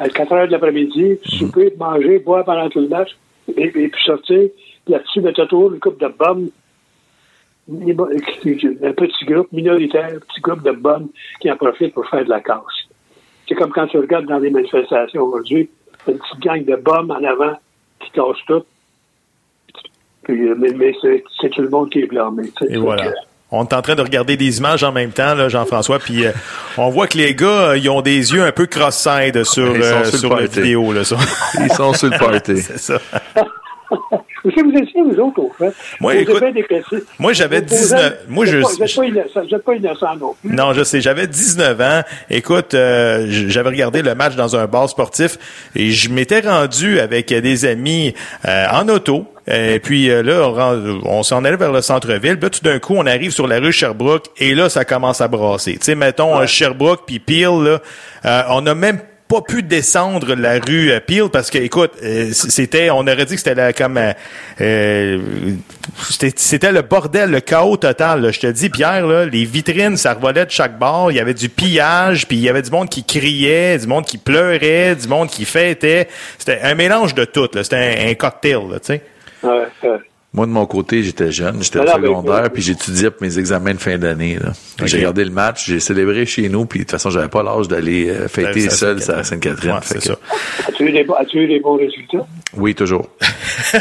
à 0.00 0.08
4 0.08 0.32
heures 0.32 0.46
de 0.48 0.52
l'après-midi, 0.52 1.18
souper, 1.24 1.72
manger, 1.78 2.18
boire 2.18 2.44
pendant 2.44 2.68
tout 2.68 2.80
le 2.80 2.88
match, 2.88 3.10
et, 3.56 3.66
et 3.66 3.88
puis 3.88 4.02
sortir. 4.04 4.48
Puis 4.84 4.92
là-dessus, 4.92 5.20
mettre 5.20 5.42
autour 5.42 5.72
une 5.72 5.78
coupe 5.80 6.00
de 6.00 6.08
bombes, 6.08 6.48
un 7.70 8.92
petit 8.92 9.24
groupe 9.24 9.50
minoritaire, 9.52 10.10
un 10.16 10.18
petit 10.18 10.40
groupe 10.40 10.62
de 10.62 10.72
bombes 10.72 11.08
qui 11.40 11.50
en 11.50 11.56
profitent 11.56 11.94
pour 11.94 12.06
faire 12.08 12.24
de 12.24 12.30
la 12.30 12.40
casse. 12.40 12.58
C'est 13.48 13.54
comme 13.54 13.70
quand 13.72 13.86
tu 13.86 13.98
regardes 13.98 14.26
dans 14.26 14.38
les 14.38 14.50
manifestations 14.50 15.22
aujourd'hui, 15.22 15.68
une 16.08 16.18
petite 16.18 16.40
gang 16.40 16.64
de 16.64 16.76
bombes 16.76 17.10
en 17.10 17.24
avant 17.24 17.58
qui 18.00 18.10
cassent 18.10 18.44
tout. 18.46 18.62
Puis, 20.24 20.48
euh, 20.48 20.54
mais 20.58 20.70
mais 20.74 20.94
c'est 21.02 21.50
tout 21.50 21.62
le 21.62 21.68
monde 21.68 21.90
qui 21.90 22.00
est 22.00 22.06
blâmé. 22.06 22.44
Et 22.68 22.76
voilà. 22.78 23.04
que- 23.10 23.14
On 23.50 23.62
est 23.64 23.74
en 23.74 23.82
train 23.82 23.94
de 23.94 24.00
regarder 24.02 24.36
des 24.36 24.58
images 24.58 24.82
en 24.82 24.90
même 24.90 25.12
temps, 25.12 25.48
Jean-François, 25.48 25.98
puis 25.98 26.26
euh, 26.26 26.32
on 26.78 26.88
voit 26.88 27.06
que 27.06 27.18
les 27.18 27.34
gars, 27.34 27.68
euh, 27.70 27.76
ils 27.78 27.88
ont 27.90 28.00
des 28.00 28.32
yeux 28.32 28.42
un 28.42 28.50
peu 28.52 28.66
cross-side 28.66 29.44
sur, 29.44 29.64
euh, 29.64 30.04
sur 30.04 30.34
la 30.34 30.46
vidéo. 30.46 30.92
Là, 30.92 31.04
ça. 31.04 31.16
Ils 31.60 31.70
sont 31.72 31.92
sur 31.92 32.08
le 32.10 32.18
party. 32.18 32.56
C'est 32.56 32.78
ça. 32.78 32.98
Vous 33.90 34.50
savez, 34.50 34.62
vous 34.62 34.78
étiez, 34.78 35.02
vous 35.02 35.18
autres, 35.20 35.38
au 35.40 35.52
fait. 35.58 35.72
Moi, 36.00 36.14
Vous 36.14 36.20
écoute, 36.20 36.34
j'avais 37.32 37.60
Vous- 37.60 37.66
vous 37.68 37.74
19 37.76 38.00
êtes- 38.06 38.24
moi, 38.28 38.44
je- 38.44 38.58
Vous 38.58 38.68
n'êtes 38.78 38.94
pas, 38.94 39.04
innocent- 39.04 39.58
pas 39.64 39.74
innocent 39.74 40.16
non 40.16 40.34
plus. 40.40 40.54
Non, 40.54 40.72
je 40.74 40.84
sais. 40.84 41.00
J'avais 41.00 41.26
19 41.26 41.80
ans. 41.80 42.02
Écoute, 42.30 42.74
euh, 42.74 43.26
j'avais 43.28 43.70
regardé 43.70 44.02
le 44.02 44.14
match 44.14 44.34
dans 44.36 44.56
un 44.56 44.66
bar 44.66 44.88
sportif 44.88 45.38
et 45.74 45.90
je 45.90 46.10
m'étais 46.10 46.40
rendu 46.40 46.98
avec 47.00 47.28
des 47.32 47.64
amis 47.64 48.14
euh, 48.46 48.66
en 48.72 48.88
auto. 48.88 49.26
Et 49.46 49.78
puis 49.78 50.08
euh, 50.10 50.22
là, 50.22 50.48
on, 51.04 51.22
s'en 51.22 51.44
allait 51.44 51.58
vers 51.58 51.72
le 51.72 51.82
centre-ville. 51.82 52.38
Puis 52.38 52.42
Là, 52.44 52.50
tout 52.50 52.62
d'un 52.64 52.78
coup, 52.78 52.94
on 52.96 53.06
arrive 53.06 53.30
sur 53.30 53.46
la 53.46 53.58
rue 53.58 53.72
Sherbrooke 53.72 54.26
et 54.38 54.54
là, 54.54 54.68
ça 54.70 54.84
commence 54.86 55.20
à 55.20 55.28
brasser. 55.28 55.72
Tu 55.74 55.78
sais, 55.82 55.94
mettons 55.94 56.38
euh, 56.40 56.46
Sherbrooke 56.46 57.02
puis 57.06 57.18
Peel, 57.18 57.62
là, 57.62 57.80
euh, 58.24 58.42
on 58.50 58.62
n'a 58.62 58.74
même 58.74 59.00
pas 59.34 59.42
pu 59.42 59.62
descendre 59.62 60.34
la 60.36 60.60
rue 60.60 60.92
euh, 60.92 61.00
Peel 61.00 61.28
parce 61.28 61.50
que, 61.50 61.58
écoute, 61.58 61.92
euh, 62.02 62.30
c'était, 62.32 62.90
on 62.90 63.00
aurait 63.00 63.24
dit 63.24 63.34
que 63.34 63.40
c'était 63.40 63.72
comme, 63.72 63.98
euh, 64.60 65.18
c'était, 66.08 66.70
le 66.70 66.82
bordel, 66.82 67.30
le 67.30 67.40
chaos 67.40 67.76
total. 67.76 68.32
Je 68.32 68.40
te 68.40 68.46
dis, 68.46 68.70
Pierre, 68.70 69.06
les 69.06 69.44
vitrines, 69.44 69.96
ça 69.96 70.14
revolait 70.14 70.46
de 70.46 70.50
chaque 70.50 70.78
bord. 70.78 71.10
Il 71.10 71.16
y 71.16 71.20
avait 71.20 71.34
du 71.34 71.48
pillage, 71.48 72.28
puis 72.28 72.36
il 72.36 72.42
y 72.42 72.48
avait 72.48 72.62
du 72.62 72.70
monde 72.70 72.88
qui 72.88 73.02
criait, 73.04 73.76
du 73.78 73.88
monde 73.88 74.04
qui 74.04 74.18
pleurait, 74.18 74.94
du 74.94 75.08
monde 75.08 75.28
qui 75.28 75.44
fêtait. 75.44 76.08
C'était 76.38 76.60
un 76.62 76.74
mélange 76.76 77.14
de 77.14 77.24
tout. 77.24 77.48
C'était 77.60 78.08
un, 78.08 78.14
cocktail, 78.14 78.60
tu 78.74 78.78
sais. 78.82 79.02
Moi, 80.34 80.46
de 80.46 80.50
mon 80.50 80.66
côté, 80.66 81.04
j'étais 81.04 81.30
jeune, 81.30 81.62
j'étais 81.62 81.78
au 81.78 81.84
ben, 81.84 81.92
secondaire, 81.92 82.50
puis 82.52 82.60
j'étudiais 82.60 83.08
pour 83.12 83.22
mes 83.22 83.38
examens 83.38 83.72
de 83.72 83.78
fin 83.78 83.96
d'année. 83.98 84.36
J'ai 84.84 84.96
regardé 84.98 85.24
le 85.24 85.30
match, 85.30 85.66
j'ai 85.68 85.78
célébré 85.78 86.26
chez 86.26 86.48
nous, 86.48 86.66
puis 86.66 86.80
de 86.80 86.84
toute 86.84 86.90
façon, 86.90 87.08
j'avais 87.10 87.28
pas 87.28 87.44
l'âge 87.44 87.68
d'aller 87.68 88.08
euh, 88.10 88.26
fêter 88.26 88.62
Ça, 88.68 88.70
ça, 88.70 88.76
seul 88.76 89.24
Sainte-Catherine. 89.24 89.70
à 89.70 89.80
Sainte-Catherine. 89.80 90.16
Ouais, 90.16 90.18
que-. 90.66 90.68
As-tu 90.72 90.84
eu, 90.88 90.92
des 90.92 91.04
bo- 91.04 91.14
as-tu 91.14 91.38
eu 91.38 91.46
des 91.46 91.60
bons 91.60 91.76
résultats? 91.76 92.26
Oui, 92.56 92.74
toujours. 92.74 93.08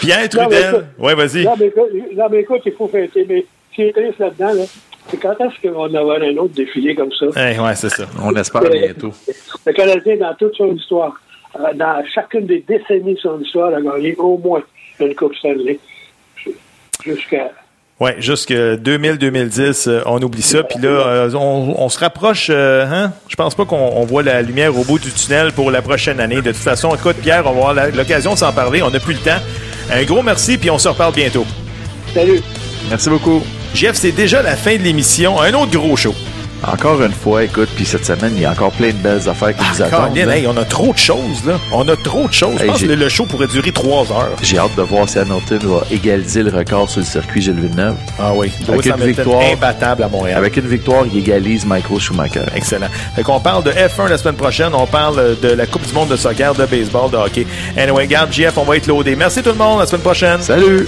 Pierre 0.00 0.28
Trudel. 0.28 0.64
écoute- 0.74 0.84
Ouais, 0.98 1.14
vas-y. 1.14 1.44
Non, 1.44 1.54
mais 1.58 1.66
écoute, 1.66 1.90
non, 2.16 2.24
mais 2.30 2.40
écoute, 2.40 2.60
il 2.66 2.72
faut 2.72 2.88
fêter. 2.88 3.24
Mais 3.28 3.44
ce 3.70 3.74
qui 3.76 3.82
est 3.82 3.92
triste 3.92 4.18
là-dedans, 4.18 4.54
là, 4.54 4.64
c'est 5.08 5.16
quand 5.18 5.34
est-ce 5.40 5.68
qu'on 5.68 5.88
va 5.88 5.98
avoir 6.00 6.20
un 6.20 6.36
autre 6.36 6.54
défilé 6.54 6.94
comme 6.94 7.12
ça? 7.12 7.26
Ouais, 7.26 7.58
ouais, 7.58 7.74
c'est 7.74 7.90
ça. 7.90 8.06
On 8.22 8.34
espère 8.34 8.62
bientôt. 8.62 9.12
Le 9.66 9.72
Canadien, 9.72 10.16
dans 10.16 10.34
toute 10.34 10.56
son 10.56 10.74
histoire, 10.74 11.14
dans 11.74 12.02
chacune 12.14 12.46
des 12.46 12.64
décennies 12.66 13.14
de 13.14 13.18
son 13.20 13.40
histoire, 13.40 13.74
a 13.74 13.80
gagné 13.80 14.14
au 14.16 14.38
moins 14.38 14.62
une 15.00 15.14
Coupe 15.14 15.34
Stanley. 15.36 15.78
Jusqu'à. 17.04 17.50
Ouais, 18.00 18.16
jusque 18.18 18.50
2000-2010, 18.52 19.88
euh, 19.88 20.02
on 20.06 20.20
oublie 20.20 20.42
ça. 20.42 20.62
Puis 20.64 20.78
là, 20.80 20.88
euh, 20.88 21.30
on, 21.34 21.74
on 21.78 21.88
se 21.88 21.98
rapproche. 21.98 22.48
euh, 22.50 22.84
hein? 22.84 23.12
Je 23.28 23.36
pense 23.36 23.54
pas 23.54 23.64
qu'on 23.64 23.76
on 23.76 24.04
voit 24.04 24.22
la 24.22 24.42
lumière 24.42 24.76
au 24.76 24.84
bout 24.84 24.98
du 24.98 25.10
tunnel 25.10 25.52
pour 25.52 25.70
la 25.70 25.80
prochaine 25.82 26.20
année. 26.20 26.36
De 26.36 26.52
toute 26.52 26.56
façon, 26.56 26.94
écoute, 26.94 27.16
Pierre, 27.22 27.46
on 27.46 27.52
va 27.52 27.70
avoir 27.70 27.90
l'occasion 27.94 28.34
de 28.34 28.38
s'en 28.38 28.52
parler. 28.52 28.82
On 28.82 28.90
n'a 28.90 29.00
plus 29.00 29.14
le 29.14 29.20
temps. 29.20 29.40
Un 29.90 30.02
gros 30.04 30.22
merci, 30.22 30.58
puis 30.58 30.70
on 30.70 30.78
se 30.78 30.88
reparle 30.88 31.14
bientôt. 31.14 31.46
Salut! 32.12 32.40
Merci 32.90 33.08
beaucoup. 33.08 33.42
Jeff, 33.74 33.94
c'est 33.94 34.12
déjà 34.12 34.42
la 34.42 34.56
fin 34.56 34.76
de 34.76 34.82
l'émission. 34.82 35.40
Un 35.40 35.54
autre 35.54 35.70
gros 35.72 35.96
show. 35.96 36.14
Encore 36.70 37.00
une 37.02 37.12
fois, 37.12 37.44
écoute, 37.44 37.68
puis 37.76 37.84
cette 37.84 38.04
semaine, 38.04 38.32
il 38.34 38.42
y 38.42 38.44
a 38.44 38.50
encore 38.50 38.72
plein 38.72 38.88
de 38.88 38.96
belles 38.96 39.28
affaires 39.28 39.54
qui 39.56 39.62
nous 39.70 39.82
attendent. 39.82 40.14
Colin, 40.14 40.26
là. 40.26 40.36
hey, 40.36 40.46
on 40.48 40.56
a 40.56 40.64
trop 40.64 40.92
de 40.92 40.98
choses, 40.98 41.44
là. 41.46 41.60
On 41.72 41.86
a 41.88 41.96
trop 41.96 42.26
de 42.26 42.32
choses. 42.32 42.56
Je 42.58 42.64
pense 42.64 42.80
que 42.80 42.86
le, 42.86 43.08
show 43.08 43.24
pourrait 43.24 43.46
durer 43.46 43.70
trois 43.70 44.02
heures. 44.10 44.32
J'ai 44.42 44.58
hâte 44.58 44.74
de 44.76 44.82
voir 44.82 45.08
si 45.08 45.18
Hamilton 45.18 45.60
va 45.62 45.82
égaliser 45.90 46.42
le 46.42 46.50
record 46.50 46.90
sur 46.90 47.00
le 47.00 47.06
circuit 47.06 47.40
Gilles 47.40 47.60
Villeneuve. 47.60 47.96
Ah 48.18 48.32
oui. 48.34 48.50
Avec 48.68 48.68
Lewis 48.68 48.86
une 48.86 48.92
Hamilton, 48.92 49.24
victoire. 49.24 49.42
imbattable 49.52 50.02
à 50.02 50.08
Montréal. 50.08 50.38
Avec 50.38 50.56
une 50.56 50.66
victoire, 50.66 51.04
il 51.06 51.18
égalise 51.18 51.64
Michael 51.64 52.00
Schumacher. 52.00 52.42
Excellent. 52.54 52.88
Fait 53.14 53.22
qu'on 53.22 53.40
parle 53.40 53.62
de 53.62 53.70
F1 53.70 54.08
la 54.08 54.18
semaine 54.18 54.36
prochaine. 54.36 54.74
On 54.74 54.86
parle 54.86 55.38
de 55.40 55.48
la 55.48 55.66
Coupe 55.66 55.86
du 55.86 55.92
monde 55.92 56.08
de 56.08 56.16
soccer, 56.16 56.54
de 56.54 56.66
baseball, 56.66 57.10
de 57.10 57.16
hockey. 57.16 57.46
Anyway, 57.76 58.06
garde, 58.06 58.32
GF, 58.32 58.58
on 58.58 58.64
va 58.64 58.76
être 58.76 58.86
loadé. 58.88 59.14
Merci 59.14 59.42
tout 59.42 59.50
le 59.50 59.56
monde. 59.56 59.80
La 59.80 59.86
semaine 59.86 60.02
prochaine. 60.02 60.42
Salut! 60.42 60.86